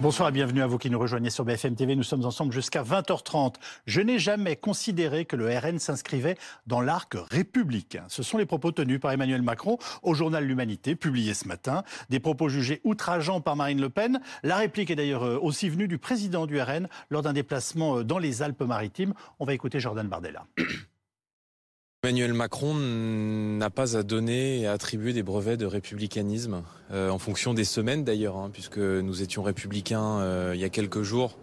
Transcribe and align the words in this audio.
Bonsoir 0.00 0.28
et 0.28 0.32
bienvenue 0.32 0.60
à 0.60 0.66
vous 0.66 0.76
qui 0.76 0.90
nous 0.90 0.98
rejoignez 0.98 1.30
sur 1.30 1.44
BFM 1.44 1.76
TV. 1.76 1.96
Nous 1.96 2.02
sommes 2.02 2.24
ensemble 2.24 2.52
jusqu'à 2.52 2.82
20h30. 2.82 3.54
Je 3.86 4.00
n'ai 4.00 4.18
jamais 4.18 4.56
considéré 4.56 5.24
que 5.24 5.36
le 5.36 5.46
RN 5.56 5.78
s'inscrivait 5.78 6.36
dans 6.66 6.80
l'arc 6.80 7.14
républicain. 7.30 8.04
Ce 8.08 8.22
sont 8.22 8.36
les 8.36 8.44
propos 8.44 8.72
tenus 8.72 9.00
par 9.00 9.12
Emmanuel 9.12 9.42
Macron 9.42 9.78
au 10.02 10.14
journal 10.14 10.44
L'Humanité, 10.44 10.96
publié 10.96 11.32
ce 11.32 11.48
matin. 11.48 11.84
Des 12.10 12.20
propos 12.20 12.48
jugés 12.48 12.80
outrageants 12.84 13.40
par 13.40 13.56
Marine 13.56 13.80
Le 13.80 13.88
Pen. 13.88 14.20
La 14.42 14.56
réplique 14.56 14.90
est 14.90 14.96
d'ailleurs 14.96 15.24
euh, 15.24 15.38
aussi 15.40 15.68
venue 15.68 15.88
du 15.88 15.98
président 15.98 16.46
du 16.46 16.60
RN 16.60 16.88
lors 17.08 17.22
d'un 17.22 17.32
déplacement 17.32 17.98
euh, 17.98 18.04
dans 18.04 18.18
les 18.18 18.42
Alpes-Maritimes. 18.42 19.14
On 19.38 19.44
va 19.44 19.54
écouter 19.54 19.80
Jordan 19.80 20.08
Bardella. 20.08 20.44
Emmanuel 22.04 22.34
Macron 22.34 22.74
n'a 22.74 23.70
pas 23.70 23.96
à 23.96 24.02
donner 24.02 24.60
et 24.60 24.66
à 24.66 24.72
attribuer 24.72 25.14
des 25.14 25.22
brevets 25.22 25.56
de 25.56 25.64
républicanisme, 25.64 26.62
euh, 26.90 27.08
en 27.08 27.18
fonction 27.18 27.54
des 27.54 27.64
semaines 27.64 28.04
d'ailleurs, 28.04 28.36
hein, 28.36 28.50
puisque 28.52 28.76
nous 28.76 29.22
étions 29.22 29.42
républicains 29.42 30.18
euh, 30.18 30.52
il 30.54 30.60
y 30.60 30.64
a 30.64 30.68
quelques 30.68 31.00
jours. 31.00 31.38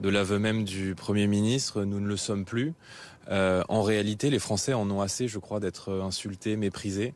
De 0.00 0.08
l'aveu 0.08 0.38
même 0.38 0.62
du 0.62 0.94
Premier 0.94 1.26
ministre, 1.26 1.82
nous 1.82 1.98
ne 1.98 2.06
le 2.06 2.16
sommes 2.16 2.44
plus. 2.44 2.72
Euh, 3.30 3.64
en 3.68 3.82
réalité, 3.82 4.30
les 4.30 4.38
Français 4.38 4.74
en 4.74 4.88
ont 4.92 5.00
assez, 5.00 5.26
je 5.26 5.40
crois, 5.40 5.58
d'être 5.58 5.92
insultés, 5.92 6.56
méprisés 6.56 7.12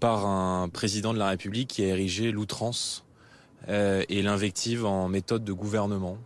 par 0.00 0.26
un 0.26 0.68
président 0.68 1.14
de 1.14 1.20
la 1.20 1.28
République 1.28 1.68
qui 1.68 1.84
a 1.84 1.86
érigé 1.86 2.32
l'outrance 2.32 3.04
et 3.68 4.22
l'invective 4.22 4.84
en 4.84 5.06
méthode 5.06 5.44
de 5.44 5.52
gouvernement 5.52 6.18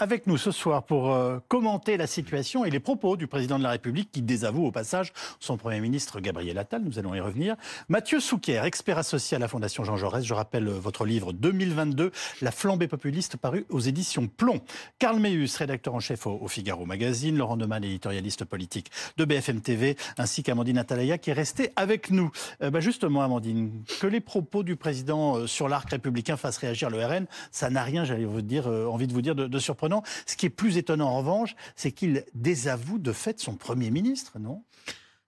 avec 0.00 0.26
nous 0.26 0.38
ce 0.38 0.50
soir 0.50 0.84
pour 0.84 1.12
euh, 1.12 1.38
commenter 1.48 1.98
la 1.98 2.06
situation 2.06 2.64
et 2.64 2.70
les 2.70 2.80
propos 2.80 3.18
du 3.18 3.26
président 3.26 3.58
de 3.58 3.62
la 3.62 3.70
République 3.70 4.10
qui 4.10 4.22
désavoue 4.22 4.64
au 4.64 4.72
passage 4.72 5.12
son 5.40 5.58
Premier 5.58 5.78
ministre 5.80 6.20
Gabriel 6.20 6.56
Attal. 6.56 6.82
Nous 6.82 6.98
allons 6.98 7.14
y 7.14 7.20
revenir. 7.20 7.54
Mathieu 7.90 8.18
Souquer, 8.18 8.62
expert 8.64 8.96
associé 8.96 9.36
à 9.36 9.38
la 9.38 9.46
Fondation 9.46 9.84
Jean 9.84 9.96
Jaurès. 9.96 10.24
Je 10.24 10.32
rappelle 10.32 10.68
euh, 10.68 10.78
votre 10.78 11.04
livre 11.04 11.34
2022, 11.34 12.12
La 12.40 12.50
flambée 12.50 12.88
populiste, 12.88 13.36
paru 13.36 13.66
aux 13.68 13.80
éditions 13.80 14.26
Plomb. 14.26 14.60
Karl 14.98 15.18
Meus, 15.18 15.54
rédacteur 15.58 15.94
en 15.94 16.00
chef 16.00 16.26
au, 16.26 16.48
Figaro 16.48 16.86
Magazine. 16.86 17.36
Laurent 17.36 17.58
Neumann, 17.58 17.84
éditorialiste 17.84 18.46
politique 18.46 18.90
de 19.18 19.26
BFM 19.26 19.60
TV, 19.60 19.98
ainsi 20.16 20.42
qu'Amandine 20.42 20.78
Atalaya 20.78 21.18
qui 21.18 21.28
est 21.28 21.34
restée 21.34 21.72
avec 21.76 22.10
nous. 22.10 22.30
Euh, 22.62 22.70
bah 22.70 22.80
justement, 22.80 23.20
Amandine, 23.20 23.70
que 24.00 24.06
les 24.06 24.20
propos 24.20 24.62
du 24.62 24.76
président 24.76 25.46
sur 25.46 25.68
l'arc 25.68 25.90
républicain 25.90 26.38
fassent 26.38 26.56
réagir 26.56 26.88
le 26.88 27.04
RN, 27.04 27.26
ça 27.50 27.68
n'a 27.68 27.82
rien, 27.82 28.06
j'allais 28.06 28.24
vous 28.24 28.40
dire, 28.40 28.66
envie 28.66 29.06
de 29.06 29.12
vous 29.12 29.20
dire, 29.20 29.34
de, 29.34 29.46
de 29.46 29.58
surprenant 29.58 29.89
ce 30.26 30.36
qui 30.36 30.46
est 30.46 30.50
plus 30.50 30.76
étonnant 30.76 31.08
en 31.08 31.18
revanche, 31.18 31.54
c'est 31.76 31.92
qu'il 31.92 32.24
désavoue 32.34 32.98
de 32.98 33.12
fait 33.12 33.40
son 33.40 33.56
Premier 33.56 33.90
ministre, 33.90 34.38
non? 34.38 34.62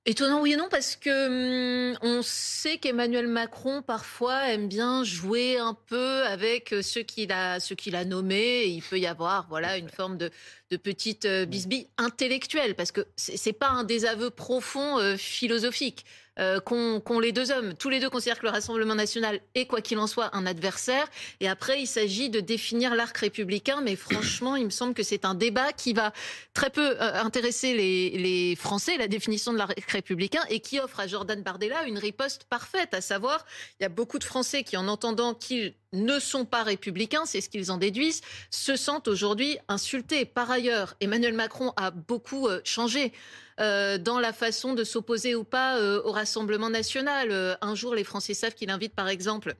Étonnant 0.05 0.41
oui 0.41 0.55
et 0.55 0.57
non 0.57 0.67
parce 0.69 0.97
que 0.97 1.93
hum, 1.93 1.99
on 2.03 2.23
sait 2.23 2.79
qu'Emmanuel 2.79 3.29
Macron 3.29 3.83
parfois 3.83 4.49
aime 4.49 4.67
bien 4.67 5.05
jouer 5.05 5.59
un 5.59 5.75
peu 5.75 6.25
avec 6.25 6.75
ceux 6.83 7.03
qu'il 7.03 7.31
a 7.31 7.61
ceux 7.61 7.77
qu'il 7.77 7.95
a 7.95 8.05
nommés. 8.05 8.63
Et 8.63 8.69
il 8.69 8.83
peut 8.83 8.99
y 8.99 9.07
avoir 9.07 9.47
voilà 9.49 9.77
une 9.77 9.89
forme 9.89 10.19
de 10.19 10.31
de 10.73 10.77
petite 10.77 11.25
euh, 11.25 11.47
bisbille 11.47 11.87
intellectuelle 11.99 12.75
parce 12.75 12.91
que 12.91 13.07
c'est 13.15 13.53
pas 13.53 13.69
un 13.69 13.85
désaveu 13.85 14.31
profond 14.31 14.99
euh, 14.99 15.17
philosophique 15.17 16.05
euh, 16.39 16.61
qu'ont 16.61 17.21
les 17.21 17.33
deux 17.33 17.51
hommes. 17.51 17.75
Tous 17.75 17.91
les 17.91 18.01
deux 18.01 18.09
considèrent 18.09 18.39
que 18.39 18.47
le 18.47 18.53
Rassemblement 18.53 18.95
national 18.95 19.41
est, 19.55 19.67
quoi 19.67 19.83
qu'il 19.83 19.99
en 19.99 20.07
soit, 20.07 20.35
un 20.35 20.47
adversaire. 20.47 21.07
Et 21.41 21.49
après, 21.49 21.83
il 21.83 21.87
s'agit 21.87 22.31
de 22.31 22.41
définir 22.41 22.95
l'arc 22.95 23.15
républicain. 23.19 23.83
Mais 23.83 23.97
franchement, 23.97 24.57
il 24.57 24.65
me 24.65 24.71
semble 24.71 24.95
que 24.95 25.03
c'est 25.03 25.27
un 25.27 25.35
débat 25.35 25.73
qui 25.75 25.93
va 25.93 26.13
très 26.55 26.71
peu 26.71 26.97
euh, 27.01 27.15
intéresser 27.23 27.75
les, 27.75 28.57
Français, 28.57 28.97
la 28.97 29.09
définition 29.09 29.53
de 29.53 29.59
l'arc 29.59 29.79
républicain, 29.91 30.41
et 30.49 30.61
qui 30.61 30.81
offre 30.81 31.01
à 31.01 31.07
Jordan 31.07 31.43
Bardella 31.43 31.85
une 31.85 31.99
riposte 31.99 32.45
parfaite. 32.45 32.95
À 32.95 33.03
savoir, 33.03 33.45
il 33.79 33.83
y 33.83 33.87
a 33.87 33.91
beaucoup 33.91 34.19
de 34.19 34.25
Français 34.25 34.63
qui, 34.63 34.79
en 34.79 34.89
entendant 34.89 35.35
qu'ils 35.35 35.75
ne 35.93 36.19
sont 36.19 36.47
pas 36.47 36.63
républicains, 36.63 37.27
c'est 37.27 37.43
ce 37.43 37.51
qu'ils 37.51 37.71
en 37.71 37.77
déduisent, 37.77 38.23
se 38.51 38.77
sentent 38.77 39.09
aujourd'hui 39.09 39.59
insultés. 39.69 40.25
Par 40.25 40.51
ailleurs, 40.51 40.95
Emmanuel 41.01 41.35
Macron 41.35 41.75
a 41.77 41.91
beaucoup 41.91 42.49
euh, 42.49 42.63
changé. 42.65 43.13
Euh, 43.61 43.99
dans 43.99 44.19
la 44.19 44.33
façon 44.33 44.73
de 44.73 44.83
s'opposer 44.83 45.35
ou 45.35 45.45
pas 45.45 45.79
au 45.79 46.11
Rassemblement 46.11 46.22
national. 46.71 47.29
Euh, 47.31 47.55
un 47.61 47.75
jour, 47.75 47.95
les 47.95 48.05
Français 48.05 48.35
savent 48.35 48.55
qu'il 48.55 48.71
invite, 48.71 48.95
par 48.95 49.09
exemple, 49.09 49.55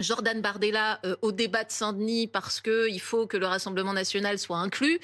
Jordan 0.00 0.40
Bardella 0.40 1.00
au 1.20 1.30
débat 1.30 1.62
de 1.62 1.70
Saint-Denis 1.70 2.26
parce 2.26 2.60
qu'il 2.60 3.00
faut 3.00 3.28
que 3.28 3.36
le 3.36 3.46
Rassemblement 3.46 3.92
national 3.92 4.36
soit 4.36 4.56
inclus. 4.56 4.98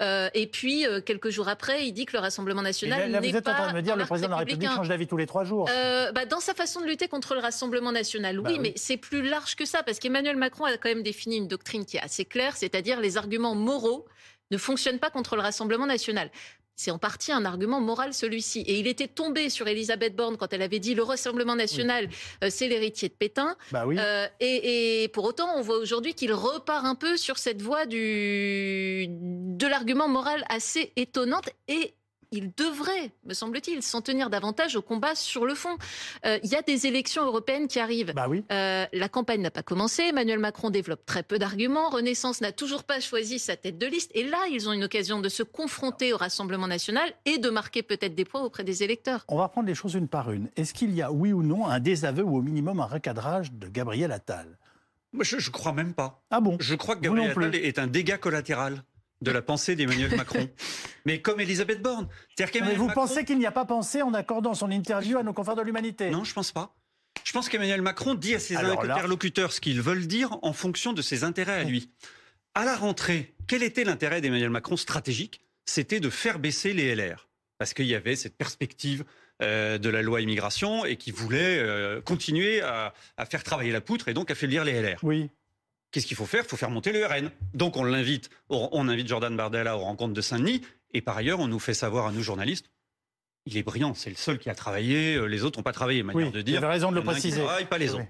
et 0.00 0.46
puis, 0.46 0.86
quelques 1.04 1.30
jours 1.30 1.48
après, 1.48 1.88
il 1.88 1.92
dit 1.92 2.06
que 2.06 2.12
le 2.12 2.20
Rassemblement 2.20 2.62
national. 2.62 3.10
Vous 3.18 3.36
êtes 3.36 3.48
en 3.48 3.52
train 3.52 3.72
de 3.72 3.76
me 3.76 3.82
dire 3.82 3.94
que 3.94 4.00
le 4.00 4.06
président 4.06 4.28
de 4.28 4.32
la 4.32 4.38
République 4.38 4.70
change 4.70 4.88
d'avis 4.88 5.08
tous 5.08 5.16
les 5.16 5.26
trois 5.26 5.42
jours 5.42 5.66
bah, 5.66 6.24
Dans 6.26 6.38
sa 6.38 6.54
façon 6.54 6.80
de 6.80 6.86
lutter 6.86 7.08
contre 7.08 7.34
le 7.34 7.40
Rassemblement 7.40 7.90
national, 7.90 8.38
oui, 8.38 8.44
bah 8.44 8.50
oui. 8.52 8.58
mais 8.60 8.72
c'est 8.76 8.96
plus 8.96 9.22
large 9.28 9.56
que 9.56 9.64
ça, 9.64 9.82
parce 9.82 9.98
qu'Emmanuel 9.98 10.36
Macron 10.36 10.66
a 10.66 10.76
quand 10.76 10.88
même 10.88 11.02
défini 11.02 11.38
une 11.38 11.48
doctrine 11.48 11.84
qui 11.84 11.96
est 11.96 12.02
assez 12.02 12.24
claire, 12.24 12.56
c'est-à-dire 12.56 13.00
les 13.00 13.16
arguments 13.16 13.56
moraux 13.56 14.06
ne 14.52 14.58
fonctionnent 14.58 15.00
pas 15.00 15.10
contre 15.10 15.34
le 15.36 15.42
Rassemblement 15.42 15.86
national. 15.86 16.30
C'est 16.76 16.90
en 16.90 16.98
partie 16.98 17.32
un 17.32 17.44
argument 17.44 17.80
moral 17.80 18.14
celui-ci. 18.14 18.60
Et 18.60 18.78
il 18.78 18.86
était 18.86 19.08
tombé 19.08 19.48
sur 19.48 19.68
Elisabeth 19.68 20.16
Borne 20.16 20.36
quand 20.36 20.52
elle 20.52 20.62
avait 20.62 20.80
dit 20.80 20.94
le 20.94 21.02
Rassemblement 21.02 21.56
national, 21.56 22.08
euh, 22.42 22.48
c'est 22.50 22.68
l'héritier 22.68 23.08
de 23.08 23.14
Pétain. 23.14 23.56
Bah 23.70 23.84
oui. 23.86 23.96
Euh, 23.98 24.26
et, 24.40 25.04
et, 25.04 25.08
pour 25.08 25.24
autant, 25.24 25.48
on 25.56 25.60
voit 25.60 25.78
aujourd'hui 25.78 26.14
qu'il 26.14 26.32
repart 26.32 26.84
un 26.84 26.94
peu 26.94 27.16
sur 27.16 27.38
cette 27.38 27.62
voie 27.62 27.86
du, 27.86 29.06
de 29.08 29.66
l'argument 29.66 30.08
moral 30.08 30.44
assez 30.48 30.92
étonnante 30.96 31.50
et 31.68 31.94
il 32.34 32.52
devrait, 32.56 33.12
me 33.24 33.32
semble-t-il, 33.32 33.82
s'en 33.82 34.00
tenir 34.00 34.28
davantage 34.28 34.74
au 34.74 34.82
combat 34.82 35.14
sur 35.14 35.46
le 35.46 35.54
fond. 35.54 35.76
Euh, 36.26 36.38
il 36.42 36.50
y 36.50 36.56
a 36.56 36.62
des 36.62 36.86
élections 36.86 37.24
européennes 37.24 37.68
qui 37.68 37.78
arrivent. 37.78 38.12
Bah 38.14 38.26
oui. 38.28 38.44
Euh, 38.50 38.86
la 38.92 39.08
campagne 39.08 39.40
n'a 39.40 39.52
pas 39.52 39.62
commencé. 39.62 40.02
Emmanuel 40.02 40.40
Macron 40.40 40.70
développe 40.70 41.06
très 41.06 41.22
peu 41.22 41.38
d'arguments. 41.38 41.90
Renaissance 41.90 42.40
n'a 42.40 42.50
toujours 42.50 42.82
pas 42.82 42.98
choisi 42.98 43.38
sa 43.38 43.56
tête 43.56 43.78
de 43.78 43.86
liste. 43.86 44.10
Et 44.14 44.24
là, 44.24 44.38
ils 44.50 44.68
ont 44.68 44.72
une 44.72 44.84
occasion 44.84 45.20
de 45.20 45.28
se 45.28 45.44
confronter 45.44 46.12
au 46.12 46.16
Rassemblement 46.16 46.66
national 46.66 47.08
et 47.24 47.38
de 47.38 47.50
marquer 47.50 47.82
peut-être 47.82 48.16
des 48.16 48.24
points 48.24 48.42
auprès 48.42 48.64
des 48.64 48.82
électeurs. 48.82 49.24
On 49.28 49.38
va 49.38 49.48
prendre 49.48 49.68
les 49.68 49.74
choses 49.74 49.94
une 49.94 50.08
par 50.08 50.32
une. 50.32 50.50
Est-ce 50.56 50.74
qu'il 50.74 50.92
y 50.92 51.02
a, 51.02 51.12
oui 51.12 51.32
ou 51.32 51.42
non, 51.42 51.66
un 51.66 51.78
désaveu 51.78 52.24
ou 52.24 52.36
au 52.36 52.42
minimum 52.42 52.80
un 52.80 52.86
recadrage 52.86 53.52
de 53.52 53.68
Gabriel 53.68 54.10
Attal? 54.10 54.58
Je, 55.20 55.36
ne 55.36 55.52
crois 55.52 55.72
même 55.72 55.94
pas. 55.94 56.24
Ah 56.30 56.40
bon? 56.40 56.56
Je 56.58 56.74
crois 56.74 56.96
que 56.96 57.00
Gabriel 57.00 57.30
Attal 57.30 57.54
est 57.54 57.78
un 57.78 57.86
dégât 57.86 58.18
collatéral 58.18 58.82
de 59.24 59.30
la 59.30 59.42
pensée 59.42 59.74
d'Emmanuel 59.74 60.14
Macron. 60.16 60.48
Mais 61.04 61.20
comme 61.20 61.40
Elisabeth 61.40 61.82
Borne. 61.82 62.08
Mais 62.38 62.74
vous 62.74 62.88
pensez 62.88 63.24
qu'il 63.24 63.38
n'y 63.38 63.46
a 63.46 63.52
pas 63.52 63.64
pensé 63.64 64.02
en 64.02 64.14
accordant 64.14 64.54
son 64.54 64.70
interview 64.70 65.18
à 65.18 65.22
nos 65.22 65.32
confrères 65.32 65.56
de 65.56 65.62
l'humanité? 65.62 66.10
Non, 66.10 66.22
je 66.22 66.32
pense 66.32 66.52
pas. 66.52 66.76
Je 67.24 67.32
pense 67.32 67.48
qu'Emmanuel 67.48 67.82
Macron 67.82 68.14
dit 68.14 68.34
à 68.34 68.38
ses 68.38 68.56
interlocuteurs 68.56 69.52
ce 69.52 69.60
qu'ils 69.60 69.80
veulent 69.80 70.06
dire 70.06 70.38
en 70.42 70.52
fonction 70.52 70.92
de 70.92 71.02
ses 71.02 71.24
intérêts 71.24 71.60
à 71.60 71.64
lui. 71.64 71.90
À 72.54 72.64
la 72.64 72.76
rentrée, 72.76 73.34
quel 73.46 73.62
était 73.62 73.84
l'intérêt 73.84 74.20
d'Emmanuel 74.20 74.50
Macron 74.50 74.76
stratégique? 74.76 75.40
C'était 75.64 76.00
de 76.00 76.10
faire 76.10 76.38
baisser 76.38 76.72
les 76.72 76.94
LR. 76.94 77.28
Parce 77.58 77.72
qu'il 77.72 77.86
y 77.86 77.94
avait 77.94 78.16
cette 78.16 78.36
perspective 78.36 79.04
euh, 79.42 79.78
de 79.78 79.88
la 79.88 80.02
loi 80.02 80.20
immigration 80.20 80.84
et 80.84 80.96
qui 80.96 81.10
voulait 81.10 81.58
euh, 81.58 82.00
continuer 82.00 82.60
à, 82.60 82.92
à, 83.16 83.26
faire 83.26 83.42
travailler 83.42 83.72
la 83.72 83.80
poutre 83.80 84.08
et 84.08 84.14
donc 84.14 84.30
affaiblir 84.30 84.64
les 84.64 84.80
LR. 84.80 84.98
Oui. 85.02 85.30
Qu'est-ce 85.94 86.08
qu'il 86.08 86.16
faut 86.16 86.26
faire? 86.26 86.42
Il 86.44 86.48
faut 86.48 86.56
faire 86.56 86.70
monter 86.70 86.90
le 86.90 87.06
RN. 87.06 87.30
Donc 87.54 87.76
on 87.76 87.84
l'invite, 87.84 88.28
on 88.48 88.88
invite 88.88 89.06
Jordan 89.06 89.36
Bardella 89.36 89.76
aux 89.76 89.82
rencontres 89.82 90.12
de 90.12 90.20
Saint-Denis. 90.20 90.60
Et 90.92 91.00
par 91.00 91.16
ailleurs, 91.16 91.38
on 91.38 91.46
nous 91.46 91.60
fait 91.60 91.72
savoir 91.72 92.08
à 92.08 92.10
nous 92.10 92.20
journalistes, 92.20 92.72
il 93.46 93.56
est 93.56 93.62
brillant, 93.62 93.94
c'est 93.94 94.10
le 94.10 94.16
seul 94.16 94.40
qui 94.40 94.50
a 94.50 94.56
travaillé, 94.56 95.14
euh, 95.14 95.26
les 95.26 95.44
autres 95.44 95.60
n'ont 95.60 95.62
pas 95.62 95.72
travaillé, 95.72 96.02
manière 96.02 96.32
de 96.32 96.42
dire. 96.42 96.58
Vous 96.58 96.64
avez 96.64 96.72
raison 96.74 96.90
de 96.90 96.96
le 96.96 97.04
préciser. 97.04 97.44
pas 97.70 97.78
les 97.78 97.94
autres. 97.94 98.06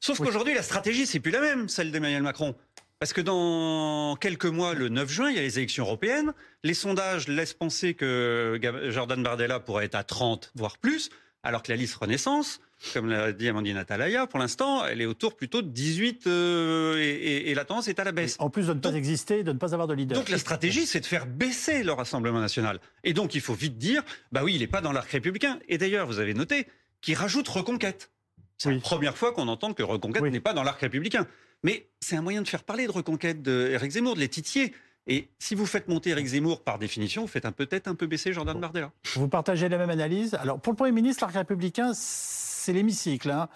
Sauf 0.00 0.16
qu'aujourd'hui, 0.16 0.54
la 0.54 0.62
stratégie, 0.62 1.06
c'est 1.06 1.20
plus 1.20 1.30
la 1.30 1.42
même, 1.42 1.68
celle 1.68 1.92
d'Emmanuel 1.92 2.22
Macron. 2.22 2.54
Parce 3.00 3.12
que 3.12 3.20
dans 3.20 4.16
quelques 4.16 4.46
mois, 4.46 4.72
le 4.72 4.88
9 4.88 5.06
juin, 5.06 5.28
il 5.28 5.36
y 5.36 5.38
a 5.38 5.42
les 5.42 5.58
élections 5.58 5.84
européennes. 5.84 6.32
Les 6.64 6.72
sondages 6.72 7.28
laissent 7.28 7.52
penser 7.52 7.92
que 7.92 8.58
Jordan 8.88 9.22
Bardella 9.22 9.60
pourrait 9.60 9.84
être 9.84 9.94
à 9.94 10.04
30, 10.04 10.52
voire 10.54 10.78
plus, 10.78 11.10
alors 11.46 11.62
que 11.62 11.70
la 11.70 11.76
liste 11.76 11.94
Renaissance, 11.94 12.60
comme 12.92 13.08
l'a 13.08 13.32
dit 13.32 13.48
Amandine 13.48 13.76
Atalaya, 13.76 14.26
pour 14.26 14.40
l'instant, 14.40 14.84
elle 14.84 15.00
est 15.00 15.06
autour 15.06 15.36
plutôt 15.36 15.62
de 15.62 15.68
18 15.68 16.26
euh, 16.26 16.96
et, 16.98 17.54
la 17.54 17.64
tendance 17.64 17.86
est 17.86 18.00
à 18.00 18.04
la 18.04 18.10
baisse. 18.10 18.34
En 18.40 18.50
plus 18.50 18.66
de 18.66 18.74
ne 18.74 18.80
pas 18.80 18.92
exister, 18.92 19.44
de 19.44 19.52
ne 19.52 19.58
pas 19.58 19.72
avoir 19.72 19.86
de 19.86 19.94
leader. 19.94 20.18
Donc 20.18 20.28
la 20.28 20.38
stratégie, 20.38 20.86
c'est 20.86 20.98
de 20.98 21.06
faire 21.06 21.24
baisser 21.24 21.84
le 21.84 21.92
Rassemblement 21.92 22.40
national. 22.40 22.80
Et 23.04 23.12
donc 23.12 23.36
il 23.36 23.40
faut 23.40 23.54
vite 23.54 23.78
dire, 23.78 24.02
bah 24.32 24.42
oui, 24.42 24.54
il 24.54 24.58
n'est 24.58 24.66
pas 24.66 24.80
dans 24.80 24.90
l'arc 24.90 25.08
républicain. 25.08 25.60
Et 25.68 25.78
d'ailleurs, 25.78 26.08
vous 26.08 26.18
avez 26.18 26.34
noté 26.34 26.66
qu'il 27.00 27.14
rajoute 27.14 27.46
Reconquête. 27.46 28.10
C'est 28.58 28.72
la 28.72 28.80
première 28.80 29.16
fois 29.16 29.32
qu'on 29.32 29.46
entend 29.46 29.72
que 29.72 29.84
Reconquête 29.84 30.24
n'est 30.24 30.40
pas 30.40 30.52
dans 30.52 30.64
l'arc 30.64 30.80
républicain. 30.80 31.28
Mais 31.62 31.88
c'est 32.00 32.16
un 32.16 32.22
moyen 32.22 32.42
de 32.42 32.48
faire 32.48 32.64
parler 32.64 32.86
de 32.86 32.92
Reconquête 32.92 33.40
d'Éric 33.40 33.92
Zemmour, 33.92 34.16
de 34.16 34.20
les 34.20 34.28
titiller. 34.28 34.74
Et 35.06 35.28
si 35.38 35.54
vous 35.54 35.66
faites 35.66 35.88
monter 35.88 36.10
Éric 36.10 36.26
Zemmour 36.26 36.62
par 36.62 36.78
définition, 36.78 37.22
vous 37.22 37.28
faites 37.28 37.48
peut-être 37.50 37.86
un 37.86 37.94
peu 37.94 38.06
baisser 38.06 38.32
Jordan 38.32 38.58
Bardella. 38.58 38.90
Vous 39.14 39.28
partagez 39.28 39.68
la 39.68 39.78
même 39.78 39.90
analyse. 39.90 40.34
Alors 40.34 40.60
pour 40.60 40.72
le 40.72 40.76
Premier 40.76 40.92
ministre, 40.92 41.22
l'arc 41.24 41.34
républicain, 41.34 41.92
c'est 41.94 42.72
l'hémicycle. 42.72 43.30
Hein. 43.30 43.48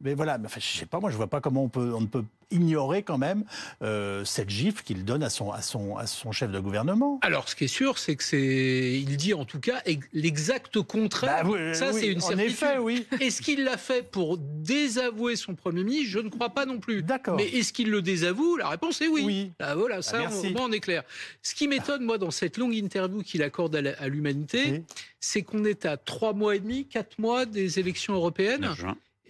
Mais 0.00 0.14
voilà, 0.14 0.38
enfin, 0.42 0.60
je 0.60 0.78
sais 0.78 0.86
pas, 0.86 1.00
moi 1.00 1.10
je 1.10 1.16
vois 1.16 1.26
pas 1.26 1.40
comment 1.40 1.64
on, 1.64 1.68
peut, 1.68 1.92
on 1.94 2.00
ne 2.00 2.06
peut 2.06 2.24
ignorer 2.50 3.02
quand 3.02 3.18
même 3.18 3.44
euh, 3.82 4.24
cette 4.24 4.50
gifle 4.50 4.82
qu'il 4.82 5.04
donne 5.04 5.22
à 5.22 5.30
son, 5.30 5.50
à, 5.52 5.62
son, 5.62 5.96
à 5.96 6.06
son 6.06 6.32
chef 6.32 6.50
de 6.50 6.60
gouvernement. 6.60 7.18
Alors, 7.22 7.48
ce 7.48 7.56
qui 7.56 7.64
est 7.64 7.68
sûr, 7.68 7.98
c'est 7.98 8.16
que 8.16 8.24
c'est, 8.24 9.00
il 9.00 9.16
dit 9.16 9.34
en 9.34 9.44
tout 9.44 9.60
cas 9.60 9.82
l'exact 10.12 10.80
contraire. 10.82 11.44
Bah 11.48 11.74
Ça, 11.74 11.92
c'est 11.92 12.08
une 12.08 12.22
en 12.22 12.38
effet, 12.38 12.78
oui. 12.78 13.06
Est-ce 13.20 13.42
qu'il 13.42 13.64
l'a 13.64 13.76
fait 13.76 14.08
pour 14.10 14.38
désavouer 14.38 15.36
son 15.36 15.54
premier 15.54 15.84
ministre 15.84 16.10
Je 16.10 16.18
ne 16.18 16.28
crois 16.28 16.50
pas 16.50 16.66
non 16.66 16.78
plus. 16.78 17.02
D'accord. 17.02 17.36
Mais 17.36 17.48
est-ce 17.48 17.72
qu'il 17.72 17.90
le 17.90 18.02
désavoue? 18.02 18.56
La 18.56 18.68
réponse 18.68 19.00
est 19.00 19.08
oui. 19.08 19.22
Oui. 19.24 19.52
Ah, 19.60 19.74
voilà, 19.74 20.02
ça, 20.02 20.16
Ah, 20.18 20.28
merci. 20.30 20.54
on, 20.56 20.62
on 20.64 20.72
est 20.72 20.80
clair. 20.80 21.02
Ce 21.42 21.54
qui 21.54 21.68
m'étonne, 21.68 22.02
moi, 22.04 22.18
dans 22.18 22.30
cette 22.30 22.56
longue 22.58 22.74
interview 22.74 23.22
qu'il 23.22 23.42
accorde 23.42 23.76
à 23.76 24.08
l'humanité, 24.08 24.62
Oui. 24.70 24.82
c'est 25.20 25.42
qu'on 25.42 25.64
est 25.64 25.84
à 25.86 25.96
trois 25.96 26.32
mois 26.32 26.56
et 26.56 26.60
demi, 26.60 26.86
quatre 26.86 27.18
mois 27.18 27.46
des 27.46 27.78
élections 27.78 28.14
européennes. 28.14 28.68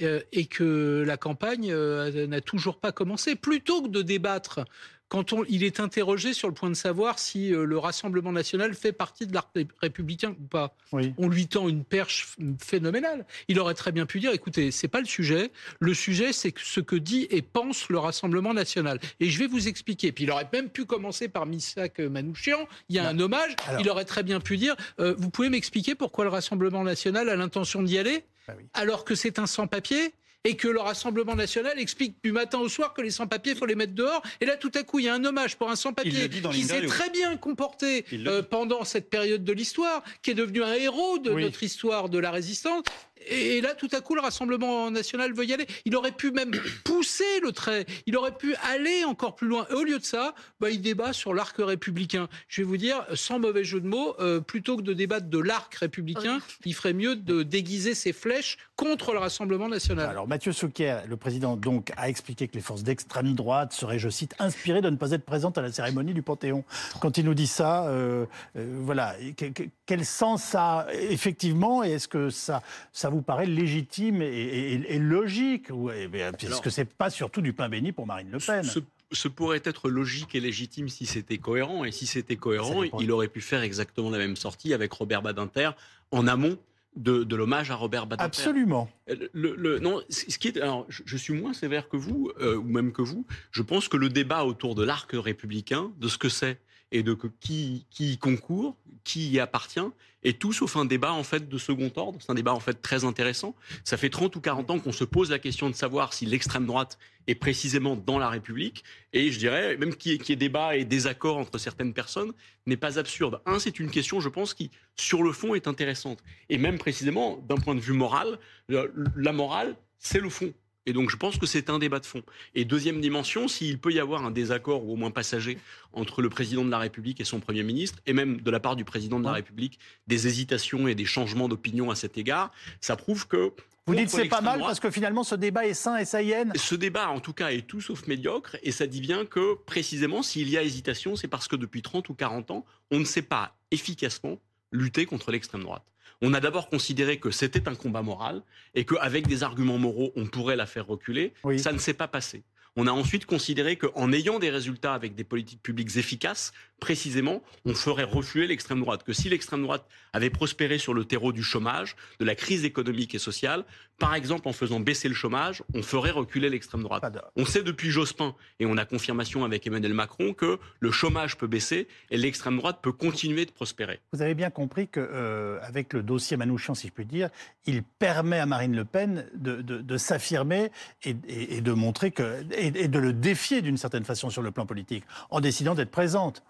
9 0.01 0.09
juin. 0.09 0.09
euh, 0.09 0.21
et 0.33 0.47
que 0.47 1.05
la 1.07 1.17
campagne 1.17 1.71
euh, 1.73 2.27
n'a 2.27 2.41
toujours 2.41 2.79
pas 2.79 2.93
commencé. 2.93 3.35
Plutôt 3.37 3.83
que 3.83 3.89
de 3.89 4.03
débattre, 4.03 4.61
quand 5.09 5.33
on, 5.33 5.45
il 5.49 5.63
est 5.63 5.79
interrogé 5.81 6.33
sur 6.33 6.49
le 6.49 6.55
point 6.55 6.71
de 6.71 6.75
savoir 6.75 7.19
si 7.19 7.55
euh, 7.55 7.65
le 7.67 7.79
Rassemblement 7.79 8.33
national 8.33 8.75
fait 8.75 8.91
partie 8.93 9.27
de 9.27 9.35
l'arc 9.35 9.51
ré- 9.55 9.69
républicain 9.81 10.31
ou 10.41 10.47
pas, 10.47 10.75
Oui. 10.93 11.13
on 11.19 11.29
lui 11.29 11.47
tend 11.47 11.69
une 11.69 11.85
perche 11.85 12.35
phénoménale. 12.59 13.25
Il 13.49 13.61
aurait 13.61 13.75
très 13.75 13.93
bien 13.93 14.07
pu 14.07 14.19
dire, 14.19 14.33
écoutez, 14.33 14.71
c'est 14.71 14.89
pas 14.89 15.01
le 15.01 15.07
sujet. 15.07 15.53
Le 15.79 15.95
sujet, 15.95 16.33
c'est 16.33 16.55
ce 16.59 16.81
que 16.81 16.97
dit 16.97 17.27
et 17.31 17.43
pense 17.43 17.89
le 17.91 17.99
Rassemblement 17.99 18.55
national. 18.55 18.99
Et 19.21 19.29
je 19.29 19.39
vais 19.39 19.47
vous 19.47 19.69
expliquer. 19.69 20.11
Puis 20.11 20.25
il 20.25 20.31
aurait 20.31 20.49
même 20.53 20.71
pu 20.71 20.85
commencer 20.87 21.29
par 21.29 21.47
Missak 21.47 22.01
Manouchian. 22.01 22.67
Il 22.89 22.97
y 22.97 22.99
a 22.99 23.05
Non. 23.13 23.21
un 23.21 23.25
hommage. 23.25 23.55
Alors- 23.69 23.81
Il 23.83 23.91
aurait 23.91 24.07
très 24.07 24.23
bien 24.23 24.41
pu 24.41 24.57
dire, 24.57 24.75
euh, 24.99 25.15
vous 25.19 25.31
pouvez 25.31 25.51
m'expliquer 25.51 25.95
pourquoi 25.95 26.25
le 26.25 26.31
Rassemblement 26.31 26.83
national 26.83 27.29
a 27.29 27.37
l'intention 27.37 27.83
d'y 27.83 27.99
aller? 27.99 28.25
Bah 28.47 28.55
oui. 28.57 28.65
alors 28.75 29.05
que 29.05 29.15
c'est 29.15 29.39
un 29.39 29.47
sans-papier 29.47 30.13
et 30.47 30.57
que 30.57 30.69
le 30.69 30.79
Rassemblement 30.79 31.35
national 31.35 31.79
explique 31.79 32.17
du 32.23 32.31
matin 32.31 32.59
au 32.59 32.69
soir 32.69 32.93
que 32.93 33.01
les 33.01 33.11
sans-papiers, 33.11 33.53
il 33.53 33.59
faut 33.59 33.65
les 33.65 33.75
mettre 33.75 33.95
dehors. 33.95 34.21
Et 34.43 34.45
là, 34.45 34.59
tout 34.59 34.71
à 34.75 34.83
coup, 34.83 34.99
il 34.99 35.07
y 35.07 35.09
a 35.09 35.15
un 35.15 35.25
hommage 35.25 35.57
pour 35.57 35.71
un 35.71 35.77
sans-papier 35.77 36.29
qui 36.29 36.63
s'est 36.65 36.85
très 36.85 37.09
bien 37.09 37.39
comporté 37.39 38.05
euh, 38.13 38.43
pendant 38.43 38.85
cette 38.85 39.09
période 39.09 39.43
de 39.43 39.53
l'histoire, 39.55 40.05
qui 40.21 40.33
est 40.33 40.35
devenu 40.35 40.63
un 40.63 40.75
héros 40.75 41.17
de 41.19 41.31
Oui. 41.31 41.43
notre 41.45 41.63
histoire 41.63 42.11
de 42.11 42.19
la 42.19 42.31
résistance. 42.31 42.85
Et 43.29 43.61
là, 43.61 43.75
tout 43.75 43.89
à 43.93 44.01
coup, 44.01 44.15
le 44.15 44.21
Rassemblement 44.21 44.91
national 44.91 45.33
veut 45.33 45.45
y 45.45 45.53
aller. 45.53 45.67
Il 45.85 45.97
aurait 45.97 46.13
pu 46.13 46.31
même 46.31 46.51
pousser 46.85 47.41
le 47.43 47.53
trait. 47.53 47.87
Il 48.07 48.17
aurait 48.17 48.37
pu 48.37 48.55
aller 48.73 49.05
encore 49.05 49.35
plus 49.35 49.49
loin. 49.49 49.67
Et 49.71 49.75
au 49.75 49.83
lieu 49.85 49.99
de 49.99 50.05
ça, 50.05 50.35
bah, 50.61 50.71
il 50.71 50.81
débat 50.83 51.13
sur 51.13 51.35
l'arc 51.35 51.57
républicain. 51.59 52.29
Je 52.49 52.63
vais 52.63 52.67
vous 52.69 52.77
dire, 52.77 53.05
sans 53.15 53.39
mauvais 53.39 53.65
jeu 53.65 53.81
de 53.81 53.87
mots, 53.87 54.15
euh, 54.21 54.41
plutôt 54.41 54.77
que 54.77 54.83
de 54.83 54.93
débattre 54.93 55.27
de 55.29 55.39
l'arc 55.39 55.75
républicain, 55.75 56.39
il 56.65 56.75
ferait 56.75 56.93
mieux 56.93 57.17
de 57.17 57.43
déguiser 57.43 57.95
ses 57.95 58.13
flèches 58.13 58.59
contre 58.77 59.13
le 59.13 59.19
Rassemblement 59.19 59.69
national. 59.69 60.09
Alors 60.09 60.27
Mathieu 60.27 60.53
Souquier, 60.53 60.99
le 61.09 61.17
président 61.17 61.57
donc 61.57 61.93
a 61.97 62.09
expliqué 62.09 62.49
que 62.49 62.55
les 62.55 62.61
forces 62.61 62.83
d'extrême 62.83 63.35
droite 63.35 63.73
seraient, 63.73 63.99
je 63.99 64.09
cite, 64.09 64.35
inspirées 64.39 64.81
de 64.81 64.91
ne 64.91 64.97
pas 64.97 65.13
être 65.13 65.25
présentes 65.25 65.59
à 65.59 65.63
la 65.63 65.71
cérémonie 65.73 66.13
du 66.15 66.23
Panthéon. 66.23 66.65
Quand 67.01 67.17
il 67.19 67.25
nous 67.25 67.35
dit 67.35 67.47
ça, 67.47 67.87
euh, 67.87 68.27
euh, 68.57 68.79
voilà, 68.81 69.15
Et 69.21 69.33
que- 69.33 69.47
que- 69.47 69.69
quel 69.87 70.05
sens 70.05 70.43
ça 70.43 70.81
a 70.81 70.93
effectivement 70.95 71.85
et 71.85 71.93
est-ce 71.93 72.09
que 72.09 72.31
ça, 72.31 72.63
ça 72.93 73.11
vous 73.15 73.23
paraît 73.23 73.47
légitime 73.47 74.23
et, 74.23 74.27
et- 74.27 74.95
et 74.95 74.99
logique 74.99 75.69
Est-ce 75.71 76.61
que 76.61 76.71
c'est 76.71 76.85
pas 76.93 77.11
surtout 77.11 77.41
du 77.41 77.53
pain 77.53 77.69
béni 77.69 77.93
pour 77.93 78.07
Marine 78.07 78.31
Le 78.31 78.39
Pen 78.39 78.63
Ce, 78.65 78.79
ce 79.13 79.29
pourrait 79.29 79.63
être 79.65 79.89
logique 79.89 80.35
et 80.35 80.41
légitime 80.41 80.89
si 80.89 81.07
c'était 81.07 81.39
cohérent. 81.39 81.85
Et 81.85 81.93
si 81.93 82.07
c'était 82.07 82.37
cohérent, 82.37 82.83
il 83.01 83.11
aurait 83.13 83.29
pu 83.29 83.41
faire 83.41 83.63
exactement 83.63 84.11
la 84.11 84.19
même 84.19 84.37
sortie 84.37 84.75
avec 84.75 84.93
Robert 84.93 85.23
Badinter 85.23 85.71
en 86.11 86.27
amont 86.27 86.59
de, 86.97 87.25
de 87.25 87.35
l'hommage 87.37 87.71
à 87.73 87.75
Robert 87.75 88.07
Badinter. 88.07 88.25
Absolument. 88.27 88.89
Le, 89.33 89.55
le- 89.57 89.79
non, 89.81 90.01
ce 90.09 90.31
ce 90.31 90.39
qui 90.39 90.49
est, 90.49 90.59
alors, 90.61 90.87
je, 90.89 91.03
je 91.05 91.17
suis 91.17 91.35
moins 91.35 91.53
sévère 91.53 91.89
que 91.89 91.97
vous, 91.97 92.31
euh, 92.41 92.57
ou 92.57 92.63
même 92.63 92.93
que 92.93 93.03
vous. 93.03 93.27
Je 93.51 93.63
pense 93.63 93.89
que 93.89 93.97
le 93.97 94.09
débat 94.09 94.45
autour 94.45 94.75
de 94.77 94.85
l'arc 94.85 95.11
républicain, 95.13 95.91
de 96.01 96.07
ce 96.09 96.19
que 96.19 96.29
c'est 96.29 96.59
et 96.95 97.03
de 97.03 97.19
qui, 97.41 97.85
y 97.99 98.17
concourt, 98.19 98.77
qui 99.03 99.29
y 99.29 99.41
appartient, 99.41 99.81
est 100.23 100.39
tout 100.39 100.53
sauf 100.53 100.77
un 100.77 100.85
débat 100.85 101.13
en 101.13 101.25
fait 101.25 101.49
de 101.49 101.59
second 101.59 101.91
ordre. 101.97 102.19
C'est 102.23 102.31
un 102.31 102.35
débat 102.37 102.55
en 102.55 102.61
fait 102.61 102.81
très 102.81 103.05
intéressant. 103.05 103.55
Ça 103.83 103.97
fait 103.97 104.09
30 104.11 104.35
ou 104.37 104.41
40 104.41 104.71
ans 104.71 104.79
qu'on 104.79 104.93
se 104.93 105.03
pose 105.05 105.29
la 105.31 105.41
question 105.41 105.69
de 105.69 105.75
savoir 105.75 106.13
si 106.13 106.25
l'extrême 106.25 106.67
droite 106.67 106.97
est 107.27 107.35
précisément 107.35 107.97
dans 107.97 108.19
la 108.19 108.29
République. 108.31 108.85
Et 109.13 109.33
je 109.33 109.39
dirais, 109.41 109.77
même 109.77 109.97
qu'il 109.97 110.13
y, 110.13 110.33
ait- 110.33 110.37
débat 110.37 110.77
et 110.77 110.85
désaccord 110.85 111.37
entre 111.37 111.59
certaines 111.59 111.93
personnes, 111.93 112.33
n'est 112.67 112.77
pas 112.77 112.97
absurde. 112.99 113.41
Un, 113.45 113.59
c'est 113.59 113.81
une 113.81 113.91
question, 113.91 114.21
je 114.21 114.29
pense, 114.29 114.55
qui, 114.55 114.71
sur 114.95 115.25
le 115.25 115.33
fond, 115.33 115.55
est 115.57 115.67
intéressante. 115.67 116.21
Et 116.49 116.59
même 116.59 116.79
précisément, 116.79 117.39
d'un 117.49 117.57
point 117.57 117.75
de 117.75 117.81
vue 117.81 117.93
moral, 117.93 118.39
la 118.69 119.33
morale, 119.33 119.77
c'est 119.99 120.21
le 120.21 120.31
fond. 120.31 120.53
Et 120.87 120.93
donc, 120.93 121.11
je 121.11 121.17
pense 121.17 121.39
que 121.39 121.47
c'est 121.47 121.71
un 121.71 121.79
débat 121.79 121.99
de 121.99 122.07
fond. 122.07 122.23
Et 122.55 122.65
deuxième 122.65 123.01
dimension, 123.01 123.49
s'il 123.49 123.79
peut 123.79 123.93
y 123.93 124.01
avoir 124.01 124.25
un 124.25 124.31
désaccord, 124.31 124.85
ou 124.85 124.93
au 124.93 124.97
moins 124.97 125.11
passager, 125.11 125.59
entre 125.93 126.21
le 126.21 126.29
président 126.29 126.65
de 126.65 126.71
la 126.71 126.79
République 126.79 127.21
et 127.21 127.25
son 127.25 127.41
Premier 127.41 127.63
ministre, 127.63 127.99
et 128.07 128.13
même 128.13 128.41
de 128.41 128.51
la 128.51 128.61
part 128.61 128.77
du 128.77 128.85
président 128.85 129.19
de 129.19 129.25
la. 129.25 129.35
République, 129.35 129.79
des 130.07 130.27
hésitations 130.29 130.87
et 130.87 130.95
des 130.95 131.05
changements 131.05 131.49
d'opinion 131.49 131.91
à 131.91 131.97
cet 131.97 132.17
égard, 132.19 132.53
ça 132.81 132.97
prouve 132.97 133.27
que... 133.27 133.53
Vous 133.87 133.95
dites 133.95 134.09
c'est 134.09 134.27
pas 134.27 134.41
mal 134.41 134.59
droite, 134.59 134.71
parce 134.71 134.81
que 134.81 134.91
finalement 134.91 135.25
ce 135.25 135.35
débat 135.35 135.67
est 135.67 135.75
sain 135.75 135.99
et 135.99 136.05
saïenne. 136.05 136.53
ce 136.55 136.75
débat, 136.75 137.09
en 137.09 137.21
tout 137.21 137.33
cas, 137.33 137.51
est 137.51 137.67
tout 137.67 137.81
sauf 137.81 138.07
médiocre, 138.07 138.57
et 138.63 138.71
ça 138.71 138.87
dit 138.87 139.01
bien 139.01 139.27
que, 139.27 139.55
précisément, 139.67 140.23
s'il 140.23 140.49
y 140.49 140.57
a 140.57 140.63
hésitation, 140.63 141.17
c'est 141.17 141.29
parce 141.29 141.49
que 141.49 141.57
depuis 141.57 141.83
30 141.83 142.09
ou 142.09 142.15
40 142.15 142.51
ans, 142.53 142.65
on 142.91 142.99
ne 142.99 143.05
sait 143.05 143.23
pas 143.23 143.57
efficacement 143.71 144.39
lutter 144.73 145.05
contre 145.05 145.33
l'extrême 145.33 145.63
droite. 145.63 145.85
On 146.27 146.33
a 146.33 146.41
d'abord 146.41 146.71
considéré 146.71 147.19
que 147.19 147.31
c'était 147.31 147.69
un 147.69 147.75
combat 147.75 148.01
moral, 148.01 148.41
et 148.75 148.87
qu'avec 148.87 149.27
des 149.27 149.43
arguments 149.43 149.77
moraux, 149.77 150.11
on 150.17 150.25
pourrait 150.25 150.57
la 150.57 150.65
faire 150.65 150.87
reculer. 150.87 151.35
Oui. 151.45 151.59
Ça 151.59 151.71
ne 151.71 151.77
s'est 151.77 151.93
pas 151.93 152.09
passé. 152.09 152.45
On 152.77 152.87
a 152.87 152.91
ensuite 152.91 153.27
considéré 153.27 153.77
qu'en 153.77 154.11
ayant 154.11 154.39
des 154.39 154.49
résultats 154.49 154.95
avec 154.95 155.15
des 155.15 155.23
politiques 155.23 155.63
publiques 155.63 155.99
efficaces, 155.99 156.55
précisément, 156.85 157.43
on 157.65 157.73
ferait 157.75 158.05
refluer 158.05 158.47
l'extrême 158.47 158.81
droite. 158.81 159.05
Que 159.05 159.15
si 159.15 159.31
l'extrême 159.31 159.63
droite 159.63 159.87
avait 160.13 160.29
prospéré 160.29 160.77
sur 160.77 160.93
le 160.93 161.07
terreau 161.07 161.33
du 161.33 161.43
chômage, 161.43 161.97
de 162.21 162.27
la 162.27 162.35
crise 162.35 162.63
économique 162.67 163.15
et 163.15 163.19
sociale, 163.19 163.65
par 163.99 164.15
exemple 164.15 164.47
en 164.49 164.53
faisant 164.53 164.81
baisser 164.81 165.09
le 165.09 165.15
chômage, 165.15 165.63
on 165.75 165.83
ferait 165.83 166.11
reculer 166.11 166.51
l'extrême 166.51 166.83
droite. 166.83 167.03
On 167.37 167.47
sait 167.47 167.63
depuis 167.63 167.89
Jospin, 167.91 168.35
et 168.61 168.67
on 168.67 168.77
a 168.77 168.85
confirmation 168.85 169.45
avec 169.47 169.67
Emmanuel 169.67 169.95
Macron, 169.95 170.35
que 170.35 170.59
le 170.81 170.91
chômage 170.91 171.39
peut 171.39 171.47
baisser 171.47 171.89
et 172.11 172.19
l'extrême 172.19 172.59
droite 172.59 172.81
peut 172.83 172.93
continuer 172.93 173.47
de 173.47 173.51
prospérer. 173.51 174.01
Vous 174.13 174.21
avez 174.21 174.35
bien 174.35 174.51
compris 174.51 174.89
que 174.89 175.01
euh, 175.01 175.59
avec 175.63 175.95
le 175.95 176.03
dossier 176.03 176.37
Manouchian, 176.37 176.75
si 176.75 176.89
je 176.89 176.93
puis 176.93 177.07
dire, 177.07 177.31
il 177.65 177.83
permet 177.83 178.41
à 178.41 178.45
Marine 178.47 178.77
Le 178.77 178.85
Pen 178.85 179.27
de, 179.35 179.63
de- 179.63 179.81
de 179.81 179.97
s'affirmer 179.97 180.71
et, 181.05 181.17
et- 181.29 181.57
et 181.57 181.61
de 181.63 181.73
montrer 181.73 182.11
que 182.11 182.43
et, 182.53 182.67
et 182.85 182.89
de 182.89 182.99
le 182.99 183.15
défier 183.15 183.63
d'une 183.63 183.79
certaine 183.79 184.05
façon 184.05 184.29
sur 184.29 184.43
le 184.43 184.51
plan 184.51 184.67
politique 184.67 185.05
en 185.31 185.41
décidant 185.41 185.75
d'être 185.75 185.91
présente. 185.91 186.43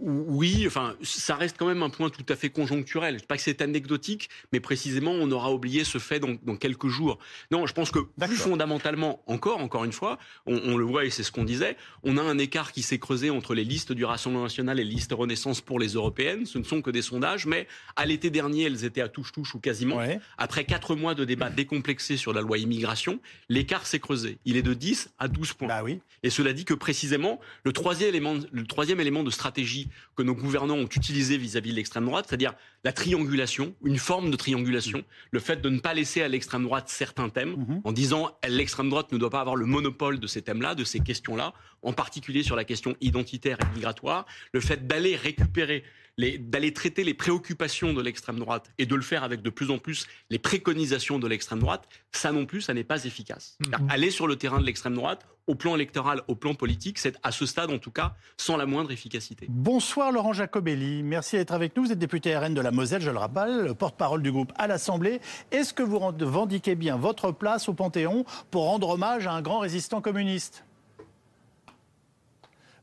Oui, 0.00 0.64
enfin, 0.66 0.96
ça 1.02 1.36
reste 1.36 1.56
quand 1.58 1.66
même 1.66 1.82
un 1.82 1.90
point 1.90 2.08
tout 2.08 2.24
à 2.28 2.34
fait 2.34 2.48
conjoncturel. 2.48 3.14
Je 3.14 3.20
dis 3.20 3.26
pas 3.26 3.36
que 3.36 3.42
c'est 3.42 3.60
anecdotique, 3.60 4.30
mais 4.52 4.58
précisément, 4.58 5.12
on 5.12 5.30
aura 5.30 5.52
oublié 5.52 5.84
ce 5.84 5.98
fait 5.98 6.18
dans, 6.18 6.36
dans 6.42 6.56
quelques 6.56 6.88
jours. 6.88 7.18
Non, 7.50 7.66
je 7.66 7.74
pense 7.74 7.90
que 7.90 7.98
plus 7.98 8.36
fondamentalement, 8.36 9.22
encore, 9.26 9.60
encore 9.60 9.84
une 9.84 9.92
fois, 9.92 10.18
on, 10.46 10.56
on 10.64 10.76
le 10.76 10.84
voit 10.84 11.04
et 11.04 11.10
c'est 11.10 11.22
ce 11.22 11.30
qu'on 11.30 11.44
disait, 11.44 11.76
on 12.02 12.16
a 12.16 12.22
un 12.22 12.38
écart 12.38 12.72
qui 12.72 12.82
s'est 12.82 12.98
creusé 12.98 13.28
entre 13.30 13.54
les 13.54 13.64
listes 13.64 13.92
du 13.92 14.04
Rassemblement 14.04 14.44
national 14.44 14.80
et 14.80 14.84
les 14.84 14.90
listes 14.90 15.12
Renaissance 15.12 15.60
pour 15.60 15.78
les 15.78 15.88
européennes. 15.88 16.46
Ce 16.46 16.58
ne 16.58 16.64
sont 16.64 16.80
que 16.80 16.90
des 16.90 17.02
sondages, 17.02 17.46
mais 17.46 17.68
à 17.94 18.06
l'été 18.06 18.30
dernier, 18.30 18.64
elles 18.64 18.84
étaient 18.84 19.02
à 19.02 19.08
touche-touche 19.08 19.54
ou 19.54 19.60
quasiment. 19.60 19.96
Ouais. 19.96 20.20
Après 20.38 20.64
quatre 20.64 20.96
mois 20.96 21.14
de 21.14 21.24
débat 21.24 21.50
décomplexé 21.50 22.16
sur 22.16 22.32
la 22.32 22.40
loi 22.40 22.56
immigration, 22.56 23.20
l'écart 23.50 23.86
s'est 23.86 24.00
creusé. 24.00 24.38
Il 24.46 24.56
est 24.56 24.62
de 24.62 24.72
10 24.74 25.10
à 25.18 25.28
12 25.28 25.52
points. 25.52 25.68
Bah 25.68 25.82
oui. 25.84 26.00
Et 26.22 26.30
cela 26.30 26.54
dit 26.54 26.64
que 26.64 26.74
précisément, 26.74 27.40
le 27.64 27.72
troisième 27.72 28.08
élément, 28.08 28.34
le 28.50 28.66
troisième 28.66 29.00
élément 29.00 29.22
de 29.22 29.30
stratégie 29.30 29.81
que 30.16 30.22
nos 30.22 30.34
gouvernants 30.34 30.76
ont 30.76 30.86
utilisé 30.88 31.36
vis-à-vis 31.36 31.70
de 31.70 31.76
l'extrême 31.76 32.04
droite, 32.06 32.26
c'est-à-dire 32.28 32.54
la 32.84 32.92
triangulation, 32.92 33.74
une 33.84 33.98
forme 33.98 34.30
de 34.30 34.36
triangulation, 34.36 35.04
le 35.30 35.40
fait 35.40 35.60
de 35.62 35.68
ne 35.68 35.78
pas 35.78 35.94
laisser 35.94 36.22
à 36.22 36.28
l'extrême 36.28 36.64
droite 36.64 36.88
certains 36.88 37.28
thèmes, 37.28 37.54
Mhm. 37.56 37.80
en 37.84 37.92
disant 37.92 38.36
l'extrême 38.48 38.90
droite 38.90 39.12
ne 39.12 39.18
doit 39.18 39.30
pas 39.30 39.40
avoir 39.40 39.56
le 39.56 39.66
monopole 39.66 40.18
de 40.18 40.26
ces 40.26 40.42
thèmes-là, 40.42 40.74
de 40.74 40.84
ces 40.84 41.00
questions-là, 41.00 41.52
en 41.82 41.92
particulier 41.92 42.42
sur 42.42 42.56
la 42.56 42.64
question 42.64 42.96
identitaire 43.00 43.58
et 43.60 43.74
migratoire, 43.74 44.26
le 44.52 44.60
fait 44.60 44.86
d'aller 44.86 45.16
récupérer 45.16 45.84
d'aller 46.18 46.72
traiter 46.72 47.04
les 47.04 47.14
préoccupations 47.14 47.92
de 47.94 48.02
l'extrême 48.02 48.38
droite 48.38 48.70
et 48.78 48.86
de 48.86 48.94
le 48.94 49.02
faire 49.02 49.24
avec 49.24 49.42
de 49.42 49.50
plus 49.50 49.70
en 49.70 49.78
plus 49.78 50.06
les 50.30 50.38
préconisations 50.38 51.18
de 51.18 51.26
l'extrême 51.26 51.60
droite, 51.60 51.88
ça 52.12 52.32
non 52.32 52.46
plus, 52.46 52.60
ça 52.60 52.74
n'est 52.74 52.84
pas 52.84 53.04
efficace. 53.04 53.56
Mhm. 53.66 53.88
Aller 53.90 54.10
sur 54.10 54.26
le 54.26 54.36
terrain 54.36 54.60
de 54.60 54.66
l'extrême 54.66 54.94
droite, 54.94 55.26
au 55.46 55.54
plan 55.54 55.74
électoral, 55.74 56.22
au 56.28 56.36
plan 56.36 56.54
politique, 56.54 56.98
c'est 56.98 57.16
à 57.22 57.32
ce 57.32 57.46
stade 57.46 57.70
en 57.70 57.78
tout 57.78 57.90
cas 57.90 58.14
sans 58.36 58.56
la 58.56 58.66
moindre 58.66 58.92
efficacité. 58.92 59.46
Bonsoir 59.48 60.12
Laurent 60.12 60.32
Jacobelli, 60.32 61.02
merci 61.02 61.36
d'être 61.36 61.52
avec 61.52 61.76
nous. 61.76 61.84
Vous 61.84 61.92
êtes 61.92 61.98
député 61.98 62.36
RN 62.36 62.54
de 62.54 62.60
la 62.60 62.70
Moselle, 62.70 63.02
je 63.02 63.10
le 63.10 63.18
rappelle, 63.18 63.62
le 63.64 63.74
porte-parole 63.74 64.22
du 64.22 64.30
groupe 64.30 64.52
à 64.56 64.66
l'Assemblée. 64.66 65.20
Est-ce 65.50 65.74
que 65.74 65.82
vous 65.82 65.98
revendiquez 65.98 66.74
bien 66.74 66.96
votre 66.96 67.32
place 67.32 67.68
au 67.68 67.74
Panthéon 67.74 68.24
pour 68.50 68.64
rendre 68.64 68.90
hommage 68.90 69.26
à 69.26 69.32
un 69.32 69.42
grand 69.42 69.58
résistant 69.58 70.00
communiste? 70.00 70.64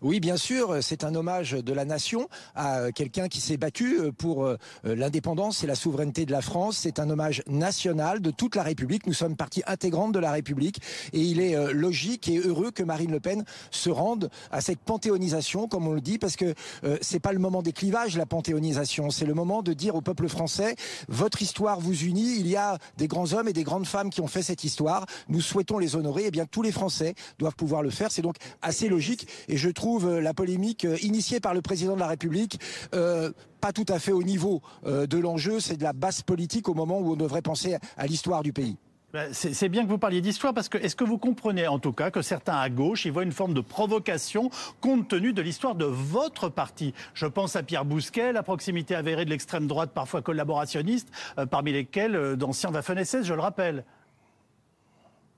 Oui, 0.02 0.22
bien 0.22 0.38
sûr, 0.38 0.78
c'est 0.82 1.04
un 1.04 1.14
hommage 1.14 1.52
de 1.52 1.74
la 1.74 1.84
nation 1.84 2.30
à 2.56 2.90
quelqu'un 2.94 3.28
qui 3.28 3.42
s'est 3.42 3.58
battu 3.58 4.00
pour 4.18 4.46
euh, 4.46 4.56
l'indépendance 4.86 5.62
et 5.66 5.68
la 5.68 5.76
souveraineté 5.76 6.26
de 6.26 6.32
la 6.32 6.42
France. 6.42 6.78
C'est 6.78 7.00
un 7.00 7.10
hommage 7.10 7.44
national 7.48 8.22
de 8.22 8.32
toute 8.32 8.56
la 8.56 8.64
République. 8.64 9.08
Nous 9.08 9.14
sommes 9.14 9.36
partie 9.36 9.62
intégrante 9.68 10.14
de 10.14 10.20
la 10.20 10.32
République 10.32 10.80
et 11.12 11.20
il 11.20 11.42
est 11.42 11.54
euh, 11.54 11.74
logique 11.74 12.30
et 12.30 12.38
heureux 12.38 12.72
que 12.72 12.82
Marine 12.82 13.12
Le 13.12 13.20
Pen 13.20 13.44
se 13.72 13.90
rende 13.90 14.30
à 14.52 14.62
cette 14.62 14.80
panthéonisation, 14.80 15.68
comme 15.68 15.86
on 15.86 15.94
le 15.94 16.00
dit, 16.00 16.18
parce 16.18 16.38
que 16.38 16.54
euh, 16.86 16.98
c'est 17.02 17.20
pas 17.20 17.34
le 17.34 17.40
moment 17.40 17.62
des 17.62 17.74
clivages, 17.74 18.16
la 18.16 18.26
panthéonisation. 18.26 19.10
C'est 19.10 19.26
le 19.26 19.34
moment 19.34 19.64
de 19.64 19.74
dire 19.74 19.96
au 19.96 20.02
peuple 20.02 20.30
français, 20.30 20.78
votre 21.10 21.42
histoire 21.42 21.82
vous 21.82 22.06
unit. 22.06 22.40
Il 22.40 22.48
y 22.48 22.56
a 22.56 22.78
des 22.98 23.10
grands 23.10 23.34
hommes 23.34 23.50
et 23.50 23.54
des 23.54 23.64
grandes 23.64 23.86
femmes 23.86 24.12
qui 24.12 24.22
ont 24.22 24.28
fait 24.28 24.44
cette 24.44 24.64
histoire. 24.64 25.06
Nous 25.28 25.42
souhaitons 25.42 25.78
les 25.78 25.98
honorer. 25.98 26.24
Eh 26.28 26.32
bien, 26.32 26.46
tous 26.46 26.62
les 26.62 26.72
Français 26.72 27.16
doivent 27.38 27.56
pouvoir 27.56 27.84
le 27.84 27.90
faire. 27.90 28.14
C'est 28.14 28.22
donc 28.22 28.38
assez 28.62 28.88
logique 28.88 29.28
et 29.50 29.58
je 29.58 29.68
trouve 29.68 29.89
euh, 29.98 30.22
la 30.22 30.34
polémique 30.34 30.86
euh, 30.86 30.98
initiée 31.02 31.40
par 31.40 31.54
le 31.54 31.62
président 31.62 31.96
de 31.96 32.00
la 32.00 32.08
République 32.08 32.60
euh, 32.94 33.32
pas 33.62 33.74
tout 33.74 33.86
à 33.90 34.00
fait 34.00 34.14
au 34.14 34.24
niveau 34.24 34.62
de 34.86 35.18
l'enjeu. 35.18 35.60
C'est 35.60 35.76
de 35.76 35.84
la 35.84 35.92
basse 35.92 36.22
politique 36.22 36.70
au 36.70 36.74
moment 36.74 37.00
où 37.00 37.12
on 37.12 37.16
devrait 37.18 37.42
penser 37.42 37.76
à 37.98 38.08
l'histoire 38.08 38.42
du 38.42 38.54
pays. 38.54 38.78
Ben, 39.12 39.34
c'est 39.34 39.68
bien 39.68 39.84
que 39.84 39.90
vous 39.90 39.98
parliez 39.98 40.22
d'histoire 40.22 40.54
parce 40.54 40.70
que 40.70 40.78
est-ce 40.78 40.96
que 40.96 41.04
vous 41.04 41.18
comprenez 41.18 41.68
en 41.68 41.78
tout 41.78 41.92
cas 41.92 42.10
que 42.10 42.22
certains 42.22 42.58
à 42.58 42.70
gauche 42.70 43.06
y 43.06 43.10
voient 43.10 43.24
une 43.24 43.34
forme 43.34 43.54
de 43.54 43.60
provocation 43.60 44.50
compte 44.80 45.10
tenu 45.10 45.34
de 45.34 45.42
l'histoire 45.42 45.76
de 45.76 45.84
votre 45.84 46.48
parti? 46.48 46.94
Je 47.14 47.26
pense 47.26 47.58
à 47.58 47.64
Pierre 47.64 47.84
Bousquet, 47.84 48.32
la 48.32 48.44
proximité 48.44 48.96
avérée 48.96 49.26
de 49.26 49.32
l'extrême 49.32 49.68
droite 49.68 49.92
parfois 49.94 50.22
collaborationniste, 50.22 51.10
parmi 51.50 51.74
lesquels 51.74 52.38
d'anciens 52.38 52.72
Waffen 52.72 53.04
SS, 53.04 53.24
je 53.24 53.34
le 53.34 53.42
rappelle, 53.42 53.84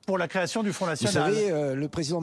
pour 0.06 0.20
la 0.20 0.28
création 0.28 0.62
du 0.62 0.74
Front 0.74 0.86
National. 0.86 1.32
Vous 1.32 1.38
savez, 1.40 1.76
le 1.76 1.88
président 1.88 2.22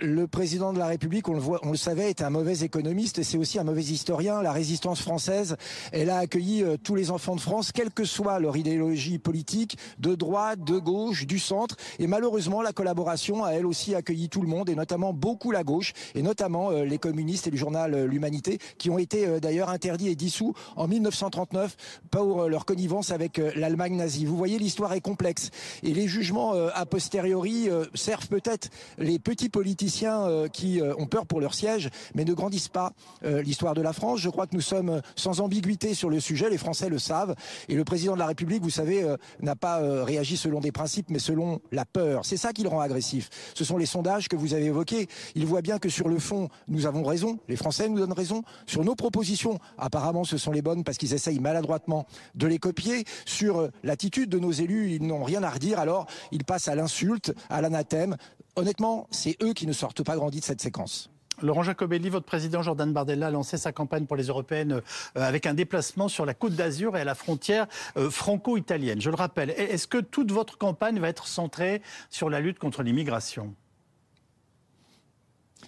le 0.00 0.26
président 0.26 0.72
de 0.72 0.78
la 0.78 0.86
République, 0.86 1.28
on 1.28 1.70
le, 1.70 1.76
savait, 1.76 2.10
est 2.10 2.22
un 2.22 2.30
mauvais 2.30 2.60
économiste 2.60 3.18
et 3.18 3.24
c'est 3.24 3.38
aussi 3.38 3.58
un 3.58 3.64
mauvais 3.64 3.82
historien. 3.82 4.40
La 4.42 4.52
résistance 4.52 5.00
française, 5.00 5.56
elle 5.92 6.10
a 6.10 6.18
accueilli 6.18 6.62
euh, 6.62 6.76
tous 6.82 6.94
les 6.94 7.10
enfants 7.10 7.34
de 7.34 7.40
France, 7.40 7.72
quelle 7.72 7.90
que 7.90 8.04
soit 8.04 8.38
leur 8.38 8.56
idéologie 8.56 9.18
politique, 9.18 9.76
de 9.98 10.14
droite, 10.14 10.62
de 10.62 10.78
gauche, 10.78 11.26
du 11.26 11.38
centre. 11.38 11.76
Et 11.98 12.06
malheureusement, 12.06 12.62
la 12.62 12.72
collaboration 12.72 13.44
a 13.44 13.50
elle 13.50 13.66
aussi 13.66 13.94
accueilli 13.94 14.28
tout 14.28 14.42
le 14.42 14.48
monde 14.48 14.70
et 14.70 14.74
notamment 14.74 15.12
beaucoup 15.12 15.50
la 15.50 15.64
gauche 15.64 15.92
et 16.14 16.22
notamment 16.22 16.70
euh, 16.70 16.84
les 16.84 16.98
communistes 16.98 17.46
et 17.46 17.50
le 17.50 17.56
journal 17.56 17.94
euh, 17.94 18.06
L'Humanité 18.06 18.58
qui 18.78 18.90
ont 18.90 18.98
été 18.98 19.40
d'ailleurs 19.40 19.68
interdits 19.68 20.08
et 20.08 20.16
dissous 20.16 20.54
en 20.74 20.88
1939 20.88 21.76
pour 22.10 22.48
leur 22.48 22.64
connivence 22.64 23.12
avec 23.12 23.40
l'Allemagne 23.54 23.94
nazie. 23.96 24.24
Vous 24.24 24.36
voyez, 24.36 24.58
l'histoire 24.58 24.92
est 24.94 25.00
complexe 25.00 25.50
et 25.82 25.94
les 25.94 26.08
jugements 26.08 26.52
a 26.52 26.86
posteriori 26.86 27.68
servent 27.94 28.26
peut-être 28.26 28.70
les 28.98 29.18
petits 29.18 29.48
politiques 29.48 29.79
politiciens 29.80 30.24
euh, 30.24 30.48
qui 30.48 30.78
euh, 30.78 30.92
ont 30.98 31.06
peur 31.06 31.24
pour 31.24 31.40
leur 31.40 31.54
siège, 31.54 31.88
mais 32.14 32.26
ne 32.26 32.34
grandissent 32.34 32.68
pas 32.68 32.92
euh, 33.24 33.40
l'histoire 33.40 33.72
de 33.72 33.80
la 33.80 33.94
France. 33.94 34.20
Je 34.20 34.28
crois 34.28 34.46
que 34.46 34.54
nous 34.54 34.60
sommes 34.60 35.00
sans 35.16 35.40
ambiguïté 35.40 35.94
sur 35.94 36.10
le 36.10 36.20
sujet, 36.20 36.50
les 36.50 36.58
Français 36.58 36.90
le 36.90 36.98
savent, 36.98 37.34
et 37.66 37.74
le 37.74 37.82
président 37.82 38.12
de 38.12 38.18
la 38.18 38.26
République, 38.26 38.62
vous 38.62 38.68
savez, 38.68 39.02
n'a 39.40 39.56
pas 39.56 39.80
réagi 40.04 40.36
selon 40.36 40.60
des 40.60 40.70
principes, 40.70 41.06
mais 41.08 41.18
selon 41.18 41.60
la 41.72 41.86
peur. 41.86 42.26
C'est 42.26 42.36
ça 42.36 42.52
qui 42.52 42.62
le 42.62 42.68
rend 42.68 42.80
agressif. 42.80 43.30
Ce 43.54 43.64
sont 43.64 43.78
les 43.78 43.86
sondages 43.86 44.28
que 44.28 44.36
vous 44.36 44.52
avez 44.52 44.66
évoqués. 44.66 45.08
Il 45.34 45.46
voit 45.46 45.62
bien 45.62 45.78
que 45.78 45.88
sur 45.88 46.08
le 46.08 46.18
fond, 46.18 46.48
nous 46.68 46.84
avons 46.84 47.02
raison, 47.02 47.38
les 47.48 47.56
Français 47.56 47.88
nous 47.88 47.98
donnent 47.98 48.12
raison. 48.12 48.42
Sur 48.66 48.84
nos 48.84 48.94
propositions, 48.94 49.58
apparemment, 49.78 50.24
ce 50.24 50.36
sont 50.36 50.52
les 50.52 50.62
bonnes 50.62 50.84
parce 50.84 50.98
qu'ils 50.98 51.14
essayent 51.14 51.40
maladroitement 51.40 52.06
de 52.34 52.46
les 52.46 52.58
copier. 52.58 53.04
Sur 53.24 53.70
l'attitude 53.82 54.28
de 54.28 54.38
nos 54.38 54.52
élus, 54.52 54.92
ils 54.92 55.06
n'ont 55.06 55.24
rien 55.24 55.42
à 55.42 55.48
redire, 55.48 55.78
alors 55.78 56.06
ils 56.32 56.44
passent 56.44 56.68
à 56.68 56.74
l'insulte, 56.74 57.32
à 57.48 57.62
l'anathème 57.62 58.16
honnêtement, 58.60 59.08
c'est 59.10 59.36
eux 59.42 59.52
qui 59.52 59.66
ne 59.66 59.72
sortent 59.72 60.04
pas 60.04 60.16
grandis 60.16 60.40
de 60.40 60.44
cette 60.44 60.60
séquence. 60.60 61.10
Laurent 61.42 61.62
Jacobelli, 61.62 62.10
votre 62.10 62.26
président 62.26 62.62
Jordan 62.62 62.92
Bardella 62.92 63.28
a 63.28 63.30
lancé 63.30 63.56
sa 63.56 63.72
campagne 63.72 64.04
pour 64.04 64.16
les 64.16 64.26
européennes 64.26 64.72
euh, 64.72 64.80
avec 65.14 65.46
un 65.46 65.54
déplacement 65.54 66.08
sur 66.08 66.26
la 66.26 66.34
côte 66.34 66.52
d'Azur 66.52 66.96
et 66.98 67.00
à 67.00 67.04
la 67.04 67.14
frontière 67.14 67.66
euh, 67.96 68.10
franco-italienne. 68.10 69.00
Je 69.00 69.08
le 69.08 69.16
rappelle, 69.16 69.50
est-ce 69.50 69.86
que 69.86 69.98
toute 69.98 70.32
votre 70.32 70.58
campagne 70.58 71.00
va 71.00 71.08
être 71.08 71.26
centrée 71.26 71.80
sur 72.10 72.28
la 72.28 72.40
lutte 72.40 72.58
contre 72.58 72.82
l'immigration? 72.82 73.54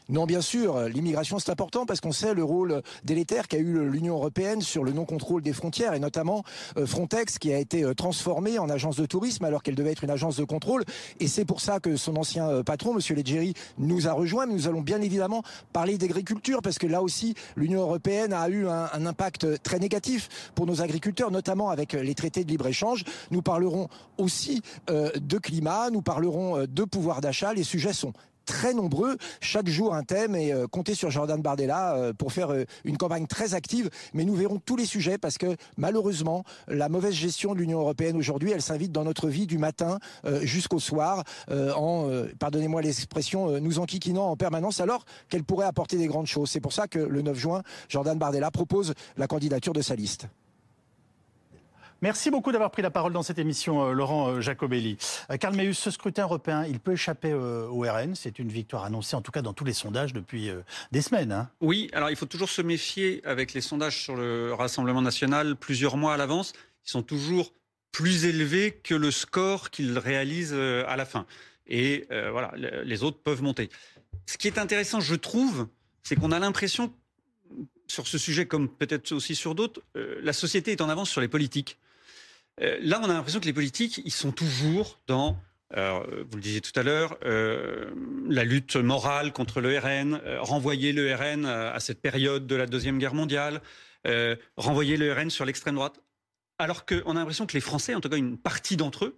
Non, 0.09 0.27
bien 0.27 0.41
sûr, 0.41 0.89
l'immigration 0.89 1.39
c'est 1.39 1.51
important 1.51 1.87
parce 1.87 2.01
qu'on 2.01 2.13
sait 2.13 2.35
le 2.35 2.45
rôle 2.45 2.83
délétère 3.05 3.49
qu'a 3.49 3.59
eu 3.59 3.89
l'Union 3.89 4.17
européenne 4.17 4.61
sur 4.61 4.85
le 4.85 4.93
non-contrôle 4.93 5.43
des 5.43 5.53
frontières 5.53 5.95
et 5.95 5.99
notamment 5.99 6.45
euh, 6.77 6.87
Frontex 6.87 7.39
qui 7.39 7.53
a 7.53 7.59
été 7.59 7.85
euh, 7.85 7.95
transformée 7.95 8.59
en 8.59 8.69
agence 8.69 8.97
de 8.97 9.07
tourisme 9.07 9.45
alors 9.45 9.63
qu'elle 9.63 9.75
devait 9.75 9.93
être 9.93 10.05
une 10.05 10.11
agence 10.11 10.37
de 10.37 10.45
contrôle. 10.45 10.85
Et 11.21 11.29
c'est 11.29 11.45
pour 11.45 11.61
ça 11.61 11.81
que 11.81 11.97
son 11.97 12.17
ancien 12.17 12.49
euh, 12.49 12.63
patron, 12.63 12.95
Monsieur 12.95 13.15
Leggeri, 13.15 13.55
nous 13.79 14.09
a 14.09 14.13
rejoint. 14.13 14.47
Mais 14.47 14.55
nous 14.55 14.69
allons 14.69 14.81
bien 14.81 15.01
évidemment 15.01 15.43
parler 15.73 15.99
d'agriculture 15.99 16.63
parce 16.63 16.79
que 16.79 16.87
là 16.87 17.03
aussi 17.03 17.35
l'Union 17.57 17.81
européenne 17.81 18.33
a 18.33 18.49
eu 18.49 18.67
un, 18.67 18.89
un 18.93 19.07
impact 19.07 19.63
très 19.63 19.79
négatif 19.79 20.29
pour 20.55 20.67
nos 20.67 20.83
agriculteurs, 20.83 21.31
notamment 21.31 21.71
avec 21.71 21.93
les 21.93 22.15
traités 22.15 22.45
de 22.45 22.51
libre-échange. 22.51 23.05
Nous 23.31 23.43
parlerons 23.43 23.89
aussi 24.19 24.63
de 24.89 25.39
climat, 25.39 25.91
nous 25.91 26.03
parlerons 26.03 26.67
de 26.67 26.85
pouvoir 26.85 27.21
d'achat. 27.21 27.55
Les 27.55 27.65
sujets 27.65 27.93
sont 27.93 28.13
très 28.45 28.75
nombreux, 28.75 29.17
chaque 29.41 29.69
jour 29.69 29.95
un 29.95 30.03
thème 30.03 30.35
et 30.35 30.53
euh, 30.53 30.67
comptez 30.67 30.95
sur 30.95 31.11
Jordan 31.11 31.41
Bardella 31.41 31.95
euh, 31.95 32.13
pour 32.13 32.33
faire 32.33 32.53
euh, 32.53 32.65
une 32.85 32.97
campagne 32.97 33.27
très 33.27 33.55
active. 33.55 33.91
Mais 34.15 34.25
nous 34.25 34.35
verrons 34.35 34.59
tous 34.59 34.77
les 34.77 34.87
sujets 34.87 35.19
parce 35.19 35.39
que 35.39 35.57
malheureusement, 35.77 36.45
la 36.69 36.89
mauvaise 36.89 37.15
gestion 37.15 37.55
de 37.55 37.59
l'Union 37.59 37.81
européenne 37.81 38.17
aujourd'hui, 38.17 38.51
elle 38.51 38.63
s'invite 38.63 38.93
dans 38.93 39.05
notre 39.05 39.29
vie 39.29 39.47
du 39.47 39.59
matin 39.59 39.99
jusqu'au 40.43 40.79
soir 40.79 41.25
en, 41.51 42.09
pardonnez-moi 42.39 42.83
l'expression, 42.83 43.61
nous 43.61 43.79
enquiquinant 43.79 44.27
en 44.27 44.37
permanence 44.37 44.81
alors 44.81 45.05
qu'elle 45.29 45.45
pourrait 45.45 45.67
apporter 45.67 45.97
des 45.97 46.07
grandes 46.07 46.27
choses. 46.27 46.51
C'est 46.51 46.61
pour 46.61 46.73
ça 46.73 46.89
que 46.89 46.99
le 46.99 47.23
9 47.23 47.37
juin, 47.37 47.63
Jordan 47.89 48.19
Bardella 48.19 48.51
propose 48.51 48.95
la 49.17 49.27
candidature 49.27 49.73
de 49.73 49.83
sa 49.83 49.95
liste. 49.95 50.29
Merci 52.03 52.33
beaucoup 52.33 52.51
d'avoir 52.51 52.73
pris 52.73 52.83
la 52.83 52.91
parole 52.91 53.13
dans 53.13 53.23
cette 53.23 53.39
émission, 53.39 53.87
euh, 53.87 53.93
Laurent 53.93 54.29
euh, 54.29 54.41
Jacobelli. 54.41 54.97
Euh, 55.31 55.37
Karl 55.37 55.55
Meus, 55.55 55.75
ce 55.75 55.93
scrutin 55.93 56.25
européen, 56.25 56.67
il 56.67 56.81
peut 56.81 56.95
échapper 56.95 57.33
au 57.33 57.83
RN. 57.83 58.17
C'est 58.17 58.41
une 58.41 58.49
victoire 58.49 58.85
annoncée, 58.85 59.15
en 59.15 59.23
tout 59.23 59.31
cas 59.31 59.41
dans 59.41 59.53
tous 59.53 59.65
les 59.65 59.73
sondages 59.73 60.13
depuis 60.13 60.51
des 60.91 61.01
semaines. 61.01 61.31
Hein. 61.31 61.49
Oui, 61.61 61.89
alors 61.93 62.11
il 62.11 62.17
faut 62.17 62.27
toujours 62.27 62.49
se 62.49 62.61
méfier 62.61 63.23
avec 63.25 63.53
les 63.55 63.61
sondages 63.61 64.03
sur 64.03 64.17
le 64.17 64.53
Rassemblement 64.53 65.01
national 65.01 65.55
plusieurs 65.55 65.97
mois 65.97 66.15
à 66.15 66.17
l'avance. 66.17 66.55
Ils 66.85 66.91
sont 66.91 67.05
toujours 67.05 67.53
plus 67.93 68.25
élevés 68.25 68.73
que 68.83 68.97
le 68.97 69.13
score 69.13 69.71
qu'ils 69.71 69.97
réalisent 69.97 70.55
à 70.55 70.97
la 70.97 71.05
fin. 71.05 71.25
Et 71.69 72.09
voilà, 72.11 72.53
les 72.57 73.05
autres 73.05 73.19
peuvent 73.19 73.43
monter. 73.43 73.71
Ce 74.27 74.39
qui 74.39 74.49
est 74.49 74.59
intéressant, 74.59 75.01
je 75.01 75.15
trouve, 75.15 75.69
c'est 76.03 76.17
qu'on 76.17 76.33
a 76.33 76.41
l'impression, 76.41 76.93
sur 77.87 78.09
ce 78.09 78.19
sujet 78.19 78.47
comme 78.47 78.69
peut-être 78.69 79.13
aussi 79.13 79.37
sur 79.37 79.55
d'autres, 79.55 79.83
la 79.95 80.33
société 80.33 80.73
est 80.73 80.81
en 80.81 80.89
avance 80.89 81.09
sur 81.09 81.21
les 81.21 81.29
politiques. 81.29 81.79
Euh, 82.61 82.79
là, 82.81 83.01
on 83.03 83.09
a 83.09 83.15
l'impression 83.15 83.41
que 83.41 83.47
les 83.47 83.53
politiques, 83.53 84.01
ils 84.05 84.13
sont 84.13 84.33
toujours 84.33 85.01
dans 85.07 85.39
vous 85.75 86.37
le 86.37 86.43
disiez 86.43 86.61
tout 86.61 86.79
à 86.79 86.83
l'heure, 86.83 87.17
euh, 87.25 87.91
la 88.29 88.45
lutte 88.45 88.77
morale 88.77 89.33
contre 89.33 89.63
le 89.63 89.79
RN, 89.79 90.21
euh, 90.23 90.39
renvoyer 90.43 90.93
le 90.93 91.15
RN 91.15 91.47
à, 91.47 91.81
cette 91.81 92.03
période 92.03 92.47
de 92.47 92.55
la 92.55 92.67
Deuxième 92.67 92.99
Guerre 92.99 93.15
mondiale, 93.15 93.63
renvoyer 94.59 94.99
le 94.99 95.11
RN 95.13 95.31
sur 95.31 95.47
l'extrême 95.47 95.77
droite. 95.77 96.03
Alors 96.59 96.85
qu'on 96.85 97.13
a 97.13 97.15
l'impression 97.15 97.47
que 97.47 97.55
les 97.55 97.63
Français, 97.63 97.95
en 97.95 98.03
tout 98.03 98.11
cas 98.11 98.19
une 98.19 98.37
partie 98.37 98.77
d'entre 98.77 99.07
eux, 99.07 99.17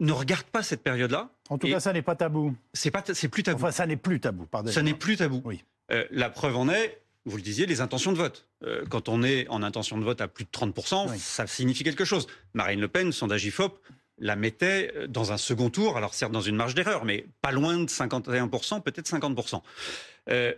ne 0.00 0.10
regardent 0.10 0.42
pas 0.46 0.64
cette 0.64 0.82
période-là. 0.82 1.30
En 1.48 1.58
tout 1.58 1.68
cas, 1.68 1.78
ça 1.78 1.92
n'est 1.92 2.02
pas 2.02 2.16
tabou. 2.16 2.56
C'est 2.72 2.90
pas, 2.90 3.04
c'est 3.12 3.28
plus 3.28 3.44
tabou. 3.44 3.62
Enfin, 3.62 3.70
ça 3.70 3.86
n'est 3.86 3.96
plus 3.96 4.18
tabou, 4.18 4.46
pardon. 4.46 4.72
Ça 4.72 4.82
n'est 4.82 4.94
plus 4.94 5.16
tabou. 5.16 5.42
Oui. 5.44 5.62
la 6.10 6.28
preuve 6.28 6.56
en 6.56 6.68
est, 6.68 7.01
vous 7.24 7.36
le 7.36 7.42
disiez, 7.42 7.66
les 7.66 7.80
intentions 7.80 8.12
de 8.12 8.16
vote. 8.16 8.46
Euh, 8.64 8.84
quand 8.88 9.08
on 9.08 9.22
est 9.22 9.46
en 9.48 9.62
intention 9.62 9.98
de 9.98 10.04
vote 10.04 10.20
à 10.20 10.28
plus 10.28 10.44
de 10.44 10.50
30%, 10.50 11.16
ça 11.18 11.46
signifie 11.46 11.84
quelque 11.84 12.04
chose. 12.04 12.26
Marine 12.54 12.80
Le 12.80 12.88
Pen, 12.88 13.12
sondage 13.12 13.44
IFOP, 13.44 13.80
la 14.18 14.34
mettait 14.34 14.92
euh, 14.96 15.06
dans 15.06 15.32
un 15.32 15.36
second 15.36 15.70
tour, 15.70 15.96
alors 15.96 16.14
certes 16.14 16.32
dans 16.32 16.40
une 16.40 16.56
marge 16.56 16.74
d'erreur, 16.74 17.04
mais 17.04 17.26
pas 17.40 17.52
loin 17.52 17.78
de 17.78 17.86
51%, 17.86 18.82
peut-être 18.82 19.08
50%. 19.08 19.62
Euh, 20.30 20.52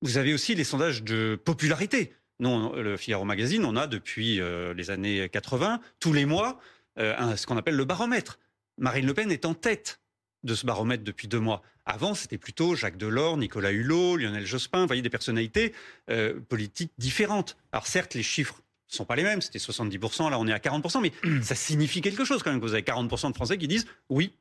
vous 0.00 0.16
avez 0.16 0.32
aussi 0.32 0.54
les 0.54 0.64
sondages 0.64 1.02
de 1.02 1.38
popularité. 1.42 2.14
Non, 2.40 2.74
le 2.74 2.96
Figaro 2.96 3.24
Magazine, 3.24 3.64
on 3.64 3.76
a 3.76 3.86
depuis 3.86 4.40
les 4.76 4.90
années 4.90 5.28
80, 5.28 5.80
tous 6.00 6.12
les 6.12 6.26
mois, 6.26 6.58
ce 6.98 7.46
qu'on 7.46 7.56
appelle 7.56 7.76
le 7.76 7.84
baromètre. 7.84 8.40
Marine 8.76 9.06
Le 9.06 9.14
Pen 9.14 9.30
est 9.30 9.44
en 9.46 9.54
tête 9.54 10.00
de 10.42 10.54
ce 10.54 10.66
baromètre 10.66 11.04
depuis 11.04 11.28
deux 11.28 11.38
mois. 11.38 11.62
Avant, 11.86 12.14
c'était 12.14 12.38
plutôt 12.38 12.74
Jacques 12.74 12.96
Delors, 12.96 13.36
Nicolas 13.36 13.70
Hulot, 13.70 14.16
Lionel 14.16 14.46
Jospin, 14.46 14.80
vous 14.80 14.86
voyez, 14.86 15.02
des 15.02 15.10
personnalités 15.10 15.74
euh, 16.10 16.40
politiques 16.40 16.92
différentes. 16.96 17.56
Alors 17.72 17.86
certes, 17.86 18.14
les 18.14 18.22
chiffres 18.22 18.62
ne 18.90 18.96
sont 18.96 19.04
pas 19.04 19.16
les 19.16 19.22
mêmes, 19.22 19.42
c'était 19.42 19.58
70%, 19.58 20.30
là 20.30 20.38
on 20.38 20.46
est 20.46 20.52
à 20.52 20.58
40%, 20.58 21.02
mais 21.02 21.12
ça 21.42 21.54
signifie 21.54 22.00
quelque 22.00 22.24
chose 22.24 22.42
quand 22.42 22.50
même 22.50 22.60
que 22.60 22.66
vous 22.66 22.72
avez 22.72 22.82
40% 22.82 23.30
de 23.30 23.34
Français 23.34 23.58
qui 23.58 23.68
disent 23.68 23.86
oui, 24.08 24.32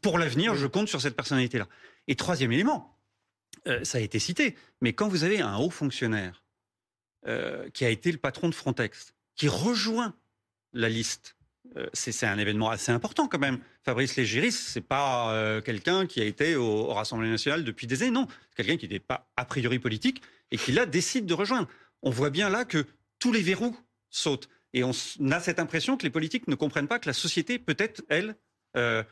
pour 0.00 0.18
l'avenir, 0.18 0.54
je 0.54 0.66
compte 0.66 0.88
sur 0.88 1.00
cette 1.00 1.16
personnalité-là. 1.16 1.66
Et 2.08 2.14
troisième 2.14 2.52
élément, 2.52 2.98
euh, 3.66 3.84
ça 3.84 3.98
a 3.98 4.00
été 4.00 4.18
cité, 4.18 4.56
mais 4.80 4.92
quand 4.92 5.08
vous 5.08 5.24
avez 5.24 5.40
un 5.40 5.56
haut 5.56 5.70
fonctionnaire 5.70 6.42
euh, 7.26 7.68
qui 7.70 7.84
a 7.84 7.90
été 7.90 8.10
le 8.12 8.18
patron 8.18 8.48
de 8.48 8.54
Frontex, 8.54 9.14
qui 9.36 9.48
rejoint 9.48 10.14
la 10.72 10.88
liste 10.88 11.36
c'est 11.92 12.26
un 12.26 12.38
événement 12.38 12.70
assez 12.70 12.92
important 12.92 13.28
quand 13.28 13.38
même. 13.38 13.58
Fabrice 13.82 14.16
Légéris, 14.16 14.52
c'est 14.52 14.80
pas 14.80 15.32
euh, 15.32 15.60
quelqu'un 15.60 16.06
qui 16.06 16.20
a 16.20 16.24
été 16.24 16.56
au, 16.56 16.64
au, 16.64 16.94
Rassemblement 16.94 17.30
national 17.30 17.64
depuis 17.64 17.86
des 17.86 18.02
années, 18.02 18.10
non. 18.10 18.26
C'est 18.50 18.64
quelqu'un 18.64 18.76
qui 18.76 18.88
n'est 18.88 19.00
pas 19.00 19.30
a 19.36 19.44
priori 19.44 19.78
politique 19.78 20.22
et 20.50 20.58
qui 20.58 20.72
là 20.72 20.86
décide 20.86 21.26
de 21.26 21.34
rejoindre. 21.34 21.68
On 22.02 22.10
voit 22.10 22.30
bien 22.30 22.50
là 22.50 22.64
que 22.64 22.84
tous 23.18 23.32
les 23.32 23.42
verrous 23.42 23.76
sautent. 24.10 24.48
Et 24.74 24.84
on 24.84 24.92
a 25.30 25.40
cette 25.40 25.58
impression 25.58 25.96
que 25.96 26.02
les 26.02 26.10
politiques 26.10 26.48
ne 26.48 26.54
comprennent 26.54 26.88
pas 26.88 26.98
que 26.98 27.08
la 27.08 27.12
société, 27.12 27.58
peut-être, 27.58 28.02
elle, 28.08 28.36
euh, 28.76 29.02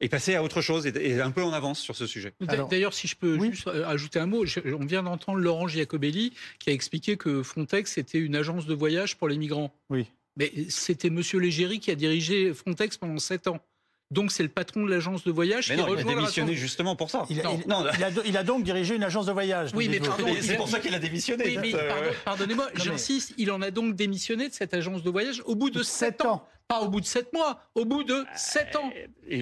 est 0.00 0.08
passée 0.08 0.34
à 0.34 0.42
autre 0.42 0.60
chose 0.60 0.86
et, 0.86 0.92
et, 0.96 1.20
un 1.20 1.30
peu 1.30 1.42
en 1.42 1.52
avance 1.52 1.80
sur 1.80 1.94
ce 1.94 2.06
sujet. 2.06 2.34
D'ailleurs, 2.40 2.94
si 2.94 3.06
je 3.06 3.16
peux 3.16 3.36
oui. 3.38 3.50
juste 3.52 3.68
euh, 3.68 3.86
ajouter 3.86 4.18
un 4.18 4.26
mot, 4.26 4.44
on 4.66 4.84
vient 4.84 5.02
d'entendre 5.02 5.38
Laurent 5.38 5.68
Giacobelli 5.68 6.34
qui 6.58 6.70
a 6.70 6.72
expliqué 6.72 7.16
que 7.16 7.42
Frontex 7.42 7.96
était 7.96 8.18
une 8.18 8.34
agence 8.34 8.66
de 8.66 8.74
voyage 8.74 9.16
pour 9.16 9.28
les 9.28 9.38
migrants. 9.38 9.72
Oui. 9.90 10.08
Mais 10.36 10.52
c'était 10.68 11.10
Monsieur 11.10 11.38
Légéry 11.38 11.80
qui 11.80 11.90
a 11.90 11.94
dirigé 11.94 12.52
Frontex 12.52 12.96
pendant 12.96 13.18
sept 13.18 13.46
ans. 13.46 13.58
Donc 14.10 14.30
c'est 14.32 14.42
le 14.42 14.48
patron 14.48 14.84
de 14.84 14.90
l'agence 14.90 15.24
de 15.24 15.32
voyage 15.32 15.70
mais 15.70 15.76
qui 15.76 15.80
non, 15.82 15.88
il 15.94 16.00
a 16.00 16.04
démissionné 16.04 16.54
justement 16.54 16.94
pour 16.94 17.10
ça. 17.10 17.24
Il 17.30 17.40
a, 17.40 17.52
il, 17.52 17.68
non, 17.68 17.84
il, 17.96 18.04
a, 18.04 18.10
il 18.26 18.36
a, 18.36 18.44
donc 18.44 18.62
dirigé 18.62 18.94
une 18.94 19.02
agence 19.02 19.26
de 19.26 19.32
voyage. 19.32 19.70
Oui, 19.74 19.88
mais 19.88 19.98
pardon, 19.98 20.26
c'est 20.40 20.56
pour 20.56 20.68
ça 20.68 20.78
qu'il 20.78 20.94
a 20.94 20.98
démissionné. 20.98 21.44
Oui, 21.44 21.58
mais 21.60 21.72
pardon, 21.72 22.10
pardonnez-moi, 22.24 22.68
j'insiste, 22.74 23.34
il 23.38 23.50
en 23.50 23.62
a 23.62 23.70
donc 23.70 23.96
démissionné 23.96 24.48
de 24.48 24.54
cette 24.54 24.74
agence 24.74 25.02
de 25.02 25.10
voyage 25.10 25.42
au 25.46 25.54
bout 25.54 25.70
de 25.70 25.82
sept 25.82 26.24
ans. 26.24 26.34
ans. 26.34 26.48
Pas 26.66 26.80
au 26.80 26.88
bout 26.88 27.00
de 27.00 27.06
sept 27.06 27.30
mois, 27.34 27.60
au 27.74 27.84
bout 27.84 28.04
de 28.04 28.24
sept 28.36 28.74
ans. 28.76 28.90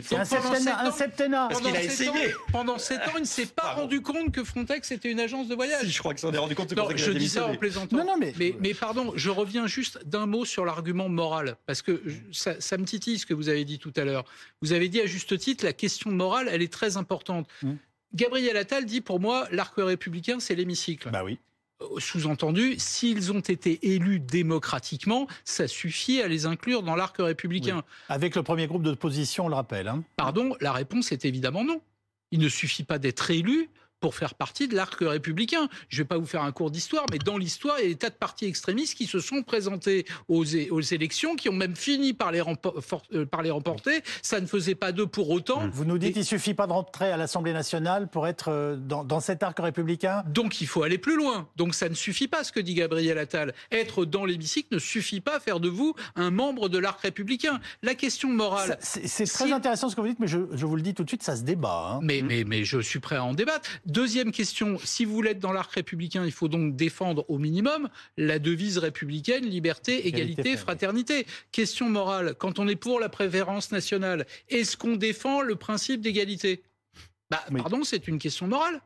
C'est 0.03 0.17
un, 0.17 0.25
septennat, 0.25 0.81
un 0.81 0.91
septennat. 0.91 1.49
Parce 1.49 1.61
qu'il 1.61 1.77
a 1.77 1.83
essayé. 1.83 2.11
Ans, 2.11 2.39
pendant 2.51 2.79
sept 2.79 3.01
ans, 3.03 3.13
il 3.17 3.21
ne 3.21 3.27
s'est 3.27 3.47
pas 3.47 3.63
Pardon. 3.63 3.83
rendu 3.83 4.01
compte 4.01 4.33
que 4.33 4.43
Frontex 4.43 4.91
était 4.91 5.11
une 5.11 5.21
agence 5.21 5.47
de 5.47 5.55
voyage. 5.55 5.85
Si, 5.85 5.93
je 5.93 5.99
crois 6.01 6.15
que 6.15 6.21
ça 6.21 6.27
en 6.27 6.33
est 6.33 6.39
rendu 6.39 6.57
compte. 6.57 6.77
Non, 6.77 6.89
je 6.95 7.13
dis 7.13 7.29
ça 7.29 7.47
en 7.47 7.57
plaisantant. 7.57 7.97
Non, 7.97 8.05
non, 8.05 8.17
mais... 8.19 8.35
mais... 8.39 8.57
Mais, 8.59 8.75
pardon, 8.75 9.13
je 9.15 9.31
reviens 9.31 9.69
juste 9.69 10.05
d'un 10.05 10.27
mot 10.27 10.45
sur 10.45 10.65
l'argument 10.65 11.09
moral, 11.09 11.57
parce 11.67 11.81
que 11.83 12.03
ça, 12.33 12.61
ça, 12.61 12.77
me 12.77 12.85
titille 12.85 13.19
ce 13.19 13.27
que 13.27 13.35
vous 13.35 13.49
avez 13.49 13.65
dit 13.65 13.79
tout 13.79 13.93
à 13.97 14.05
l'heure. 14.05 14.25
Vous 14.61 14.73
avez 14.73 14.89
dit 14.89 15.01
à 15.01 15.07
juste 15.07 15.39
titre, 15.39 15.65
la 15.65 15.73
question 15.73 16.11
morale, 16.11 16.49
elle 16.51 16.63
est 16.63 16.73
très 16.73 16.97
importante. 16.97 17.49
Mmh. 17.63 17.75
Gabriel 18.15 18.57
Attal 18.57 18.85
dit, 18.85 19.01
pour 19.01 19.21
moi, 19.21 19.47
l'arc 19.53 19.75
républicain, 19.77 20.41
c'est 20.41 20.55
l'hémicycle. 20.55 21.11
Bah 21.11 21.23
oui 21.25 21.39
sous-entendu, 21.99 22.75
s'ils 22.79 23.33
ont 23.33 23.41
été 23.41 23.95
élus 23.95 24.21
démocratiquement, 24.21 25.27
ça 25.45 25.69
suffit 25.69 26.21
à 26.21 26.29
les 26.29 26.47
inclure 26.47 26.83
dans 26.83 26.97
l'arc 26.97 27.17
républicain. 27.19 27.77
Oui. 27.77 27.83
Avec 28.09 28.37
le 28.37 28.43
premier 28.43 28.67
groupe 28.67 28.83
d'opposition, 28.83 29.47
on 29.47 29.49
le 29.49 29.55
rappelle. 29.55 29.89
Hein. 29.89 30.05
Pardon, 30.17 30.55
la 30.61 30.73
réponse 30.73 31.13
est 31.13 31.25
évidemment 31.25 31.65
non. 31.65 31.81
Il 32.31 32.41
ne 32.41 32.49
suffit 32.49 32.85
pas 32.85 32.99
d'être 32.99 33.31
élu 33.31 33.69
pour 34.03 34.15
faire 34.17 34.35
partie 34.35 34.69
de 34.69 34.75
l'arc 34.75 34.99
républicain. 35.01 35.69
Je 35.89 35.97
ne 35.97 36.03
vais 36.03 36.09
pas 36.09 36.19
vous 36.19 36.27
faire 36.27 36.43
un 36.43 36.53
cours 36.53 36.71
d'histoire, 36.71 37.07
mais 37.11 37.19
dans 37.19 37.39
l'histoire, 37.39 37.77
il 37.79 37.83
y 37.85 37.87
a 37.87 37.89
des 37.91 37.97
tas 37.97 38.11
de 38.11 38.15
partis 38.15 38.47
extrémistes 38.47 38.97
qui 38.97 39.07
se 39.07 39.21
sont 39.21 39.43
présentés 39.43 40.05
aux, 40.29 40.45
aux 40.45 40.81
élections, 40.81 41.37
qui 41.37 41.49
ont 41.49 41.55
même 41.55 41.77
fini 41.77 42.13
par 42.13 42.33
les, 42.33 42.43
euh, 42.43 43.25
par 43.25 43.43
les 43.43 43.51
remporter. 43.51 44.03
Ça 44.21 44.41
ne 44.41 44.47
faisait 44.47 44.75
pas 44.75 44.91
d'eux 44.91 45.07
pour 45.07 45.31
autant. 45.31 45.69
Vous 45.73 45.85
nous 45.85 45.99
dites 45.99 46.15
qu'il 46.15 46.23
ne 46.23 46.27
suffit 46.27 46.53
pas 46.53 46.67
de 46.67 46.73
rentrer 46.73 47.13
à 47.13 47.17
l'Assemblée 47.17 47.53
nationale 47.53 48.09
pour 48.09 48.27
être 48.27 48.49
euh, 48.49 48.77
dans, 48.77 49.05
dans, 49.05 49.21
cet 49.21 49.45
arc 49.45 49.59
républicain 49.61 50.25
Donc 50.27 50.61
il 50.61 50.67
faut 50.67 50.83
aller 50.83 50.99
plus 50.99 51.17
loin. 51.17 51.49
Donc 51.57 51.75
ça 51.75 51.89
ne 51.89 51.95
suffit 51.95 52.27
pas, 52.27 52.43
ce 52.43 52.51
que 52.51 52.59
dit 52.59 52.75
Gabriel 52.75 53.19
Attal. 53.19 53.55
Être 53.71 54.05
dans 54.05 54.25
l'hémicycle 54.25 54.75
ne 54.75 54.81
suffit 54.81 55.21
pas 55.21 55.37
à 55.37 55.41
faire 55.41 55.61
de 55.61 55.69
vous 55.69 55.95
un 56.17 56.33
membre 56.33 56.69
de 56.69 56.79
l'arc 56.79 57.01
républicain. 57.01 57.61
La 57.83 57.95
question 57.95 58.29
morale... 58.29 58.79
C'est 58.81 59.27
très 59.27 59.47
si... 59.47 59.53
intéressant 59.53 59.89
ce 59.89 59.95
que 59.95 60.01
vous 60.01 60.09
dites, 60.09 60.19
mais 60.19 60.27
je, 60.27 60.41
je, 60.53 60.67
vous 60.67 60.75
le 60.75 60.83
dis 60.83 60.93
tout 60.93 61.05
de 61.05 61.09
suite, 61.09 61.23
ça 61.23 61.37
se 61.37 61.43
débat. 61.43 61.93
Hein. 61.93 62.01
Mais, 62.03 62.21
mais, 62.23 62.43
mais 62.43 62.65
je 62.65 62.81
suis 62.81 62.99
prêt 62.99 63.17
à 63.17 63.25
en 63.25 63.35
débattre. 63.35 63.69
Deuxième 63.93 64.33
question, 64.33 64.79
si 64.83 65.05
vous 65.05 65.13
voulez 65.13 65.33
être 65.33 65.39
dans 65.39 65.53
l'arc 65.53 65.71
républicain, 65.73 66.25
il 66.25 66.33
faut 66.33 66.49
donc 66.49 66.77
défendre 66.77 67.27
au 67.29 67.37
minimum 67.37 67.91
la 68.17 68.39
devise 68.39 68.79
républicaine, 68.79 69.45
liberté, 69.45 70.09
égalité, 70.09 70.41
égalité 70.41 70.57
fraternité. 70.57 71.27
Question 71.53 71.91
morale, 71.91 72.35
quand 72.39 72.59
on 72.59 72.69
est 72.69 72.77
pour 72.77 73.01
la 73.01 73.11
préférence 73.11 73.71
nationale, 73.71 74.27
est-ce 74.49 74.79
qu'on 74.79 74.97
défend 74.97 75.43
le 75.43 75.57
principe 75.57 76.01
d'égalité? 76.01 76.63
Bah, 77.31 77.45
oui. 77.51 77.61
Pardon, 77.61 77.85
c'est 77.85 78.09
une 78.09 78.19
question 78.19 78.47
morale. 78.47 78.81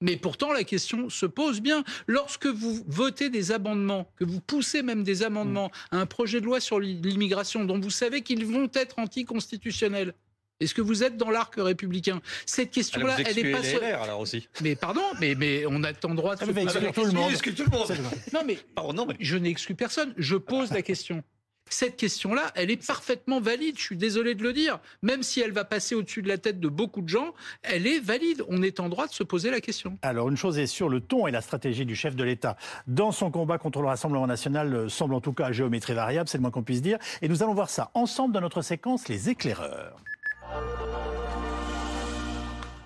Mais 0.00 0.16
pourtant, 0.16 0.52
la 0.52 0.64
question 0.64 1.08
se 1.08 1.26
pose 1.26 1.60
bien. 1.60 1.84
Lorsque 2.08 2.46
vous 2.46 2.82
votez 2.88 3.30
des 3.30 3.52
amendements, 3.52 4.10
que 4.16 4.24
vous 4.24 4.40
poussez 4.40 4.82
même 4.82 5.04
des 5.04 5.22
amendements 5.22 5.68
mmh. 5.68 5.96
à 5.96 6.00
un 6.00 6.06
projet 6.06 6.40
de 6.40 6.46
loi 6.46 6.58
sur 6.58 6.80
l'immigration 6.80 7.64
dont 7.64 7.78
vous 7.78 7.90
savez 7.90 8.22
qu'ils 8.22 8.44
vont 8.44 8.68
être 8.74 8.98
anticonstitutionnels, 8.98 10.14
est-ce 10.60 10.74
que 10.74 10.82
vous 10.82 11.04
êtes 11.04 11.16
dans 11.16 11.30
l'arc 11.30 11.54
républicain? 11.56 12.20
Cette 12.44 12.70
question-là, 12.70 13.16
elle 13.24 13.36
n'est 13.36 13.52
pas 13.52 13.62
sur... 13.62 13.82
alors 13.82 14.20
aussi. 14.20 14.48
Mais 14.60 14.74
pardon, 14.74 15.02
mais, 15.20 15.34
mais 15.36 15.64
on 15.66 15.84
a 15.84 15.92
le 15.92 16.14
droit 16.16 16.34
de 16.34 16.40
se 16.40 16.50
poser 16.50 16.92
tout 16.92 17.04
le 17.04 17.12
monde. 17.12 17.32
tout 17.32 17.62
le 17.64 17.70
monde. 17.70 17.92
Non 18.32 18.40
mais, 18.44 18.58
Pardon, 18.74 18.92
non, 18.92 19.06
mais... 19.06 19.16
je 19.20 19.36
n'exclus 19.36 19.74
personne. 19.74 20.14
Je 20.16 20.36
pose 20.36 20.72
la 20.72 20.82
question. 20.82 21.22
Cette 21.70 21.96
question-là, 21.96 22.50
elle 22.54 22.70
est 22.70 22.84
parfaitement 22.84 23.40
valide. 23.40 23.76
Je 23.78 23.82
suis 23.82 23.96
désolé 23.96 24.34
de 24.34 24.42
le 24.42 24.52
dire. 24.52 24.80
Même 25.02 25.22
si 25.22 25.40
elle 25.40 25.52
va 25.52 25.64
passer 25.64 25.94
au-dessus 25.94 26.22
de 26.22 26.28
la 26.28 26.38
tête 26.38 26.60
de 26.60 26.68
beaucoup 26.68 27.02
de 27.02 27.08
gens, 27.08 27.34
elle 27.62 27.86
est 27.86 28.00
valide. 28.00 28.42
On 28.48 28.62
est 28.62 28.80
en 28.80 28.88
droit 28.88 29.06
de 29.06 29.12
se 29.12 29.22
poser 29.22 29.50
la 29.50 29.60
question. 29.60 29.98
Alors, 30.02 30.28
une 30.28 30.36
chose 30.36 30.58
est 30.58 30.66
sûre, 30.66 30.88
le 30.88 31.00
ton 31.00 31.26
et 31.26 31.30
la 31.30 31.42
stratégie 31.42 31.84
du 31.84 31.94
chef 31.94 32.16
de 32.16 32.24
l'État 32.24 32.56
dans 32.86 33.12
son 33.12 33.30
combat 33.30 33.58
contre 33.58 33.80
le 33.80 33.88
Rassemblement 33.88 34.26
national 34.26 34.88
semblent 34.90 35.14
en 35.14 35.20
tout 35.20 35.32
cas 35.32 35.46
à 35.46 35.52
géométrie 35.52 35.94
variable, 35.94 36.28
c'est 36.28 36.38
le 36.38 36.42
moins 36.42 36.50
qu'on 36.50 36.62
puisse 36.62 36.82
dire. 36.82 36.98
Et 37.22 37.28
nous 37.28 37.42
allons 37.42 37.54
voir 37.54 37.70
ça 37.70 37.90
ensemble 37.94 38.32
dans 38.34 38.40
notre 38.40 38.62
séquence 38.62 39.08
Les 39.08 39.28
éclaireurs. 39.28 40.02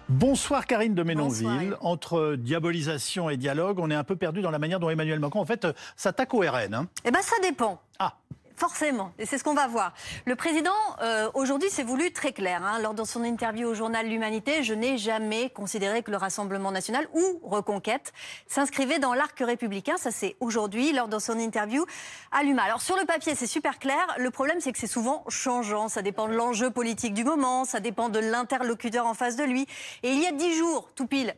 Bonsoir 0.08 0.66
Karine 0.66 0.94
de 0.94 1.02
Ménonville. 1.02 1.76
Entre 1.80 2.36
diabolisation 2.36 3.30
et 3.30 3.36
dialogue, 3.36 3.78
on 3.78 3.90
est 3.90 3.94
un 3.94 4.04
peu 4.04 4.14
perdu 4.14 4.42
dans 4.42 4.50
la 4.50 4.58
manière 4.58 4.78
dont 4.78 4.90
Emmanuel 4.90 5.18
Macron, 5.18 5.40
en 5.40 5.46
fait, 5.46 5.66
s'attaque 5.96 6.34
au 6.34 6.40
RN. 6.40 6.74
Hein. 6.74 6.86
Eh 7.04 7.10
bien, 7.10 7.22
ça 7.22 7.36
dépend. 7.42 7.80
Ah. 7.98 8.14
Forcément, 8.62 9.12
et 9.18 9.26
c'est 9.26 9.38
ce 9.38 9.42
qu'on 9.42 9.54
va 9.54 9.66
voir. 9.66 9.92
Le 10.24 10.36
président, 10.36 10.70
euh, 11.00 11.28
aujourd'hui, 11.34 11.68
s'est 11.68 11.82
voulu 11.82 12.12
très 12.12 12.32
clair. 12.32 12.62
Hein. 12.64 12.78
Lors 12.78 12.94
de 12.94 13.02
son 13.02 13.24
interview 13.24 13.66
au 13.66 13.74
journal 13.74 14.06
L'Humanité, 14.06 14.62
je 14.62 14.72
n'ai 14.72 14.98
jamais 14.98 15.50
considéré 15.50 16.04
que 16.04 16.12
le 16.12 16.16
Rassemblement 16.16 16.70
national 16.70 17.08
ou 17.12 17.40
Reconquête 17.42 18.12
s'inscrivait 18.46 19.00
dans 19.00 19.14
l'arc 19.14 19.36
républicain. 19.40 19.96
Ça, 19.96 20.12
c'est 20.12 20.36
aujourd'hui, 20.38 20.92
lors 20.92 21.08
de 21.08 21.18
son 21.18 21.40
interview 21.40 21.84
à 22.30 22.44
l'UMA. 22.44 22.62
Alors, 22.62 22.82
sur 22.82 22.96
le 22.96 23.04
papier, 23.04 23.34
c'est 23.34 23.48
super 23.48 23.80
clair. 23.80 23.98
Le 24.18 24.30
problème, 24.30 24.60
c'est 24.60 24.70
que 24.70 24.78
c'est 24.78 24.86
souvent 24.86 25.24
changeant. 25.26 25.88
Ça 25.88 26.02
dépend 26.02 26.28
de 26.28 26.34
l'enjeu 26.34 26.70
politique 26.70 27.14
du 27.14 27.24
moment, 27.24 27.64
ça 27.64 27.80
dépend 27.80 28.10
de 28.10 28.20
l'interlocuteur 28.20 29.06
en 29.06 29.14
face 29.14 29.34
de 29.34 29.42
lui. 29.42 29.66
Et 30.04 30.12
il 30.12 30.22
y 30.22 30.26
a 30.28 30.30
dix 30.30 30.54
jours, 30.54 30.88
tout 30.94 31.08
pile, 31.08 31.34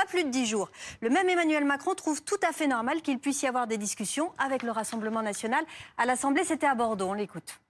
pas 0.00 0.06
plus 0.06 0.24
de 0.24 0.30
dix 0.30 0.46
jours. 0.46 0.70
Le 1.02 1.10
même 1.10 1.28
Emmanuel 1.28 1.64
Macron 1.64 1.94
trouve 1.94 2.22
tout 2.22 2.40
à 2.48 2.52
fait 2.52 2.66
normal 2.66 3.02
qu'il 3.02 3.18
puisse 3.18 3.42
y 3.42 3.46
avoir 3.46 3.66
des 3.66 3.76
discussions 3.76 4.32
avec 4.38 4.62
le 4.62 4.70
Rassemblement 4.70 5.22
national. 5.22 5.62
À 5.98 6.06
l'Assemblée, 6.06 6.44
c'était 6.44 6.66
à 6.66 6.74
Bordeaux. 6.74 7.08
On 7.08 7.12
l'écoute. 7.12 7.60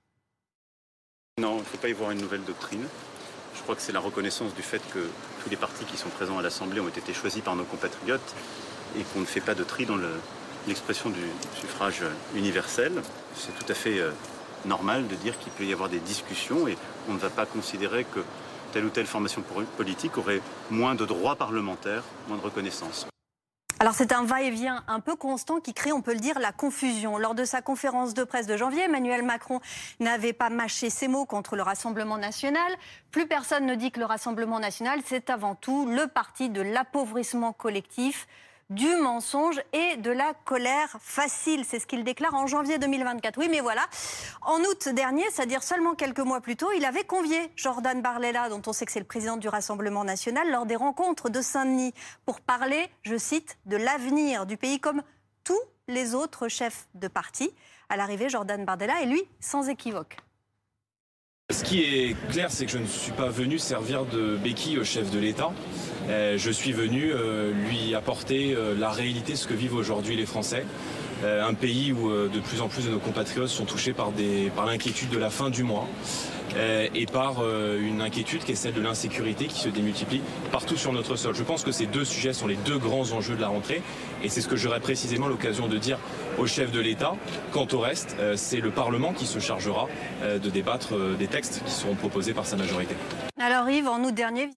Non, 1.39 1.57
il 1.57 1.61
ne 1.61 1.65
faut 1.65 1.79
pas 1.79 1.89
y 1.89 1.93
voir 1.93 2.13
une 2.13 2.21
nouvelle 2.21 2.45
doctrine. 2.45 2.87
Je 3.57 3.63
crois 3.63 3.75
que 3.75 3.83
c'est 3.83 3.93
la 3.93 4.01
reconnaissance 4.01 4.55
du 4.55 4.63
fait 4.63 4.83
que 4.93 5.11
tous 5.43 5.51
les 5.51 5.57
partis 5.57 5.85
qui 5.85 5.97
sont 5.97 6.09
présents 6.09 6.39
à 6.39 6.43
l'Assemblée 6.43 6.81
ont 6.81 6.89
été 6.89 7.13
choisis 7.13 7.43
par 7.43 7.57
nos 7.57 7.65
compatriotes 7.65 8.35
et 8.97 9.03
qu'on 9.03 9.21
ne 9.21 9.25
fait 9.25 9.41
pas 9.41 9.55
de 9.55 9.65
tri 9.65 9.87
dans 9.87 9.99
l'expression 10.69 11.11
du 11.11 11.23
suffrage 11.57 12.03
universel. 12.37 12.93
C'est 13.35 13.59
tout 13.59 13.71
à 13.71 13.75
fait 13.75 13.99
euh, 13.99 14.13
normal 14.67 15.09
de 15.09 15.17
dire 15.17 15.37
qu'il 15.41 15.51
peut 15.53 15.65
y 15.65 15.73
avoir 15.73 15.89
des 15.89 16.01
discussions 16.01 16.69
et 16.69 16.77
on 17.09 17.15
ne 17.15 17.19
va 17.19 17.31
pas 17.31 17.47
considérer 17.47 18.05
que 18.05 18.21
telle 18.73 18.85
ou 18.85 18.91
telle 18.91 19.07
formation 19.07 19.43
politique 19.77 20.19
aurait 20.19 20.41
moins 20.71 20.95
de 20.95 21.05
droits 21.05 21.37
parlementaires, 21.37 22.05
moins 22.29 22.37
de 22.37 22.43
reconnaissance. 22.43 23.07
Alors 23.83 23.95
c'est 23.95 24.13
un 24.13 24.25
va-et-vient 24.25 24.85
un 24.89 25.01
peu 25.01 25.17
constant 25.17 25.59
qui 25.59 25.73
crée, 25.73 25.91
on 25.91 26.03
peut 26.03 26.13
le 26.13 26.21
dire, 26.21 26.39
la 26.39 26.53
confusion. 26.53 27.17
Lors 27.17 27.35
de 27.35 27.47
sa 27.47 27.63
conférence 27.63 28.13
de 28.13 28.25
presse 28.25 28.47
de 28.47 28.55
janvier, 28.55 28.83
Emmanuel 28.83 29.23
Macron 29.23 29.61
n'avait 30.01 30.35
pas 30.35 30.51
mâché 30.51 30.91
ses 30.91 31.09
mots 31.09 31.25
contre 31.25 31.57
le 31.57 31.63
Rassemblement 31.63 32.19
national. 32.19 32.71
Plus 33.11 33.27
personne 33.27 33.65
ne 33.65 33.75
dit 33.75 33.91
que 33.91 33.99
le 33.99 34.05
Rassemblement 34.05 34.61
national, 34.61 35.01
c'est 35.07 35.31
avant 35.31 35.55
tout 35.55 35.87
le 35.87 36.09
parti 36.09 36.51
de 36.51 36.61
l'appauvrissement 36.61 37.55
collectif 37.55 38.29
du 38.71 38.97
mensonge 38.97 39.61
et 39.73 39.97
de 39.97 40.11
la 40.11 40.33
colère 40.45 40.97
facile. 41.01 41.65
C'est 41.67 41.81
ce 41.81 41.87
qu'il 41.87 42.05
déclare 42.05 42.35
en 42.35 42.47
janvier 42.47 42.79
2024. 42.79 43.37
Oui, 43.39 43.49
mais 43.51 43.61
voilà. 43.61 43.87
En 44.43 44.61
août 44.61 44.89
dernier, 44.89 45.25
c'est-à-dire 45.31 45.63
seulement 45.63 45.95
quelques 45.95 46.21
mois 46.21 46.41
plus 46.41 46.57
tôt, 46.57 46.71
il 46.77 46.85
avait 46.85 47.05
convié 47.05 47.51
Jordan 47.57 48.01
Barlella, 48.01 48.49
dont 48.49 48.63
on 48.67 48.73
sait 48.73 48.87
que 48.87 48.93
c'est 48.93 49.01
le 49.01 49.05
président 49.05 49.37
du 49.37 49.49
Rassemblement 49.49 50.05
national, 50.05 50.51
lors 50.51 50.67
des 50.67 50.77
rencontres 50.77 51.29
de 51.29 51.43
Saint-Denis 51.43 51.93
pour 52.25 52.41
parler, 52.41 52.89
je 53.03 53.17
cite, 53.19 53.59
de 53.67 53.77
l'avenir 53.77 54.47
du 54.47 54.57
pays 54.57 54.79
comme 54.79 55.03
tous 55.45 55.61
les 55.89 56.15
autres 56.15 56.49
chefs 56.49 56.87
de 56.95 57.09
parti. 57.09 57.51
À 57.89 57.97
l'arrivée, 57.97 58.29
Jordan 58.29 58.65
Bardella 58.65 59.03
est 59.03 59.07
lui 59.07 59.23
sans 59.41 59.69
équivoque. 59.69 60.17
Ce 61.51 61.65
qui 61.65 61.83
est 61.83 62.17
clair, 62.31 62.53
c'est 62.53 62.65
que 62.65 62.71
je 62.71 62.79
ne 62.79 62.87
suis 62.87 63.11
pas 63.11 63.29
venu 63.29 63.59
servir 63.59 64.05
de 64.07 64.37
béquille 64.37 64.79
au 64.79 64.85
chef 64.85 65.11
de 65.11 65.19
l'État. 65.19 65.51
Je 66.09 66.51
suis 66.51 66.73
venu 66.73 67.13
lui 67.69 67.95
apporter 67.95 68.57
la 68.79 68.91
réalité, 68.91 69.37
ce 69.37 69.47
que 69.47 69.55
vivent 69.55 69.75
aujourd'hui 69.75 70.17
les 70.17 70.27
Français. 70.27 70.65
euh, 71.25 71.47
un 71.47 71.55
pays 71.55 71.93
où 71.93 72.11
euh, 72.11 72.29
de 72.29 72.41
plus 72.41 72.61
en 72.61 72.69
plus 72.69 72.87
de 72.87 72.91
nos 72.91 72.99
compatriotes 72.99 73.49
sont 73.49 73.65
touchés 73.65 73.93
par, 73.93 74.13
l'inquiétude 74.67 75.11
de 75.11 75.19
la 75.19 75.31
fin 75.31 75.51
du 75.51 75.63
mois 75.63 75.87
euh, 76.57 76.89
et 76.95 77.07
par 77.07 77.43
une 77.79 78.01
inquiétude 78.01 78.43
qui 78.45 78.53
est 78.53 78.57
celle 78.57 78.73
de 78.73 78.81
l'insécurité 78.81 79.47
qui 79.47 79.61
se 79.61 79.69
démultiplie 79.69 80.23
partout 80.51 80.77
sur 80.77 80.93
notre 80.93 81.17
sol. 81.17 81.35
Je 81.35 81.43
pense 81.43 81.63
que 81.63 81.73
ces 81.73 81.87
deux 81.87 82.05
sujets 82.05 82.33
sont 82.33 82.47
les 82.47 82.57
deux 82.57 82.79
grands 82.79 83.13
enjeux 83.13 83.37
de 83.37 83.41
la 83.41 83.49
rentrée 83.49 83.83
et 84.23 84.29
c'est 84.29 84.41
ce 84.41 84.49
que 84.49 84.57
j'aurai 84.57 84.81
précisément 84.81 85.29
l'occasion 85.29 85.69
de 85.69 85.79
dire 85.79 85.99
au 86.39 86.47
chef 86.47 86.73
de 86.73 86.81
l'État. 86.81 87.15
Quant 87.53 87.69
au 87.73 87.79
reste, 87.79 88.17
c'est 88.37 88.61
le 88.61 88.71
Parlement 88.71 89.13
qui 89.13 89.27
se 89.27 89.39
chargera 89.39 89.89
de 90.23 90.51
débattre 90.51 90.95
des 91.19 91.27
textes 91.27 91.63
qui 91.65 91.73
seront 91.73 91.95
proposés 91.95 92.33
par 92.33 92.47
sa 92.47 92.57
majorité. 92.57 92.95
Alors 93.41 93.69
Yves, 93.69 93.89
en 93.89 94.03
août 94.05 94.15
dernier, 94.15 94.51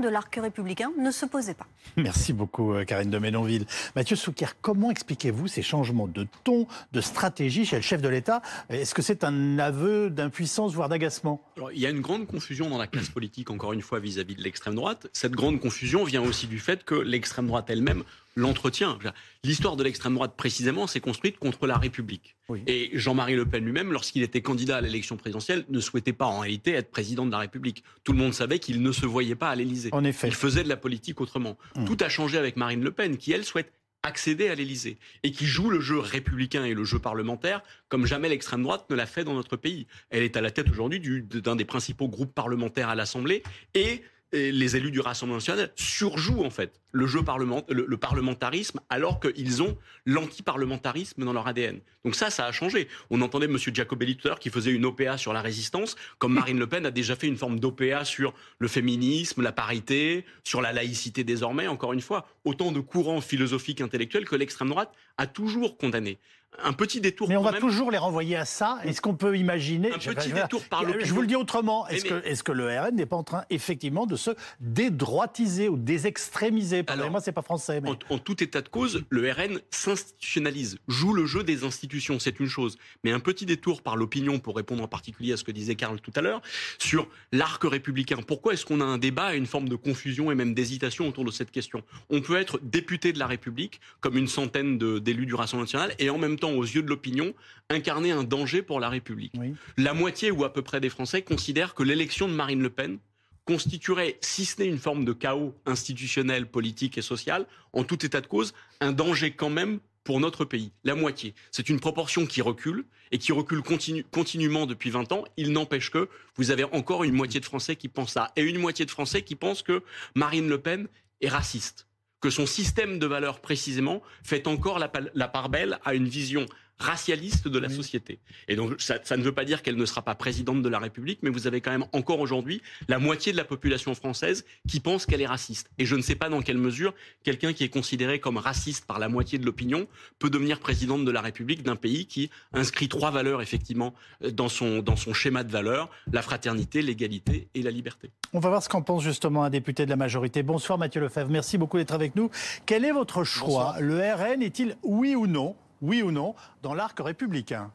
de 0.00 0.08
l'arc 0.08 0.34
républicain 0.36 0.90
ne 0.98 1.10
se 1.10 1.26
posait 1.26 1.54
pas. 1.54 1.66
Merci 1.96 2.32
beaucoup, 2.32 2.72
euh, 2.72 2.84
Karine 2.84 3.10
de 3.10 3.18
Ménonville. 3.18 3.66
Mathieu 3.96 4.16
Souquier, 4.16 4.46
comment 4.60 4.90
expliquez-vous 4.90 5.48
ces 5.48 5.62
changements 5.62 6.06
de 6.06 6.26
ton, 6.44 6.66
de 6.92 7.00
stratégie 7.00 7.64
chez 7.64 7.76
le 7.76 7.82
chef 7.82 8.00
de 8.00 8.08
l'État? 8.08 8.42
Est-ce 8.68 8.94
que 8.94 9.02
c'est 9.02 9.24
un 9.24 9.58
aveu 9.58 10.10
d'impuissance, 10.10 10.74
voire 10.74 10.88
d'agacement? 10.88 11.42
Il 11.72 11.80
y 11.80 11.86
a 11.86 11.90
une 11.90 12.00
grande 12.00 12.26
confusion 12.26 12.70
dans 12.70 12.78
la 12.78 12.86
classe 12.86 13.08
politique, 13.08 13.50
encore 13.50 13.72
une 13.72 13.82
fois, 13.82 14.00
vis-à-vis 14.00 14.36
de 14.36 14.42
l'extrême 14.42 14.74
droite. 14.74 15.08
Cette 15.12 15.32
grande 15.32 15.60
confusion 15.60 16.04
vient 16.04 16.22
aussi 16.22 16.46
du 16.46 16.58
fait 16.58 16.84
que 16.84 16.94
l'extrême 16.94 17.46
droite 17.46 17.68
elle-même 17.68 18.04
l'entretien. 18.34 18.98
L'histoire 19.44 19.76
de 19.76 19.84
l'extrême 19.84 20.14
droite, 20.14 20.34
précisément, 20.36 20.86
s'est 20.86 21.00
construite 21.00 21.38
contre 21.38 21.66
la 21.66 21.76
République. 21.76 22.36
Et 22.66 22.90
Jean-Marie 22.92 23.34
Le 23.34 23.46
Pen 23.46 23.64
lui-même, 23.64 23.92
lorsqu'il 23.92 24.22
était 24.22 24.42
candidat 24.42 24.76
à 24.76 24.80
l'élection 24.80 25.16
présidentielle, 25.16 25.64
ne 25.68 25.80
souhaitait 25.80 26.12
pas 26.12 26.26
en 26.26 26.40
réalité 26.40 26.72
être 26.72 26.90
président 26.90 27.24
de 27.24 27.30
la 27.30 27.38
République. 27.38 27.82
Tout 28.04 28.12
le 28.12 28.18
monde 28.18 28.34
savait 28.34 28.58
qu'il 28.58 28.82
ne 28.82 28.92
se 28.92 29.06
voyait 29.06 29.34
pas 29.34 29.48
à 29.48 29.54
l'Élysée. 29.54 29.90
En 29.92 30.04
effet. 30.04 30.28
Il 30.28 30.34
faisait 30.34 30.62
de 30.62 30.68
la 30.68 30.76
politique 30.76 31.20
autrement. 31.20 31.56
Hum. 31.76 31.86
Tout 31.86 31.96
a 32.00 32.08
changé 32.08 32.38
avec 32.38 32.56
Marine 32.56 32.82
Le 32.82 32.90
Pen, 32.90 33.16
qui, 33.16 33.32
elle, 33.32 33.44
souhaite 33.44 33.72
accéder 34.02 34.48
à 34.48 34.54
l'Élysée 34.54 34.98
et 35.22 35.30
qui 35.30 35.46
joue 35.46 35.70
le 35.70 35.80
jeu 35.80 35.98
républicain 35.98 36.64
et 36.64 36.74
le 36.74 36.84
jeu 36.84 36.98
parlementaire 36.98 37.62
comme 37.88 38.04
jamais 38.04 38.28
l'extrême 38.28 38.62
droite 38.62 38.86
ne 38.90 38.96
l'a 38.96 39.06
fait 39.06 39.24
dans 39.24 39.34
notre 39.34 39.56
pays. 39.56 39.86
Elle 40.10 40.24
est 40.24 40.36
à 40.36 40.40
la 40.40 40.50
tête 40.50 40.68
aujourd'hui 40.68 41.00
d'un 41.22 41.56
des 41.56 41.64
principaux 41.64 42.08
groupes 42.08 42.34
parlementaires 42.34 42.88
à 42.88 42.94
l'Assemblée 42.94 43.42
et 43.74 44.02
les 44.32 44.76
élus 44.76 44.90
du 44.90 45.00
Rassemblement 45.00 45.36
national 45.36 45.70
surjouent 45.76 46.44
en 46.44 46.50
fait 46.50 46.80
le 46.90 47.06
jeu 47.06 47.22
parlement, 47.22 47.64
le, 47.68 47.96
parlementarisme 47.96 48.80
alors 48.88 49.20
qu'ils 49.20 49.62
ont 49.62 49.76
l'antiparlementarisme 50.06 51.24
dans 51.24 51.32
leur 51.32 51.46
ADN. 51.46 51.80
Donc 52.04 52.16
ça, 52.16 52.30
ça 52.30 52.46
a 52.46 52.52
changé. 52.52 52.88
On 53.10 53.20
entendait 53.20 53.46
M. 53.46 53.56
Giacobelli 53.56 54.16
tout 54.16 54.26
à 54.26 54.30
l'heure 54.30 54.38
qui 54.40 54.50
faisait 54.50 54.72
une 54.72 54.84
OPA 54.84 55.18
sur 55.18 55.32
la 55.32 55.40
résistance, 55.40 55.96
comme 56.18 56.34
Marine 56.34 56.58
Le 56.58 56.66
Pen 56.66 56.84
a 56.84 56.90
déjà 56.90 57.14
fait 57.14 57.28
une 57.28 57.36
forme 57.36 57.60
d'OPA 57.60 58.04
sur 58.04 58.34
le 58.58 58.68
féminisme, 58.68 59.42
la 59.42 59.52
parité, 59.52 60.24
sur 60.42 60.60
la 60.62 60.72
laïcité 60.72 61.22
désormais. 61.22 61.68
Encore 61.68 61.92
une 61.92 62.00
fois, 62.00 62.26
autant 62.44 62.72
de 62.72 62.80
courants 62.80 63.20
philosophiques 63.20 63.80
intellectuels 63.80 64.28
que 64.28 64.36
l'extrême 64.36 64.70
droite 64.70 64.92
a 65.16 65.26
toujours 65.26 65.76
condamné 65.76 66.18
un 66.62 66.72
petit 66.72 67.00
détour. 67.00 67.28
Mais 67.28 67.36
on 67.36 67.42
va 67.42 67.52
même. 67.52 67.60
toujours 67.60 67.90
les 67.90 67.98
renvoyer 67.98 68.36
à 68.36 68.44
ça. 68.44 68.78
Est-ce 68.84 69.00
qu'on 69.00 69.14
peut 69.14 69.36
imaginer 69.36 69.92
un 69.92 69.98
petit 69.98 70.32
détour 70.32 70.64
par 70.64 70.84
le. 70.84 71.04
Je 71.04 71.12
vous 71.12 71.22
le 71.22 71.26
dis 71.26 71.36
autrement. 71.36 71.88
Est-ce 71.88 72.04
que, 72.04 72.26
est 72.26 72.42
que, 72.42 72.52
le 72.52 72.68
RN 72.68 72.94
n'est 72.94 73.06
pas 73.06 73.16
en 73.16 73.24
train 73.24 73.44
effectivement 73.50 74.06
de 74.06 74.16
se 74.16 74.30
dédroitiser 74.60 75.68
ou 75.68 75.76
désextrémiser? 75.76 76.82
Pardonnez-moi, 76.82 77.20
c'est 77.20 77.32
pas 77.32 77.42
français. 77.42 77.80
Mais... 77.80 77.90
En, 78.10 78.18
tout 78.18 78.42
état 78.42 78.60
de 78.60 78.68
cause, 78.68 79.04
le 79.08 79.30
RN 79.30 79.60
s'institutionnalise, 79.70 80.78
joue 80.88 81.12
le 81.12 81.26
jeu 81.26 81.42
des 81.42 81.64
institutions, 81.64 81.91
c'est 82.00 82.40
une 82.40 82.48
chose. 82.48 82.78
Mais 83.04 83.12
un 83.12 83.20
petit 83.20 83.46
détour 83.46 83.82
par 83.82 83.96
l'opinion 83.96 84.38
pour 84.38 84.56
répondre 84.56 84.82
en 84.82 84.88
particulier 84.88 85.32
à 85.32 85.36
ce 85.36 85.44
que 85.44 85.52
disait 85.52 85.74
Karl 85.74 86.00
tout 86.00 86.12
à 86.14 86.20
l'heure 86.20 86.42
sur 86.78 87.08
l'arc 87.32 87.62
républicain. 87.64 88.18
Pourquoi 88.26 88.54
est-ce 88.54 88.64
qu'on 88.64 88.80
a 88.80 88.84
un 88.84 88.98
débat 88.98 89.34
et 89.34 89.38
une 89.38 89.46
forme 89.46 89.68
de 89.68 89.76
confusion 89.76 90.30
et 90.30 90.34
même 90.34 90.54
d'hésitation 90.54 91.08
autour 91.08 91.24
de 91.24 91.30
cette 91.30 91.50
question? 91.50 91.82
On 92.10 92.20
peut 92.20 92.36
être 92.36 92.60
député 92.62 93.12
de 93.12 93.18
la 93.18 93.26
République, 93.26 93.80
comme 94.00 94.16
une 94.16 94.28
centaine 94.28 94.78
d'élus 94.78 95.26
du 95.26 95.34
Rassemblement 95.34 95.64
national, 95.64 95.94
et 95.98 96.10
en 96.10 96.18
même 96.18 96.38
temps 96.38 96.52
aux 96.52 96.64
yeux 96.64 96.82
de 96.82 96.88
l'opinion, 96.88 97.34
incarner 97.70 98.10
un 98.10 98.24
danger 98.24 98.62
pour 98.62 98.80
la 98.80 98.88
République. 98.88 99.34
La 99.76 99.94
moitié 99.94 100.30
ou 100.30 100.44
à 100.44 100.52
peu 100.52 100.62
près 100.62 100.80
des 100.80 100.90
Français 100.90 101.22
considèrent 101.22 101.74
que 101.74 101.82
l'élection 101.82 102.28
de 102.28 102.32
Marine 102.34 102.62
Le 102.62 102.70
Pen 102.70 102.98
constituerait, 103.44 104.18
si 104.20 104.44
ce 104.44 104.60
n'est 104.60 104.68
une 104.68 104.78
forme 104.78 105.04
de 105.04 105.12
chaos 105.12 105.54
institutionnel, 105.66 106.46
politique 106.46 106.96
et 106.96 107.02
social, 107.02 107.46
en 107.72 107.82
tout 107.84 108.06
état 108.06 108.20
de 108.20 108.26
cause, 108.26 108.54
un 108.80 108.92
danger 108.92 109.32
quand 109.32 109.50
même 109.50 109.80
pour 110.04 110.20
notre 110.20 110.44
pays. 110.44 110.72
La 110.84 110.94
moitié. 110.94 111.34
C'est 111.50 111.68
une 111.68 111.80
proportion 111.80 112.26
qui 112.26 112.42
recule 112.42 112.84
et 113.10 113.18
qui 113.18 113.32
recule 113.32 113.62
continuellement 114.10 114.66
depuis 114.66 114.90
20 114.90 115.12
ans. 115.12 115.24
Il 115.36 115.52
n'empêche 115.52 115.90
que 115.90 116.08
vous 116.36 116.50
avez 116.50 116.64
encore 116.64 117.04
une 117.04 117.14
moitié 117.14 117.40
de 117.40 117.44
Français 117.44 117.76
qui 117.76 117.88
pensent 117.88 118.12
ça 118.12 118.32
et 118.36 118.42
une 118.42 118.58
moitié 118.58 118.84
de 118.84 118.90
Français 118.90 119.22
qui 119.22 119.36
pensent 119.36 119.62
que 119.62 119.82
Marine 120.14 120.48
Le 120.48 120.58
Pen 120.58 120.88
est 121.20 121.28
raciste 121.28 121.86
que 122.22 122.30
son 122.30 122.46
système 122.46 122.98
de 122.98 123.06
valeurs 123.06 123.40
précisément 123.40 124.00
fait 124.22 124.46
encore 124.46 124.78
la, 124.78 124.88
part 125.28 125.48
belle 125.48 125.78
à 125.84 125.92
une 125.94 126.08
vision 126.08 126.46
racialiste 126.82 127.48
de 127.48 127.58
la 127.58 127.68
société. 127.68 128.18
Et 128.48 128.56
donc 128.56 128.80
ça, 128.80 129.16
ne 129.16 129.22
veut 129.22 129.32
pas 129.32 129.44
dire 129.44 129.62
qu'elle 129.62 129.76
ne 129.76 129.86
sera 129.86 130.02
pas 130.02 130.14
présidente 130.14 130.62
de 130.62 130.68
la 130.68 130.78
République, 130.78 131.20
mais 131.22 131.30
vous 131.30 131.46
avez 131.46 131.60
quand 131.60 131.70
même 131.70 131.86
encore 131.92 132.20
aujourd'hui 132.20 132.60
la 132.88 132.98
moitié 132.98 133.32
de 133.32 133.36
la 133.36 133.44
population 133.44 133.94
française 133.94 134.44
qui 134.68 134.80
pense 134.80 135.06
qu'elle 135.06 135.20
est 135.20 135.26
raciste. 135.26 135.70
Et 135.78 135.86
je 135.86 135.96
ne 135.96 136.02
sais 136.02 136.14
pas 136.14 136.28
dans 136.28 136.42
quelle 136.42 136.58
mesure 136.58 136.94
quelqu'un 137.22 137.52
qui 137.52 137.64
est 137.64 137.68
considéré 137.68 138.20
comme 138.20 138.36
raciste 138.36 138.86
par 138.86 138.98
la 138.98 139.08
moitié 139.08 139.38
de 139.38 139.46
l'opinion 139.46 139.86
peut 140.18 140.30
devenir 140.30 140.58
présidente 140.58 141.04
de 141.04 141.10
la 141.10 141.20
République 141.20 141.62
d'un 141.62 141.76
pays 141.76 142.06
qui 142.06 142.30
inscrit 142.52 142.88
trois 142.88 143.10
valeurs 143.10 143.42
effectivement 143.42 143.94
dans 144.32 144.48
son, 144.48 144.80
dans 144.80 144.96
son 144.96 145.14
schéma 145.14 145.44
de 145.44 145.52
valeurs, 145.52 145.88
la 146.12 146.22
fraternité, 146.22 146.82
l'égalité 146.82 147.48
et 147.54 147.62
la 147.62 147.70
liberté. 147.70 148.10
On 148.32 148.40
va 148.40 148.48
voir 148.48 148.62
ce 148.62 148.68
qu'en 148.68 148.82
pense 148.82 149.02
justement 149.02 149.44
un 149.44 149.50
député 149.50 149.84
de 149.84 149.90
la 149.90 149.96
majorité. 149.96 150.42
Bonsoir 150.42 150.78
Mathieu 150.78 151.00
Lefebvre, 151.00 151.30
merci 151.30 151.58
beaucoup 151.58 151.76
d'être 151.76 151.94
avec 151.94 152.16
nous. 152.16 152.30
Quel 152.66 152.84
est 152.84 152.92
votre 152.92 153.24
choix? 153.24 153.76
Le 153.80 153.98
RN 153.98 154.42
est-il 154.42 154.76
oui 154.82 155.14
ou 155.14 155.26
non? 155.26 155.54
Oui 155.82 156.02
ou 156.02 156.10
non, 156.10 156.34
dans 156.62 156.74
l'arc 156.74 156.98
républicain 157.00 157.70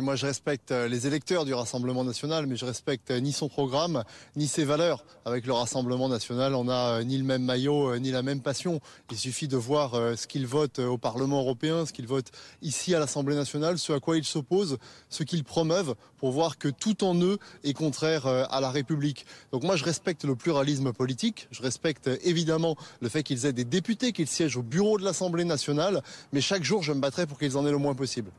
moi, 0.00 0.16
je 0.16 0.26
respecte 0.26 0.72
euh, 0.72 0.88
les 0.88 1.06
électeurs 1.06 1.44
du 1.44 1.54
Rassemblement 1.54 2.04
national, 2.04 2.46
mais 2.46 2.56
je 2.56 2.64
respecte 2.64 3.10
euh, 3.10 3.20
ni 3.20 3.32
son 3.32 3.48
programme, 3.48 4.02
ni 4.36 4.46
ses 4.48 4.64
valeurs. 4.64 5.04
Avec 5.24 5.46
le 5.46 5.52
Rassemblement 5.52 6.08
national, 6.08 6.54
on 6.54 6.64
n'a 6.64 6.96
euh, 6.96 7.04
ni 7.04 7.18
le 7.18 7.24
même 7.24 7.42
maillot, 7.42 7.96
ni 7.98 8.10
la 8.10 8.22
même 8.22 8.40
passion. 8.40 8.80
Il 9.10 9.16
suffit 9.18 9.48
de 9.48 9.56
voir 9.56 9.92
ce 10.16 10.26
qu'ils 10.26 10.46
votent 10.46 10.80
au 10.80 10.98
Parlement 10.98 11.40
européen, 11.40 11.86
ce 11.86 11.92
qu'ils 11.92 12.06
votent 12.06 12.32
ici 12.62 12.94
à 12.94 12.98
l'Assemblée 12.98 13.36
nationale, 13.36 13.78
ce 13.78 13.92
à 13.92 14.00
quoi 14.00 14.16
ils 14.16 14.24
s'opposent, 14.24 14.78
ce 15.08 15.22
qu'ils 15.22 15.44
promeuvent, 15.44 15.94
pour 16.16 16.32
voir 16.32 16.58
que 16.58 16.68
tout 16.68 17.04
en 17.04 17.14
eux 17.20 17.38
est 17.62 17.74
contraire 17.74 18.26
à 18.26 18.60
la 18.60 18.70
République. 18.70 19.26
Donc 19.52 19.62
moi, 19.62 19.76
je 19.76 19.84
respecte 19.84 20.24
le 20.24 20.34
pluralisme 20.34 20.92
politique. 20.92 21.48
Je 21.50 21.62
respecte 21.62 22.10
évidemment 22.22 22.76
le 23.00 23.08
fait 23.08 23.22
qu'ils 23.22 23.46
aient 23.46 23.52
des 23.52 23.64
députés, 23.64 24.12
qu'ils 24.12 24.28
siègent 24.28 24.56
au 24.56 24.62
bureau 24.62 24.98
de 24.98 25.04
l'Assemblée 25.04 25.44
nationale, 25.44 26.02
mais 26.32 26.40
chaque 26.40 26.64
jour, 26.64 26.82
je 26.82 26.92
me 26.92 27.00
battrai 27.00 27.26
pour 27.26 27.38
qu'ils 27.38 27.56
en 27.56 27.66
aient 27.66 27.72
le 27.72 27.78
moins 27.78 27.94
possible. 27.94 28.30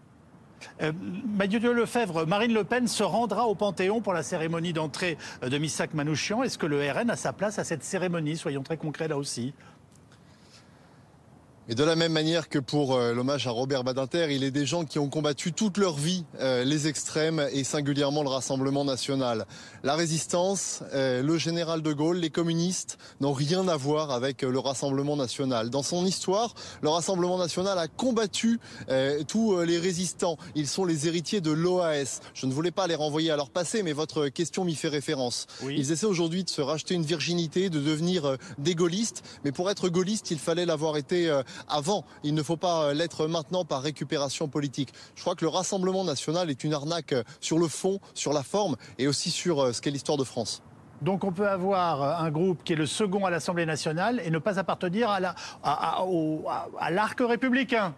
Euh, 0.81 0.91
Mathieu 1.37 1.73
Lefebvre, 1.73 2.25
Marine 2.25 2.53
Le 2.53 2.63
Pen 2.63 2.87
se 2.87 3.03
rendra 3.03 3.47
au 3.47 3.55
Panthéon 3.55 4.01
pour 4.01 4.13
la 4.13 4.23
cérémonie 4.23 4.73
d'entrée 4.73 5.17
de 5.41 5.57
Missak 5.57 5.93
Manouchian. 5.93 6.43
Est-ce 6.43 6.57
que 6.57 6.65
le 6.65 6.79
RN 6.91 7.09
a 7.09 7.15
sa 7.15 7.33
place 7.33 7.59
à 7.59 7.63
cette 7.63 7.83
cérémonie? 7.83 8.37
Soyons 8.37 8.63
très 8.63 8.77
concrets 8.77 9.07
là 9.07 9.17
aussi. 9.17 9.53
Et 11.67 11.73
de 11.73 11.83
la 11.83 11.95
même 11.95 12.11
manière 12.11 12.47
que 12.47 12.59
pour 12.59 12.93
euh, 12.93 13.11
l'hommage 13.11 13.47
à 13.47 13.49
Robert 13.49 13.83
Badinter, 13.83 14.27
il 14.29 14.43
est 14.43 14.51
des 14.51 14.67
gens 14.67 14.85
qui 14.85 14.99
ont 14.99 15.09
combattu 15.09 15.51
toute 15.51 15.79
leur 15.79 15.95
vie 15.95 16.23
euh, 16.39 16.63
les 16.63 16.87
extrêmes 16.87 17.43
et 17.51 17.63
singulièrement 17.63 18.21
le 18.21 18.29
Rassemblement 18.29 18.85
national. 18.85 19.47
La 19.81 19.95
résistance, 19.95 20.83
euh, 20.93 21.23
le 21.23 21.39
général 21.39 21.81
de 21.81 21.91
Gaulle, 21.91 22.17
les 22.17 22.29
communistes 22.29 22.99
n'ont 23.19 23.33
rien 23.33 23.67
à 23.67 23.77
voir 23.77 24.11
avec 24.11 24.43
le 24.43 24.59
Rassemblement 24.59 25.15
national. 25.15 25.71
Dans 25.71 25.81
son 25.81 26.05
histoire, 26.05 26.53
le 26.83 26.89
Rassemblement 26.89 27.39
national 27.39 27.79
a 27.79 27.87
combattu 27.87 28.59
tous 29.27 29.59
les 29.61 29.79
résistants. 29.79 30.37
Ils 30.53 30.67
sont 30.67 30.85
les 30.85 31.07
héritiers 31.07 31.41
de 31.41 31.51
l'OAS. 31.51 32.19
Je 32.35 32.45
ne 32.45 32.53
voulais 32.53 32.71
pas 32.71 32.85
les 32.85 32.95
renvoyer 32.95 33.31
à 33.31 33.35
leur 33.35 33.49
passé, 33.49 33.81
mais 33.81 33.93
votre 33.93 34.27
question 34.27 34.65
m'y 34.65 34.75
fait 34.75 34.87
référence. 34.87 35.47
Ils 35.67 35.91
essaient 35.91 36.05
aujourd'hui 36.05 36.43
de 36.43 36.49
se 36.49 36.61
racheter 36.61 36.93
une 36.93 37.05
virginité, 37.05 37.69
de 37.69 37.79
devenir 37.79 38.37
des 38.59 38.75
gaullistes. 38.75 39.23
Mais 39.43 39.51
pour 39.51 39.69
être 39.71 39.89
gaulliste, 39.89 40.29
il 40.29 40.39
fallait 40.39 40.65
l'avoir 40.65 40.97
été 40.97 41.31
avant. 41.67 42.05
Il 42.23 42.33
ne 42.33 42.43
faut 42.43 42.57
pas 42.57 42.85
euh, 42.85 42.93
l'être 42.93 43.27
maintenant 43.27 43.65
par 43.65 43.81
récupération 43.81 44.47
politique. 44.47 44.93
Je 45.15 45.21
crois 45.21 45.35
que 45.35 45.45
le 45.45 45.49
Rassemblement 45.49 46.03
national 46.03 46.49
est 46.49 46.63
une 46.63 46.73
arnaque 46.73 47.13
euh, 47.13 47.23
sur 47.39 47.59
le 47.59 47.67
fond, 47.67 47.99
sur 48.13 48.33
la 48.33 48.43
forme 48.43 48.75
et 48.97 49.07
aussi 49.07 49.31
sur 49.31 49.61
euh, 49.61 49.73
ce 49.73 49.81
qu'est 49.81 49.91
l'histoire 49.91 50.17
de 50.17 50.23
France. 50.23 50.61
Donc 51.01 51.23
on 51.23 51.31
peut 51.31 51.47
avoir 51.47 52.21
un 52.21 52.31
groupe 52.31 52.63
qui 52.63 52.73
est 52.73 52.77
le 52.77 52.85
second 52.85 53.25
à 53.25 53.29
l'Assemblée 53.29 53.65
nationale 53.65 54.21
et 54.23 54.29
ne 54.29 54.39
pas 54.39 54.59
appartenir 54.59 55.09
à 55.09 55.19
l'arc 56.89 57.19
républicain. 57.19 57.93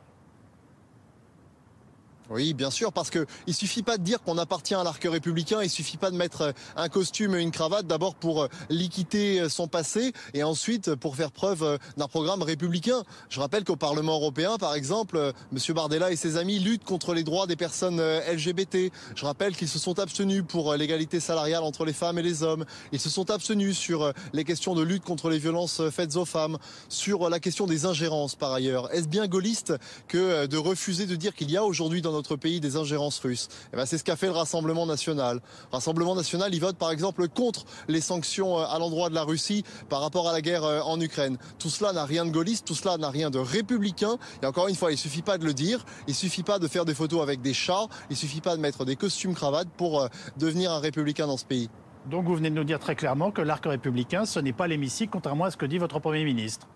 Oui, 2.30 2.54
bien 2.54 2.72
sûr, 2.72 2.92
parce 2.92 3.10
que 3.10 3.26
il 3.48 3.54
suffit 3.54 3.84
pas 3.84 3.98
de 3.98 4.04
dire 4.04 4.22
qu'on 4.22 4.38
appartient 4.38 4.76
à 4.76 4.84
l'arc 4.84 5.02
républicain, 5.02 5.64
il 5.64 5.70
suffit 5.70 5.96
pas 5.96 6.12
de 6.12 6.18
mettre 6.18 6.42
euh, 6.42 6.52
un 6.76 6.90
costume 6.90 7.36
et 7.36 7.42
une 7.42 7.52
cravate 7.52 7.88
d'abord 7.88 8.16
pour 8.16 8.44
euh, 8.44 8.48
liquider 8.70 9.40
euh, 9.40 9.50
son 9.50 9.70
passé 9.70 10.12
et 10.34 10.44
ensuite 10.44 10.94
pour 10.96 11.16
faire 11.16 11.32
preuve 11.32 11.80
d'un 11.96 12.10
programme 12.10 12.42
républicain. 12.42 13.04
Je 13.30 13.40
rappelle 13.40 13.64
qu'au 13.64 13.78
Parlement 13.78 14.16
européen, 14.16 14.58
par 14.58 14.74
exemple, 14.74 15.32
Monsieur 15.54 15.74
Bardella 15.74 16.12
et 16.12 16.18
ses 16.18 16.36
amis 16.36 16.60
luttent 16.60 16.84
contre 16.84 17.14
les 17.14 17.24
droits 17.24 17.48
des 17.48 17.56
personnes 17.56 18.02
LGBT. 18.02 18.92
Je 19.16 19.26
rappelle 19.26 19.56
qu'ils 19.56 19.70
se 19.70 19.80
sont 19.80 19.98
abstenus 19.98 20.44
pour 20.46 20.74
l'égalité 20.76 21.22
salariale 21.22 21.64
entre 21.64 21.86
les 21.86 21.94
femmes 21.94 22.20
et 22.20 22.24
les 22.24 22.44
hommes. 22.44 22.66
Ils 22.92 23.00
se 23.00 23.10
sont 23.10 23.32
abstenus 23.32 23.78
sur 23.78 24.12
les 24.34 24.44
questions 24.44 24.76
de 24.76 24.82
lutte 24.82 25.04
contre 25.04 25.30
les 25.30 25.40
violences 25.40 25.82
faites 25.92 26.18
aux 26.18 26.26
femmes, 26.26 26.58
sur 26.90 27.30
la 27.30 27.40
question 27.40 27.68
des 27.68 27.86
ingérences 27.86 28.36
par 28.36 28.52
ailleurs. 28.52 28.94
Est-ce 28.94 29.08
bien 29.08 29.28
gaulliste 29.28 29.74
que 30.08 30.46
de 30.46 30.58
refuser 30.58 31.06
de 31.06 31.16
dire 31.16 31.34
qu'il 31.34 31.50
y 31.52 31.58
a 31.58 31.64
aujourd'hui 31.64 32.02
dans 32.02 32.17
notre 32.18 32.36
pays 32.36 32.60
des 32.60 32.76
ingérences 32.76 33.20
russes. 33.20 33.48
Eh 33.74 33.78
ben, 33.78 33.86
c'est 33.86 33.98
ce 33.98 34.04
qu'a 34.04 34.16
fait 34.16 34.28
le 34.28 34.34
Rassemblement 34.34 34.86
national. 34.86 35.40
Rassemblement 35.72 36.16
national, 36.16 36.54
il 36.54 36.60
vote 36.60 36.78
par 36.78 36.92
exemple 36.92 37.28
contre 37.30 37.66
les 37.88 38.02
sanctions 38.02 38.60
euh, 38.60 38.66
à 38.66 38.80
l'endroit 38.80 39.10
de 39.10 39.16
la 39.16 39.24
Russie 39.24 39.64
par 39.90 40.02
rapport 40.02 40.28
à 40.28 40.34
la 40.34 40.42
guerre 40.42 40.64
euh, 40.64 40.82
en 40.82 41.00
Ukraine. 41.00 41.38
Tout 41.60 41.70
cela 41.70 41.94
n'a 41.94 42.06
rien 42.06 42.26
de 42.26 42.32
gaulliste, 42.32 42.66
tout 42.66 42.76
cela 42.76 42.98
n'a 42.98 43.10
rien 43.10 43.30
de 43.30 43.40
républicain. 43.40 44.18
Et 44.42 44.46
encore 44.46 44.68
une 44.68 44.76
fois, 44.76 44.92
il 44.92 44.98
suffit 44.98 45.22
pas 45.22 45.38
de 45.38 45.46
le 45.46 45.54
dire, 45.54 45.86
il 46.08 46.16
suffit 46.16 46.44
pas 46.44 46.60
de 46.60 46.68
faire 46.68 46.86
des 46.86 46.94
photos 46.96 47.22
avec 47.22 47.42
des 47.42 47.54
chats, 47.54 47.88
il 48.10 48.18
suffit 48.18 48.42
pas 48.42 48.56
de 48.56 48.62
mettre 48.62 48.86
des 48.86 48.96
costumes 48.96 49.36
cravates 49.36 49.70
pour 49.78 50.02
euh, 50.02 50.08
devenir 50.38 50.72
un 50.72 50.80
républicain 50.80 51.28
dans 51.28 51.38
ce 51.38 51.46
pays. 51.46 51.70
Donc 52.10 52.26
vous 52.26 52.36
venez 52.36 52.50
de 52.50 52.56
nous 52.56 52.64
dire 52.64 52.80
très 52.80 52.96
clairement 52.96 53.32
que 53.32 53.42
l'arc 53.42 53.66
républicain, 53.66 54.26
ce 54.26 54.40
n'est 54.40 54.54
pas 54.54 54.68
l'hémicycle, 54.68 55.12
contrairement 55.12 55.46
à 55.46 55.52
ce 55.52 55.58
que 55.58 55.66
dit 55.66 55.78
votre 55.78 56.00
Premier 56.00 56.24
ministre. 56.24 56.68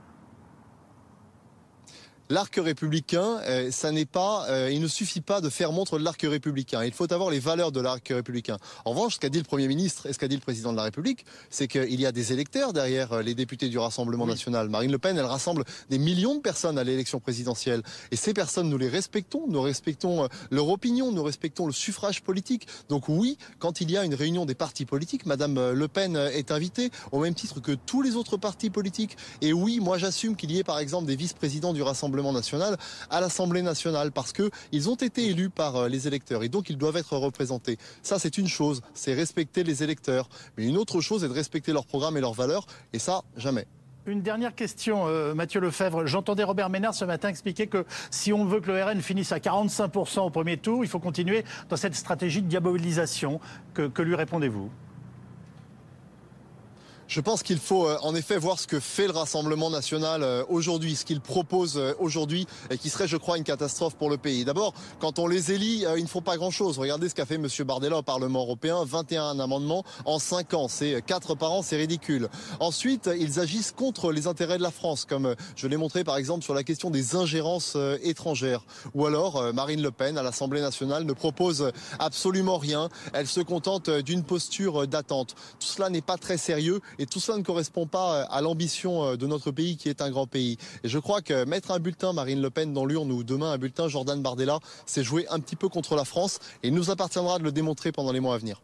L'arc 2.31 2.55
républicain, 2.55 3.41
euh, 3.45 3.71
ça 3.71 3.91
n'est 3.91 4.05
pas, 4.05 4.45
euh, 4.47 4.71
il 4.71 4.79
ne 4.79 4.87
suffit 4.87 5.19
pas 5.19 5.41
de 5.41 5.49
faire 5.49 5.73
montre 5.73 5.99
de 5.99 6.03
l'arc 6.05 6.21
républicain. 6.21 6.81
Il 6.85 6.93
faut 6.93 7.11
avoir 7.11 7.29
les 7.29 7.41
valeurs 7.41 7.73
de 7.73 7.81
l'arc 7.81 8.07
républicain. 8.07 8.55
En 8.85 8.91
revanche, 8.91 9.15
ce 9.15 9.19
qu'a 9.19 9.27
dit 9.27 9.37
le 9.37 9.43
Premier 9.43 9.67
ministre 9.67 10.05
et 10.05 10.13
ce 10.13 10.17
qu'a 10.17 10.29
dit 10.29 10.35
le 10.35 10.41
Président 10.41 10.71
de 10.71 10.77
la 10.77 10.83
République, 10.83 11.25
c'est 11.49 11.67
qu'il 11.67 11.99
y 11.99 12.05
a 12.05 12.13
des 12.13 12.31
électeurs 12.31 12.71
derrière 12.71 13.11
euh, 13.11 13.21
les 13.21 13.35
députés 13.35 13.67
du 13.67 13.77
Rassemblement 13.77 14.25
national. 14.25 14.69
Marine 14.69 14.93
Le 14.93 14.97
Pen, 14.97 15.17
elle 15.17 15.25
rassemble 15.25 15.65
des 15.89 15.97
millions 15.97 16.35
de 16.35 16.39
personnes 16.39 16.77
à 16.77 16.85
l'élection 16.85 17.19
présidentielle. 17.19 17.83
Et 18.11 18.15
ces 18.15 18.33
personnes, 18.33 18.69
nous 18.69 18.77
les 18.77 18.87
respectons. 18.87 19.47
Nous 19.49 19.61
respectons 19.61 20.29
leur 20.51 20.69
opinion, 20.69 21.11
nous 21.11 21.23
respectons 21.23 21.67
le 21.67 21.73
suffrage 21.73 22.21
politique. 22.21 22.65
Donc 22.87 23.09
oui, 23.09 23.37
quand 23.59 23.81
il 23.81 23.91
y 23.91 23.97
a 23.97 24.05
une 24.05 24.15
réunion 24.15 24.45
des 24.45 24.55
partis 24.55 24.85
politiques, 24.85 25.25
Madame 25.25 25.71
Le 25.71 25.87
Pen 25.89 26.15
est 26.15 26.51
invitée 26.51 26.91
au 27.11 27.19
même 27.19 27.33
titre 27.33 27.59
que 27.59 27.73
tous 27.73 28.01
les 28.01 28.15
autres 28.15 28.37
partis 28.37 28.69
politiques. 28.69 29.17
Et 29.41 29.51
oui, 29.51 29.81
moi 29.81 29.97
j'assume 29.97 30.37
qu'il 30.37 30.51
y 30.51 30.59
ait 30.59 30.63
par 30.63 30.79
exemple 30.79 31.07
des 31.07 31.17
vice-présidents 31.17 31.73
du 31.73 31.81
Rassemblement 31.81 32.20
national 32.31 32.77
à 33.09 33.19
l'Assemblée 33.19 33.63
nationale 33.63 34.11
parce 34.11 34.31
que 34.31 34.51
ils 34.71 34.89
ont 34.89 34.95
été 34.95 35.25
élus 35.25 35.49
par 35.49 35.75
euh, 35.75 35.87
les 35.87 36.07
électeurs 36.07 36.43
et 36.43 36.49
donc 36.49 36.69
ils 36.69 36.77
doivent 36.77 36.97
être 36.97 37.17
représentés. 37.17 37.77
Ça, 38.03 38.19
c'est 38.19 38.37
une 38.37 38.47
chose, 38.47 38.81
c'est 38.93 39.15
respecter 39.15 39.63
les 39.63 39.81
électeurs. 39.81 40.29
Mais 40.57 40.65
une 40.67 40.77
autre 40.77 41.01
chose 41.01 41.23
est 41.23 41.27
de 41.27 41.33
respecter 41.33 41.73
leurs 41.73 41.85
programmes 41.85 42.17
et 42.17 42.21
leurs 42.21 42.33
valeurs 42.33 42.67
et 42.93 42.99
ça, 42.99 43.23
jamais. 43.35 43.65
Une 44.05 44.21
dernière 44.21 44.55
question, 44.55 45.07
euh, 45.07 45.33
Mathieu 45.33 45.59
Lefebvre. 45.59 46.05
J'entendais 46.05 46.43
Robert 46.43 46.69
Ménard 46.69 46.93
ce 46.93 47.05
matin 47.05 47.29
expliquer 47.29 47.67
que 47.67 47.85
si 48.09 48.33
on 48.33 48.45
veut 48.45 48.59
que 48.59 48.71
le 48.71 48.83
RN 48.83 49.01
finisse 49.01 49.31
à 49.31 49.37
45% 49.37 50.21
au 50.21 50.29
premier 50.29 50.57
tour, 50.57 50.83
il 50.83 50.89
faut 50.89 50.99
continuer 50.99 51.43
dans 51.69 51.77
cette 51.77 51.95
stratégie 51.95 52.41
de 52.41 52.47
diabolisation. 52.47 53.39
que 53.73 54.01
lui 54.01 54.15
répondez-vous? 54.15 54.69
Je 57.11 57.19
pense 57.19 57.43
qu'il 57.43 57.59
faut 57.59 57.87
euh, 57.87 57.97
en 58.03 58.15
effet 58.15 58.37
voir 58.37 58.57
ce 58.57 58.67
que 58.67 58.79
fait 58.79 59.05
le 59.05 59.11
Rassemblement 59.11 59.69
national 59.69 60.23
euh, 60.23 60.45
aujourd'hui, 60.47 60.95
ce 60.95 61.03
qu'il 61.03 61.19
propose 61.19 61.77
euh, 61.77 61.93
aujourd'hui, 61.99 62.47
et 62.69 62.77
qui 62.77 62.89
serait, 62.89 63.07
je 63.07 63.17
crois, 63.17 63.37
une 63.37 63.43
catastrophe 63.43 63.95
pour 63.95 64.09
le 64.09 64.15
pays. 64.15 64.45
D'abord, 64.45 64.73
quand 64.99 65.19
on 65.19 65.27
les 65.27 65.51
élit, 65.51 65.83
ils 65.97 66.03
ne 66.03 66.07
font 66.07 66.21
pas 66.21 66.37
grand-chose. 66.37 66.79
Regardez 66.79 67.09
ce 67.09 67.15
qu'a 67.15 67.25
fait 67.25 67.35
M. 67.35 67.47
Bardella 67.65 67.97
au 67.97 68.01
Parlement 68.01 68.43
européen, 68.43 68.85
21 68.85 69.39
amendements 69.39 69.83
en 70.05 70.19
5 70.19 70.53
ans. 70.53 70.67
C'est 70.69 71.01
4 71.05 71.35
par 71.35 71.51
an, 71.51 71.61
c'est 71.61 71.75
ridicule. 71.75 72.29
Ensuite, 72.61 73.09
ils 73.19 73.41
agissent 73.41 73.73
contre 73.73 74.13
les 74.13 74.27
intérêts 74.27 74.57
de 74.57 74.63
la 74.63 74.71
France, 74.71 75.03
comme 75.03 75.35
je 75.57 75.67
l'ai 75.67 75.77
montré 75.77 76.05
par 76.05 76.15
exemple 76.15 76.45
sur 76.45 76.53
la 76.53 76.63
question 76.63 76.91
des 76.91 77.17
ingérences 77.17 77.75
étrangères. 78.03 78.63
Ou 78.93 79.05
alors, 79.05 79.53
Marine 79.53 79.81
Le 79.81 79.91
Pen, 79.91 80.17
à 80.17 80.23
l'Assemblée 80.23 80.61
nationale, 80.61 81.03
ne 81.03 81.13
propose 81.13 81.73
absolument 81.99 82.57
rien. 82.57 82.87
Elle 83.11 83.27
se 83.27 83.41
contente 83.41 83.89
d'une 83.89 84.23
posture 84.23 84.87
d'attente. 84.87 85.35
Tout 85.59 85.67
cela 85.67 85.89
n'est 85.89 86.01
pas 86.01 86.17
très 86.17 86.37
sérieux 86.37 86.79
et 87.01 87.07
tout 87.07 87.19
cela 87.19 87.39
ne 87.39 87.43
correspond 87.43 87.87
pas 87.87 88.15
euh, 88.15 88.25
à 88.29 88.41
l'ambition 88.41 89.03
euh, 89.03 89.17
de 89.17 89.25
notre 89.25 89.49
pays 89.49 89.75
qui 89.75 89.89
est 89.89 90.01
un 90.01 90.11
grand 90.11 90.27
pays. 90.27 90.57
Et 90.83 90.89
je 90.89 90.99
crois 90.99 91.21
que 91.21 91.45
mettre 91.45 91.71
un 91.71 91.79
bulletin 91.79 92.13
Marine 92.13 92.41
Le 92.41 92.51
Pen 92.51 92.73
dans 92.73 92.85
l'urne 92.85 93.11
ou 93.11 93.23
demain 93.23 93.51
un 93.51 93.57
bulletin 93.57 93.87
Jordan 93.87 94.21
Bardella, 94.21 94.59
c'est 94.85 95.03
jouer 95.03 95.25
un 95.29 95.39
petit 95.39 95.55
peu 95.55 95.67
contre 95.67 95.95
la 95.95 96.05
France 96.05 96.39
et 96.61 96.67
il 96.67 96.75
nous 96.75 96.91
appartiendra 96.91 97.39
de 97.39 97.43
le 97.43 97.51
démontrer 97.51 97.91
pendant 97.91 98.11
les 98.11 98.19
mois 98.19 98.35
à 98.35 98.37
venir. 98.37 98.61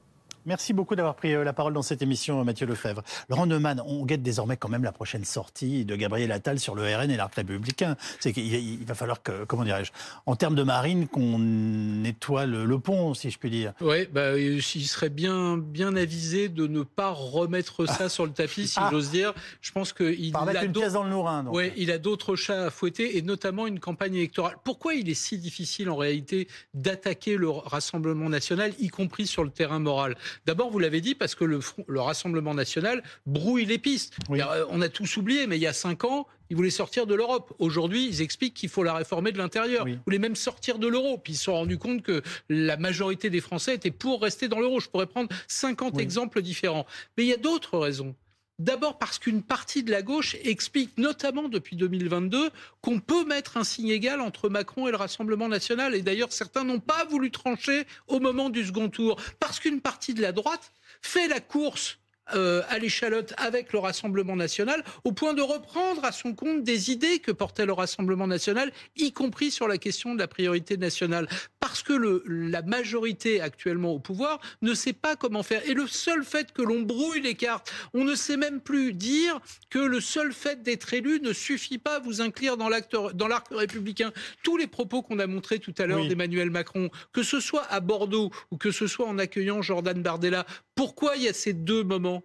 Merci 0.48 0.72
beaucoup 0.72 0.96
d'avoir 0.96 1.16
pris 1.16 1.34
euh, 1.34 1.44
la 1.44 1.52
parole 1.52 1.74
dans 1.74 1.82
cette 1.82 2.02
émission, 2.02 2.42
Mathieu 2.46 2.66
Lefebvre. 2.66 3.04
Laurent 3.28 3.46
Neumann, 3.46 3.84
on 3.86 4.06
guette 4.06 4.22
désormais 4.24 4.56
quand 4.56 4.70
même 4.70 4.86
la 4.86 4.94
prochaine 4.94 5.26
sortie 5.26 5.84
de 5.84 5.94
Gabriel 5.98 6.32
Attal 6.32 6.58
sur 6.58 6.74
le 6.74 6.84
RN 6.84 7.12
et 7.12 7.18
l'arc 7.18 7.36
républicain. 7.36 7.98
C'est 8.22 8.32
qu'il 8.32 8.86
va 8.86 8.96
falloir 8.96 9.22
que, 9.22 9.44
comment 9.44 9.66
dirais-je, 9.66 9.92
en 10.26 10.38
termes 10.38 10.56
de 10.56 10.64
marine, 10.64 11.10
qu'on 11.10 11.38
nettoie 11.38 12.46
le, 12.46 12.80
pont, 12.80 13.14
si 13.14 13.30
je 13.30 13.38
puis 13.38 13.50
dire. 13.50 13.74
Oui, 13.82 14.08
bah, 14.10 14.38
il 14.38 14.62
serait 14.64 15.10
bien, 15.10 15.58
bien 15.58 15.98
avisé 15.98 16.48
de 16.48 16.66
ne 16.66 16.84
pas 16.84 17.10
remettre 17.10 17.86
ça 17.86 18.06
ah. 18.06 18.10
sur 18.10 18.26
le 18.26 18.32
tapis, 18.32 18.70
si 18.70 18.80
ah. 18.80 18.88
j'ose 18.90 19.12
dire. 19.12 19.34
Je 19.60 19.74
pense 19.74 19.92
qu'il 19.92 20.34
a 20.34 20.64
une 20.64 20.72
pièce 20.72 20.94
dans 20.94 21.04
le 21.04 21.10
nourrin. 21.10 21.46
Oui, 21.52 21.74
il 21.76 21.92
a 21.92 21.98
d'autres 21.98 22.38
chats 22.38 22.68
à 22.68 22.70
fouetter 22.70 23.18
et 23.18 23.22
notamment 23.22 23.68
une 23.68 23.82
campagne 23.82 24.16
électorale. 24.16 24.56
Pourquoi 24.64 24.94
il 24.94 25.10
est 25.10 25.14
si 25.14 25.38
difficile 25.38 25.90
en 25.90 25.98
réalité 25.98 26.48
d'attaquer 26.74 27.36
le 27.36 27.50
Rassemblement 27.50 28.30
national, 28.30 28.72
y 28.80 28.88
compris 28.88 29.28
sur 29.28 29.44
le 29.44 29.50
terrain 29.50 29.80
moral? 29.80 30.16
D'abord, 30.46 30.70
vous 30.72 30.80
l'avez 30.80 31.02
dit, 31.02 31.16
parce 31.16 31.36
que 31.36 31.46
le, 31.46 31.60
Rassemblement 32.00 32.54
national 32.54 33.04
brouille 33.26 33.66
les 33.66 33.78
pistes. 33.78 34.18
Euh, 34.30 34.66
on 34.70 34.82
a 34.82 34.90
tous 34.90 35.18
oublié, 35.18 35.48
mais 35.48 35.58
il 35.58 35.62
y 35.62 35.68
a 35.68 35.74
cinq 35.74 36.04
ans, 36.04 36.28
ils 36.50 36.56
voulaient 36.56 36.70
sortir 36.70 37.06
de 37.06 37.16
l'Europe. 37.16 37.54
Aujourd'hui, 37.60 38.08
ils 38.08 38.22
expliquent 38.22 38.54
qu'il 38.54 38.70
faut 38.70 38.84
la 38.84 38.94
réformer 38.94 39.32
de 39.32 39.38
l'intérieur. 39.38 39.88
Ils 39.88 40.00
voulaient 40.06 40.20
même 40.20 40.36
sortir 40.36 40.80
de 40.80 40.88
l'euro. 40.88 41.18
Puis 41.18 41.34
ils 41.34 41.38
se 41.38 41.46
sont 41.46 41.54
rendus 41.54 41.78
compte 41.78 42.04
que 42.04 42.22
la 42.50 42.78
majorité 42.78 43.30
des 43.30 43.42
Français 43.42 43.76
étaient 43.76 43.92
pour 43.92 44.22
rester 44.22 44.48
dans 44.48 44.60
l'euro. 44.60 44.80
Je 44.80 44.90
pourrais 44.90 45.08
prendre 45.08 45.30
50 45.48 46.00
exemples 46.00 46.42
différents. 46.42 46.86
Mais 47.18 47.26
il 47.26 47.28
y 47.28 47.34
a 47.34 47.38
d'autres 47.38 47.78
raisons. 47.78 48.16
D'abord 48.60 48.98
parce 48.98 49.20
qu'une 49.20 49.44
partie 49.44 49.84
de 49.84 49.92
la 49.92 50.02
gauche 50.02 50.36
explique, 50.44 50.98
notamment 50.98 51.48
depuis 51.48 51.76
2022, 51.76 52.50
qu'on 52.82 53.00
peut 53.00 53.24
mettre 53.24 53.58
un 53.58 53.64
signe 53.64 53.90
égal 53.90 54.20
entre 54.20 54.50
Macron 54.50 54.88
et 54.88 54.92
le 54.92 54.98
Rassemblement 54.98 55.48
national. 55.48 55.94
Et 55.94 56.02
d'ailleurs, 56.02 56.34
certains 56.34 56.64
n'ont 56.64 56.80
pas 56.80 57.06
voulu 57.06 57.30
trancher 57.30 57.86
au 58.08 58.20
moment 58.20 58.50
du 58.50 58.66
second 58.66 58.90
tour. 58.90 59.22
Parce 59.40 59.60
qu'une 59.60 59.80
partie 59.80 60.16
de 60.16 60.24
la 60.24 60.32
droite 60.32 60.72
fait 61.04 61.28
la 61.28 61.40
course 61.40 62.00
euh, 62.36 62.62
à 62.70 62.80
l'échalote 62.80 63.34
avec 63.38 63.74
le 63.74 63.80
Rassemblement 63.80 64.36
national, 64.36 64.84
au 65.04 65.12
point 65.12 65.34
de 65.34 65.42
reprendre 65.42 66.04
à 66.04 66.12
son 66.12 66.34
compte 66.34 66.64
des 66.64 66.92
idées 66.92 67.20
que 67.20 67.32
portait 67.32 67.66
le 67.66 67.74
Rassemblement 67.74 68.28
national, 68.28 68.72
y 68.96 69.12
compris 69.12 69.52
sur 69.52 69.68
la 69.68 69.78
question 69.78 70.14
de 70.14 70.20
la 70.20 70.28
priorité 70.28 70.78
nationale. 70.78 71.28
Parce 71.60 71.84
que 71.84 71.94
le, 71.94 72.24
la 72.28 72.62
majorité 72.62 73.42
actuellement 73.42 73.92
au 73.92 74.00
pouvoir 74.00 74.40
ne 74.62 74.74
sait 74.74 74.94
pas 74.94 75.16
comment 75.16 75.44
faire. 75.44 75.68
Et 75.70 75.74
le 75.74 75.88
seul 75.88 76.24
fait 76.24 76.52
que 76.52 76.62
l'on 76.62 76.82
brouille 76.82 77.22
les 77.22 77.36
cartes, 77.36 77.72
on 77.94 78.04
ne 78.04 78.16
sait 78.16 78.38
même 78.38 78.62
plus 78.62 78.94
dire 78.94 79.40
que 79.70 79.80
le 79.80 80.02
seul 80.02 80.34
fait 80.34 80.64
d'être 80.64 80.94
élu 80.94 81.20
ne 81.22 81.34
suffit 81.34 81.78
pas 81.78 81.96
à 81.96 82.00
vous 82.00 82.22
inclure 82.22 82.58
dans 82.58 82.70
l'arc 82.70 83.48
républicain. 83.52 84.12
Tous 84.44 84.58
les 84.58 84.68
propos 84.68 85.02
qu'on 85.02 85.20
a 85.20 85.28
montrés 85.28 85.60
tout 85.60 85.74
à 85.78 85.86
l'heure 85.86 86.08
d'Emmanuel 86.08 86.50
Macron, 86.50 86.90
que 87.14 87.24
ce 87.24 87.40
soit 87.40 87.66
à 87.70 87.80
Bordeaux 87.80 88.32
ou 88.52 88.58
que 88.58 88.72
ce 88.72 88.88
soit 88.88 89.08
en 89.08 89.18
accueillant 89.18 89.62
Jordan 89.62 90.02
Bardella, 90.02 90.46
pourquoi 90.76 91.16
il 91.16 91.24
y 91.24 91.28
a 91.28 91.34
ces 91.34 91.54
deux 91.54 91.84
moments 91.84 92.17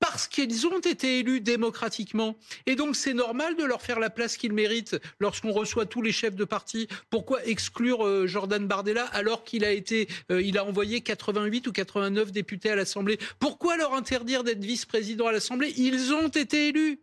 parce 0.00 0.28
qu'ils 0.28 0.66
ont 0.66 0.78
été 0.78 1.18
élus 1.20 1.40
démocratiquement. 1.40 2.36
Et 2.66 2.76
donc 2.76 2.96
c'est 2.96 3.14
normal 3.14 3.56
de 3.56 3.64
leur 3.64 3.82
faire 3.82 4.00
la 4.00 4.10
place 4.10 4.36
qu'ils 4.36 4.52
méritent 4.52 4.96
lorsqu'on 5.20 5.52
reçoit 5.52 5.86
tous 5.86 6.02
les 6.02 6.12
chefs 6.12 6.36
de 6.36 6.44
parti. 6.44 6.88
Pourquoi 7.10 7.44
exclure 7.46 8.06
euh, 8.06 8.26
Jordan 8.26 8.66
Bardella 8.66 9.04
alors 9.06 9.44
qu'il 9.44 9.64
a 9.64 9.72
été, 9.72 10.08
euh, 10.30 10.42
il 10.42 10.58
a 10.58 10.64
envoyé 10.64 11.00
88 11.00 11.66
ou 11.66 11.72
89 11.72 12.32
députés 12.32 12.70
à 12.70 12.76
l'Assemblée? 12.76 13.18
Pourquoi 13.38 13.76
leur 13.76 13.94
interdire 13.94 14.44
d'être 14.44 14.64
vice-président 14.64 15.26
à 15.26 15.32
l'Assemblée? 15.32 15.72
Ils 15.76 16.12
ont 16.12 16.28
été 16.28 16.68
élus. 16.68 17.00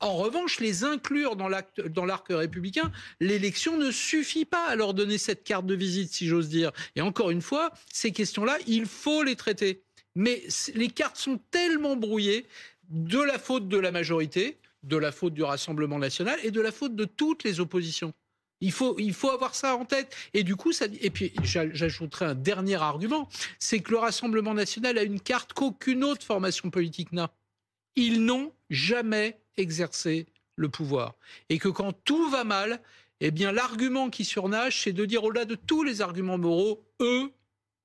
En 0.00 0.14
revanche, 0.16 0.60
les 0.60 0.84
inclure 0.84 1.36
dans 1.36 1.48
l'arc 1.48 2.26
républicain, 2.28 2.92
l'élection 3.18 3.78
ne 3.78 3.90
suffit 3.90 4.44
pas 4.44 4.66
à 4.66 4.76
leur 4.76 4.92
donner 4.92 5.16
cette 5.16 5.42
carte 5.42 5.64
de 5.64 5.74
visite, 5.74 6.12
si 6.12 6.26
j'ose 6.26 6.50
dire. 6.50 6.70
Et 6.96 7.00
encore 7.00 7.30
une 7.30 7.40
fois, 7.40 7.72
ces 7.90 8.12
questions-là, 8.12 8.58
il 8.66 8.84
faut 8.84 9.22
les 9.22 9.36
traiter. 9.36 9.85
Mais 10.16 10.42
les 10.74 10.88
cartes 10.88 11.18
sont 11.18 11.38
tellement 11.50 11.94
brouillées 11.94 12.46
de 12.88 13.20
la 13.20 13.38
faute 13.38 13.68
de 13.68 13.76
la 13.76 13.92
majorité, 13.92 14.58
de 14.82 14.96
la 14.96 15.12
faute 15.12 15.34
du 15.34 15.44
Rassemblement 15.44 15.98
national 15.98 16.38
et 16.42 16.50
de 16.50 16.60
la 16.60 16.72
faute 16.72 16.96
de 16.96 17.04
toutes 17.04 17.44
les 17.44 17.60
oppositions. 17.60 18.12
Il 18.62 18.72
faut, 18.72 18.98
il 18.98 19.12
faut 19.12 19.30
avoir 19.30 19.54
ça 19.54 19.76
en 19.76 19.84
tête. 19.84 20.16
Et 20.32 20.42
du 20.42 20.56
coup, 20.56 20.72
et 21.02 21.10
puis 21.10 21.32
j'ajouterai 21.42 22.24
un 22.24 22.34
dernier 22.34 22.76
argument, 22.76 23.28
c'est 23.58 23.80
que 23.80 23.90
le 23.90 23.98
Rassemblement 23.98 24.54
national 24.54 24.96
a 24.96 25.02
une 25.02 25.20
carte 25.20 25.52
qu'aucune 25.52 26.02
autre 26.02 26.24
formation 26.24 26.70
politique 26.70 27.12
n'a. 27.12 27.30
Ils 27.96 28.24
n'ont 28.24 28.52
jamais 28.70 29.38
exercé 29.58 30.26
le 30.56 30.70
pouvoir. 30.70 31.14
Et 31.50 31.58
que 31.58 31.68
quand 31.68 31.92
tout 32.04 32.30
va 32.30 32.44
mal, 32.44 32.80
eh 33.20 33.30
bien 33.30 33.52
l'argument 33.52 34.08
qui 34.08 34.24
surnage, 34.24 34.82
c'est 34.82 34.92
de 34.92 35.04
dire 35.04 35.24
au-delà 35.24 35.44
de 35.44 35.54
tous 35.54 35.82
les 35.82 36.00
arguments 36.00 36.38
moraux, 36.38 36.82
eux, 37.00 37.30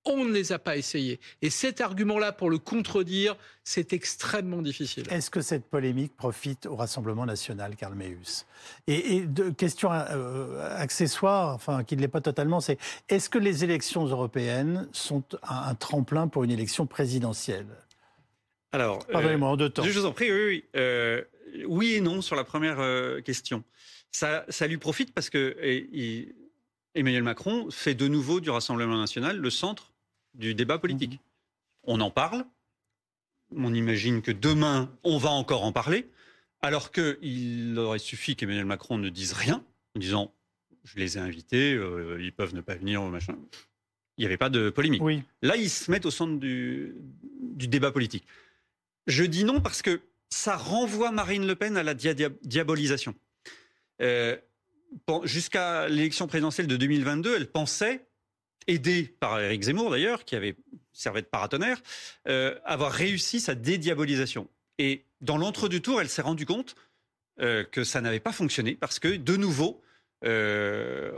on 0.06 0.26
ne 0.26 0.32
les 0.32 0.52
a 0.52 0.60
pas 0.60 0.78
essayés. 0.78 1.20
Et 1.42 1.50
cet 1.50 1.82
argument-là, 1.82 2.32
pour 2.32 2.50
le 2.50 2.58
contredire, 2.58 3.36
c'est 3.64 3.94
extrêmement 3.94 4.62
difficile. 4.62 5.04
Est-ce 5.10 5.30
que 5.30 5.42
cette 5.42 5.66
polémique 5.66 6.16
profite 6.16 6.66
au 6.66 6.76
Rassemblement 6.76 7.26
national, 7.26 7.76
Karl 7.76 7.94
Meus? 7.96 8.46
Et, 8.88 9.16
et 9.16 9.22
de, 9.22 9.50
question 9.52 9.92
euh, 9.92 10.76
accessoire, 10.78 11.54
enfin 11.54 11.84
qui 11.84 11.96
ne 11.96 12.02
l'est 12.02 12.08
pas 12.08 12.22
totalement, 12.22 12.60
c'est 12.60 12.78
est-ce 13.10 13.30
que 13.30 13.38
les 13.38 13.64
élections 13.64 14.06
européennes 14.06 14.88
sont 14.92 15.24
un, 15.44 15.70
un 15.70 15.76
tremplin 15.76 16.28
pour 16.28 16.44
une 16.44 16.52
élection 16.52 16.88
présidentielle? 16.88 17.68
Alors, 18.72 19.06
pardonnez-moi 19.08 19.50
en 19.50 19.58
deux 19.58 19.70
temps. 19.70 19.84
Je 19.84 20.00
vous 20.00 20.06
en 20.06 20.14
prie, 20.14 20.32
oui, 20.32 20.46
oui. 20.46 20.64
Euh, 20.76 21.24
oui 21.68 21.94
et 21.94 22.02
non 22.02 22.22
sur 22.22 22.36
la 22.36 22.44
première 22.44 22.80
euh, 22.80 23.22
question. 23.22 23.64
Ça, 24.12 24.46
ça 24.50 24.68
lui 24.68 24.78
profite 24.78 25.14
parce 25.14 25.30
que 25.30 25.56
et, 25.62 26.34
Emmanuel 26.94 27.24
Macron 27.24 27.70
fait 27.72 27.96
de 27.96 28.08
nouveau 28.08 28.42
du 28.42 28.50
Rassemblement 28.50 28.98
national 28.98 29.38
le 29.38 29.50
centre 29.50 29.91
du 30.34 30.54
débat 30.56 30.78
politique. 30.78 31.20
On 31.84 32.00
en 32.02 32.12
parle. 32.12 32.46
On 33.56 33.74
imagine 33.74 34.22
que 34.22 34.32
demain, 34.32 34.92
on 35.04 35.18
va 35.18 35.30
encore 35.32 35.64
en 35.64 35.72
parler. 35.72 36.10
Alors 36.62 36.92
qu'il 36.92 37.78
aurait 37.78 38.00
suffi 38.00 38.36
qu'Emmanuel 38.36 38.66
Macron 38.66 38.98
ne 38.98 39.10
dise 39.10 39.34
rien, 39.34 39.64
en 39.96 40.00
disant 40.00 40.34
je 40.84 40.98
les 40.98 41.18
ai 41.18 41.22
invités, 41.22 41.74
euh, 41.74 42.18
ils 42.22 42.32
peuvent 42.34 42.54
ne 42.56 42.62
pas 42.62 42.76
venir, 42.76 43.02
machin. 43.04 43.36
Il 44.18 44.22
n'y 44.22 44.26
avait 44.26 44.38
pas 44.38 44.50
de 44.50 44.70
polémique. 44.70 45.02
Oui. 45.02 45.24
Là, 45.42 45.56
ils 45.58 45.70
se 45.70 45.90
mettent 45.92 46.06
au 46.06 46.12
centre 46.12 46.40
du, 46.40 46.96
du 47.42 47.68
débat 47.68 47.92
politique. 47.92 48.26
Je 49.08 49.24
dis 49.24 49.44
non 49.44 49.60
parce 49.62 49.82
que 49.82 50.02
ça 50.30 50.56
renvoie 50.56 51.12
Marine 51.12 51.46
Le 51.46 51.56
Pen 51.56 51.78
à 51.78 51.84
la 51.84 51.94
dia- 51.94 52.14
dia- 52.14 52.30
diabolisation. 52.44 53.16
Euh, 54.02 54.38
Jusqu'à 55.24 55.88
l'élection 55.88 56.28
présidentielle 56.28 56.68
de 56.68 56.76
2022, 56.76 57.36
elle 57.38 57.50
pensait, 57.50 58.06
aidée 58.68 59.16
par 59.20 59.40
Éric 59.40 59.64
Zemmour 59.64 59.92
d'ailleurs, 59.92 60.26
qui 60.26 60.36
avait 60.36 60.56
servi 60.94 61.22
de 61.22 61.28
paratonnerre, 61.28 61.82
euh, 62.28 62.58
avoir 62.66 62.92
réussi 62.92 63.40
sa 63.40 63.56
dédiabolisation. 63.56 64.48
Et 64.78 65.06
dans 65.22 65.38
l'entre-deux-tours, 65.38 66.02
elle 66.02 66.10
s'est 66.10 66.22
rendue 66.22 66.46
compte 66.46 66.76
euh, 67.40 67.64
que 67.64 67.84
ça 67.84 68.02
n'avait 68.02 68.20
pas 68.20 68.34
fonctionné 68.34 68.76
parce 68.76 69.00
que, 69.00 69.16
de 69.16 69.36
nouveau, 69.36 69.82
euh, 70.26 71.12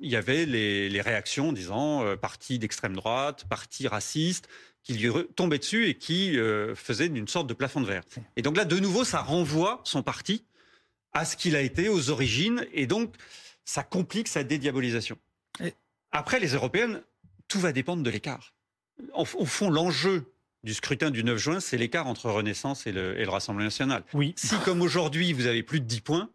il 0.00 0.10
y 0.10 0.16
avait 0.16 0.44
les, 0.44 1.00
réactions 1.00 1.52
disant 1.52 2.04
euh, 2.04 2.16
parti 2.16 2.58
d'extrême 2.58 2.94
droite, 2.94 3.44
parti 3.48 3.88
raciste, 3.88 4.48
qui 4.82 4.94
lui 4.94 5.10
tombaient 5.34 5.58
dessus 5.58 5.88
et 5.88 5.94
qui 5.94 6.38
faisaient 6.76 7.06
une 7.06 7.26
sorte 7.26 7.48
de 7.48 7.54
plafond 7.54 7.80
de 7.80 7.86
verre. 7.86 8.04
Et 8.36 8.42
donc 8.42 8.56
là, 8.56 8.64
de 8.64 8.78
nouveau, 8.78 9.02
ça 9.02 9.20
renvoie 9.20 9.80
son 9.82 10.04
parti 10.04 10.44
à 11.12 11.24
ce 11.24 11.36
qu'il 11.36 11.56
a 11.56 11.60
été 11.60 11.88
aux 11.88 12.10
origines, 12.10 12.64
et 12.72 12.86
donc 12.86 13.16
ça 13.64 13.82
complique 13.82 14.28
sa 14.28 14.44
dédiabolisation. 14.44 15.18
Après, 16.16 16.40
les 16.40 16.54
européennes, 16.54 17.02
tout 17.46 17.60
va 17.60 17.72
dépendre 17.72 18.02
de 18.02 18.10
l'écart. 18.10 18.54
Au 19.12 19.24
fond, 19.24 19.70
l'enjeu 19.70 20.32
du 20.64 20.72
scrutin 20.72 21.10
du 21.10 21.22
9 21.22 21.36
juin, 21.36 21.60
c'est 21.60 21.76
l'écart 21.76 22.06
entre 22.06 22.30
Renaissance 22.30 22.86
et 22.86 22.92
le, 22.92 23.18
et 23.20 23.24
le 23.24 23.30
Rassemblement 23.30 23.66
national. 23.66 24.02
Oui. 24.14 24.32
Si, 24.36 24.56
comme 24.64 24.80
aujourd'hui, 24.80 25.34
vous 25.34 25.46
avez 25.46 25.62
plus 25.62 25.80
de 25.80 25.84
10 25.84 26.00
points, 26.00 26.30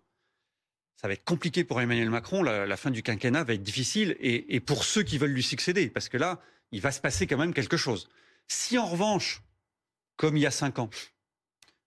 ça 0.95 1.07
va 1.07 1.13
être 1.13 1.25
compliqué 1.25 1.63
pour 1.63 1.81
Emmanuel 1.81 2.11
Macron. 2.11 2.43
La, 2.43 2.67
la 2.67 2.77
fin 2.77 2.91
du 2.91 3.01
quinquennat 3.01 3.43
va 3.43 3.53
être 3.53 3.63
difficile. 3.63 4.15
Et, 4.19 4.55
et 4.55 4.59
pour 4.59 4.83
ceux 4.83 5.01
qui 5.01 5.17
veulent 5.17 5.31
lui 5.31 5.41
succéder, 5.41 5.89
parce 5.89 6.09
que 6.09 6.17
là, 6.17 6.39
il 6.71 6.79
va 6.79 6.91
se 6.91 7.01
passer 7.01 7.25
quand 7.25 7.37
même 7.37 7.53
quelque 7.53 7.77
chose. 7.77 8.07
Si 8.47 8.77
en 8.77 8.85
revanche, 8.85 9.41
comme 10.15 10.37
il 10.37 10.41
y 10.41 10.45
a 10.45 10.51
5 10.51 10.77
ans, 10.77 10.91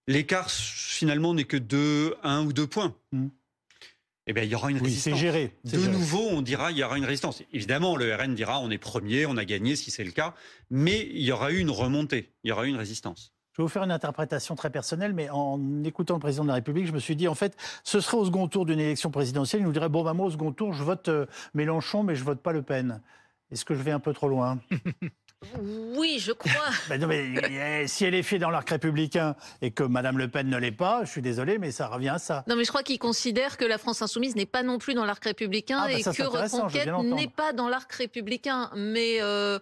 l'écart 0.08 0.50
finalement 0.50 1.32
n'est 1.32 1.44
que 1.44 1.56
de 1.56 2.16
1 2.24 2.44
ou 2.44 2.52
2 2.52 2.66
points, 2.66 2.96
Mm. 3.12 3.28
Eh 4.26 4.32
bien, 4.32 4.42
il 4.42 4.50
y 4.50 4.54
aura 4.54 4.70
une 4.70 4.76
Oui, 4.78 4.90
c'est 4.90 5.10
résistance. 5.12 5.18
géré. 5.18 5.52
De 5.64 5.78
géré. 5.78 5.92
nouveau, 5.92 6.28
on 6.30 6.42
dira 6.42 6.70
il 6.70 6.78
y 6.78 6.82
aura 6.84 6.96
une 6.98 7.04
résistance. 7.04 7.42
Évidemment, 7.52 7.96
le 7.96 8.14
RN 8.14 8.34
dira 8.34 8.60
on 8.60 8.70
est 8.70 8.78
premier, 8.78 9.26
on 9.26 9.36
a 9.36 9.44
gagné 9.44 9.76
si 9.76 9.90
c'est 9.90 10.04
le 10.04 10.10
cas, 10.12 10.34
mais 10.70 11.06
il 11.12 11.22
y 11.22 11.32
aura 11.32 11.50
eu 11.52 11.58
une 11.58 11.70
remontée, 11.70 12.32
il 12.42 12.48
y 12.48 12.52
aura 12.52 12.64
eu 12.66 12.68
une 12.70 12.76
résistance. 12.76 13.32
Je 13.52 13.62
vais 13.62 13.64
vous 13.64 13.68
faire 13.68 13.84
une 13.84 13.92
interprétation 13.92 14.56
très 14.56 14.70
personnelle, 14.70 15.12
mais 15.12 15.30
en 15.30 15.84
écoutant 15.84 16.14
le 16.14 16.20
président 16.20 16.42
de 16.42 16.48
la 16.48 16.54
République, 16.54 16.86
je 16.86 16.92
me 16.92 16.98
suis 16.98 17.14
dit, 17.14 17.28
en 17.28 17.36
fait, 17.36 17.56
ce 17.84 18.00
serait 18.00 18.16
au 18.16 18.24
second 18.24 18.48
tour 18.48 18.66
d'une 18.66 18.80
élection 18.80 19.12
présidentielle, 19.12 19.60
il 19.62 19.64
nous 19.64 19.72
dirait, 19.72 19.88
bon, 19.88 20.02
bah, 20.02 20.12
moi, 20.12 20.26
au 20.26 20.30
second 20.30 20.50
tour, 20.52 20.72
je 20.72 20.82
vote 20.82 21.08
euh, 21.08 21.26
Mélenchon, 21.54 22.02
mais 22.02 22.16
je 22.16 22.24
vote 22.24 22.40
pas 22.40 22.50
Le 22.52 22.62
Pen. 22.62 23.00
Est-ce 23.52 23.64
que 23.64 23.74
je 23.76 23.82
vais 23.82 23.92
un 23.92 24.00
peu 24.00 24.12
trop 24.12 24.26
loin? 24.28 24.58
Oui, 25.96 26.18
je 26.18 26.32
crois. 26.32 26.52
Ben 26.88 27.00
non, 27.00 27.06
mais, 27.06 27.82
eh, 27.82 27.86
Si 27.86 28.04
elle 28.04 28.14
est 28.14 28.22
faite 28.22 28.40
dans 28.40 28.50
l'arc 28.50 28.68
républicain 28.68 29.36
et 29.62 29.70
que 29.70 29.82
Madame 29.82 30.18
Le 30.18 30.28
Pen 30.28 30.48
ne 30.48 30.56
l'est 30.56 30.72
pas, 30.72 31.04
je 31.04 31.10
suis 31.10 31.22
désolé, 31.22 31.58
mais 31.58 31.70
ça 31.70 31.86
revient 31.86 32.10
à 32.10 32.18
ça. 32.18 32.44
Non, 32.46 32.56
mais 32.56 32.64
je 32.64 32.68
crois 32.68 32.82
qu'il 32.82 32.98
considère 32.98 33.56
que 33.56 33.64
la 33.64 33.78
France 33.78 34.02
insoumise 34.02 34.36
n'est 34.36 34.46
pas 34.46 34.62
non 34.62 34.78
plus 34.78 34.94
dans 34.94 35.04
l'arc 35.04 35.24
républicain 35.24 35.80
Ah, 35.82 35.86
bah 35.88 35.92
et 35.92 36.02
ça, 36.02 36.12
que 36.12 36.22
Reconquête 36.22 36.88
n'est 37.02 37.28
pas 37.28 37.52
dans 37.52 37.68
l'arc 37.68 37.92
républicain. 37.92 38.70
Mais 38.76 39.20
euh, 39.20 39.58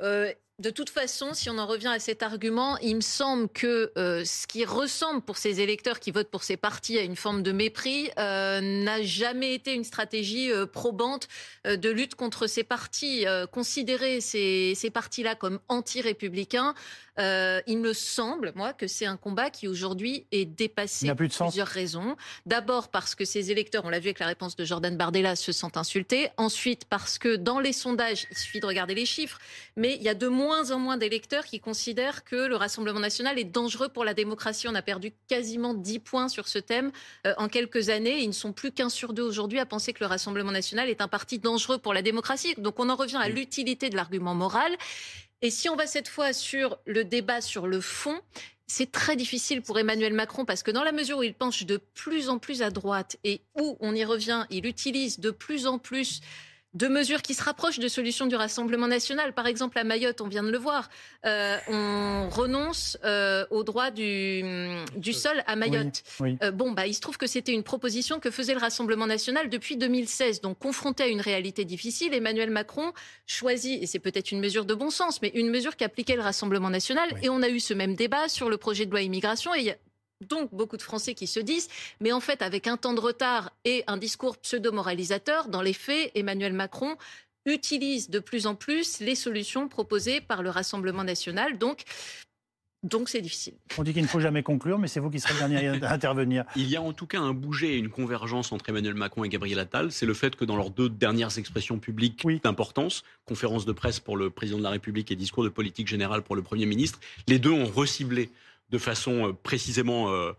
euh, 0.00 0.32
de 0.60 0.70
toute 0.70 0.88
façon, 0.88 1.34
si 1.34 1.50
on 1.50 1.58
en 1.58 1.66
revient 1.66 1.88
à 1.88 1.98
cet 1.98 2.22
argument, 2.22 2.78
il 2.78 2.94
me 2.94 3.00
semble 3.00 3.48
que 3.48 3.90
euh, 3.98 4.24
ce 4.24 4.46
qui 4.46 4.64
ressemble 4.64 5.20
pour 5.20 5.36
ces 5.36 5.60
électeurs 5.60 5.98
qui 5.98 6.12
votent 6.12 6.30
pour 6.30 6.44
ces 6.44 6.56
partis 6.56 6.96
à 6.96 7.02
une 7.02 7.16
forme 7.16 7.42
de 7.42 7.50
mépris 7.50 8.08
euh, 8.20 8.60
n'a 8.60 9.02
jamais 9.02 9.52
été 9.52 9.74
une 9.74 9.82
stratégie 9.82 10.52
euh, 10.52 10.64
probante 10.64 11.26
de 11.64 11.90
lutte 11.90 12.14
contre 12.14 12.46
ces 12.46 12.62
partis. 12.62 13.24
Considérer 13.50 14.20
ces, 14.20 14.74
ces 14.76 14.90
partis-là 14.90 15.34
comme 15.34 15.58
anti-républicains, 15.68 16.74
euh, 17.18 17.60
il 17.66 17.78
me 17.78 17.92
semble, 17.92 18.52
moi, 18.54 18.72
que 18.72 18.86
c'est 18.86 19.06
un 19.06 19.16
combat 19.16 19.50
qui 19.50 19.68
aujourd'hui 19.68 20.26
est 20.32 20.44
dépassé 20.44 21.12
pour 21.14 21.32
sens. 21.32 21.50
plusieurs 21.50 21.68
raisons. 21.68 22.16
D'abord 22.46 22.88
parce 22.88 23.14
que 23.14 23.24
ces 23.24 23.50
électeurs, 23.50 23.84
on 23.84 23.88
l'a 23.88 24.00
vu 24.00 24.08
avec 24.08 24.18
la 24.18 24.26
réponse 24.26 24.56
de 24.56 24.64
Jordan 24.64 24.96
Bardella, 24.96 25.36
se 25.36 25.52
sentent 25.52 25.76
insultés. 25.76 26.28
Ensuite 26.36 26.86
parce 26.86 27.18
que 27.18 27.36
dans 27.36 27.60
les 27.60 27.72
sondages, 27.72 28.26
il 28.30 28.36
suffit 28.36 28.60
de 28.60 28.66
regarder 28.66 28.94
les 28.94 29.06
chiffres, 29.06 29.38
mais 29.76 29.94
il 29.94 30.02
y 30.02 30.08
a 30.08 30.14
de 30.14 30.26
moins 30.26 30.70
en 30.70 30.78
moins 30.78 30.96
d'électeurs 30.96 31.44
qui 31.44 31.60
considèrent 31.60 32.24
que 32.24 32.36
le 32.36 32.56
Rassemblement 32.56 33.00
national 33.00 33.38
est 33.38 33.44
dangereux 33.44 33.88
pour 33.88 34.04
la 34.04 34.14
démocratie. 34.14 34.66
On 34.68 34.74
a 34.74 34.82
perdu 34.82 35.12
quasiment 35.28 35.74
10 35.74 36.00
points 36.00 36.28
sur 36.28 36.48
ce 36.48 36.58
thème 36.58 36.90
euh, 37.26 37.34
en 37.38 37.48
quelques 37.48 37.90
années. 37.90 38.22
Ils 38.22 38.28
ne 38.28 38.32
sont 38.32 38.52
plus 38.52 38.72
qu'un 38.72 38.88
sur 38.88 39.12
deux 39.12 39.22
aujourd'hui 39.22 39.60
à 39.60 39.66
penser 39.66 39.92
que 39.92 40.02
le 40.02 40.06
Rassemblement 40.06 40.52
national 40.52 40.88
est 40.88 41.00
un 41.00 41.08
parti 41.08 41.38
dangereux 41.38 41.78
pour 41.78 41.94
la 41.94 42.02
démocratie. 42.02 42.54
Donc 42.58 42.80
on 42.80 42.88
en 42.88 42.96
revient 42.96 43.20
à 43.20 43.28
l'utilité 43.28 43.88
de 43.88 43.96
l'argument 43.96 44.34
moral. 44.34 44.72
Et 45.44 45.50
si 45.50 45.68
on 45.68 45.76
va 45.76 45.86
cette 45.86 46.08
fois 46.08 46.32
sur 46.32 46.78
le 46.86 47.04
débat 47.04 47.42
sur 47.42 47.66
le 47.66 47.82
fond, 47.82 48.18
c'est 48.66 48.90
très 48.90 49.14
difficile 49.14 49.60
pour 49.60 49.78
Emmanuel 49.78 50.14
Macron 50.14 50.46
parce 50.46 50.62
que 50.62 50.70
dans 50.70 50.82
la 50.82 50.90
mesure 50.90 51.18
où 51.18 51.22
il 51.22 51.34
penche 51.34 51.66
de 51.66 51.76
plus 51.76 52.30
en 52.30 52.38
plus 52.38 52.62
à 52.62 52.70
droite 52.70 53.18
et 53.24 53.42
où, 53.54 53.76
on 53.80 53.94
y 53.94 54.06
revient, 54.06 54.46
il 54.48 54.64
utilise 54.64 55.20
de 55.20 55.30
plus 55.30 55.66
en 55.66 55.78
plus 55.78 56.22
de 56.74 56.88
mesures 56.88 57.22
qui 57.22 57.34
se 57.34 57.42
rapprochent 57.42 57.78
de 57.78 57.88
solutions 57.88 58.26
du 58.26 58.34
Rassemblement 58.34 58.88
national. 58.88 59.32
Par 59.32 59.46
exemple, 59.46 59.78
à 59.78 59.84
Mayotte, 59.84 60.20
on 60.20 60.28
vient 60.28 60.42
de 60.42 60.50
le 60.50 60.58
voir, 60.58 60.90
euh, 61.24 61.56
on 61.68 62.28
renonce 62.28 62.98
euh, 63.04 63.46
au 63.50 63.62
droit 63.62 63.90
du, 63.90 64.42
du 64.96 65.12
sol 65.12 65.42
à 65.46 65.56
Mayotte. 65.56 66.02
Oui. 66.20 66.36
Euh, 66.42 66.50
bon, 66.50 66.72
bah, 66.72 66.86
il 66.86 66.94
se 66.94 67.00
trouve 67.00 67.16
que 67.16 67.26
c'était 67.26 67.52
une 67.52 67.62
proposition 67.62 68.18
que 68.18 68.30
faisait 68.30 68.54
le 68.54 68.60
Rassemblement 68.60 69.06
national 69.06 69.48
depuis 69.48 69.76
2016. 69.76 70.40
Donc, 70.40 70.58
confronté 70.58 71.04
à 71.04 71.06
une 71.06 71.20
réalité 71.20 71.64
difficile, 71.64 72.12
Emmanuel 72.12 72.50
Macron 72.50 72.92
choisit, 73.26 73.82
et 73.82 73.86
c'est 73.86 74.00
peut-être 74.00 74.32
une 74.32 74.40
mesure 74.40 74.64
de 74.64 74.74
bon 74.74 74.90
sens, 74.90 75.22
mais 75.22 75.30
une 75.34 75.50
mesure 75.50 75.76
qu'appliquait 75.76 76.16
le 76.16 76.22
Rassemblement 76.22 76.70
national. 76.70 77.08
Oui. 77.14 77.20
Et 77.22 77.28
on 77.28 77.42
a 77.42 77.48
eu 77.48 77.60
ce 77.60 77.72
même 77.72 77.94
débat 77.94 78.28
sur 78.28 78.50
le 78.50 78.56
projet 78.56 78.84
de 78.84 78.90
loi 78.90 79.02
immigration. 79.02 79.54
Et 79.54 79.74
donc 80.28 80.54
beaucoup 80.54 80.76
de 80.76 80.82
Français 80.82 81.14
qui 81.14 81.26
se 81.26 81.40
disent, 81.40 81.68
mais 82.00 82.12
en 82.12 82.20
fait, 82.20 82.42
avec 82.42 82.66
un 82.66 82.76
temps 82.76 82.94
de 82.94 83.00
retard 83.00 83.52
et 83.64 83.84
un 83.86 83.96
discours 83.96 84.36
pseudo-moralisateur, 84.38 85.48
dans 85.48 85.62
les 85.62 85.72
faits, 85.72 86.10
Emmanuel 86.14 86.52
Macron 86.52 86.96
utilise 87.46 88.08
de 88.10 88.18
plus 88.18 88.46
en 88.46 88.54
plus 88.54 89.00
les 89.00 89.14
solutions 89.14 89.68
proposées 89.68 90.20
par 90.20 90.42
le 90.42 90.50
Rassemblement 90.50 91.04
national. 91.04 91.58
Donc, 91.58 91.84
donc 92.82 93.08
c'est 93.08 93.22
difficile. 93.22 93.54
On 93.78 93.82
dit 93.82 93.94
qu'il 93.94 94.02
ne 94.02 94.06
faut 94.08 94.20
jamais 94.20 94.42
conclure, 94.42 94.78
mais 94.78 94.88
c'est 94.88 95.00
vous 95.00 95.10
qui 95.10 95.18
serez 95.18 95.32
le 95.32 95.38
dernier 95.38 95.68
à 95.68 95.72
intervenir. 95.92 96.44
Il 96.54 96.68
y 96.68 96.76
a 96.76 96.82
en 96.82 96.92
tout 96.92 97.06
cas 97.06 97.18
un 97.18 97.32
bouger 97.32 97.74
et 97.74 97.78
une 97.78 97.88
convergence 97.88 98.52
entre 98.52 98.68
Emmanuel 98.68 98.94
Macron 98.94 99.24
et 99.24 99.28
Gabriel 99.30 99.58
Attal. 99.58 99.90
C'est 99.90 100.04
le 100.06 100.12
fait 100.14 100.36
que 100.36 100.44
dans 100.44 100.56
leurs 100.56 100.70
deux 100.70 100.90
dernières 100.90 101.38
expressions 101.38 101.78
publiques 101.78 102.20
Oui. 102.24 102.40
d'importance, 102.44 103.02
conférence 103.24 103.64
de 103.64 103.72
presse 103.72 104.00
pour 104.00 104.16
le 104.18 104.28
président 104.28 104.58
de 104.58 104.62
la 104.62 104.70
République 104.70 105.10
et 105.10 105.16
discours 105.16 105.44
de 105.44 105.48
politique 105.48 105.88
générale 105.88 106.22
pour 106.22 106.36
le 106.36 106.42
Premier 106.42 106.66
ministre, 106.66 107.00
les 107.26 107.38
deux 107.38 107.52
ont 107.52 107.66
reciblé 107.66 108.30
de 108.70 108.78
façon 108.78 109.28
euh, 109.28 109.32
précisément 109.32 110.10
euh, 110.12 110.32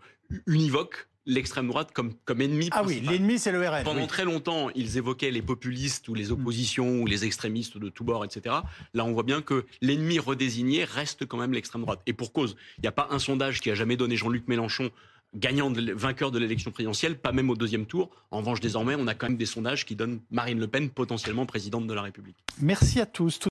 univoque 0.46 1.08
l'extrême 1.26 1.66
droite 1.68 1.90
comme, 1.92 2.14
comme 2.24 2.40
ennemi 2.40 2.68
Ah 2.70 2.84
oui, 2.84 3.00
l'ennemi, 3.00 3.38
c'est 3.38 3.52
le 3.52 3.68
RN. 3.68 3.82
Pendant 3.82 4.02
oui. 4.02 4.06
très 4.06 4.24
longtemps, 4.24 4.70
ils 4.74 4.96
évoquaient 4.96 5.32
les 5.32 5.42
populistes 5.42 6.08
ou 6.08 6.14
les 6.14 6.30
oppositions 6.30 7.00
ou 7.00 7.06
les 7.06 7.24
extrémistes 7.24 7.78
de 7.78 7.88
tous 7.88 8.04
bords, 8.04 8.24
etc. 8.24 8.56
Là, 8.94 9.04
on 9.04 9.12
voit 9.12 9.24
bien 9.24 9.42
que 9.42 9.66
l'ennemi 9.82 10.18
redésigné 10.18 10.84
reste 10.84 11.26
quand 11.26 11.36
même 11.36 11.52
l'extrême 11.52 11.82
droite. 11.82 12.00
Et 12.06 12.12
pour 12.12 12.32
cause, 12.32 12.56
il 12.78 12.82
n'y 12.82 12.88
a 12.88 12.92
pas 12.92 13.08
un 13.10 13.18
sondage 13.18 13.60
qui 13.60 13.70
a 13.70 13.74
jamais 13.74 13.96
donné 13.96 14.16
Jean-Luc 14.16 14.46
Mélenchon 14.46 14.90
gagnant, 15.34 15.70
de, 15.70 15.92
vainqueur 15.92 16.30
de 16.30 16.38
l'élection 16.38 16.70
présidentielle, 16.70 17.18
pas 17.18 17.32
même 17.32 17.50
au 17.50 17.56
deuxième 17.56 17.86
tour. 17.86 18.10
En 18.30 18.38
revanche, 18.38 18.60
désormais, 18.60 18.94
on 18.96 19.06
a 19.06 19.14
quand 19.14 19.28
même 19.28 19.36
des 19.36 19.46
sondages 19.46 19.84
qui 19.84 19.96
donnent 19.96 20.20
Marine 20.30 20.58
Le 20.58 20.66
Pen 20.66 20.90
potentiellement 20.90 21.46
présidente 21.46 21.86
de 21.86 21.94
la 21.94 22.02
République. 22.02 22.36
Merci 22.60 23.00
à 23.00 23.06
tous. 23.06 23.38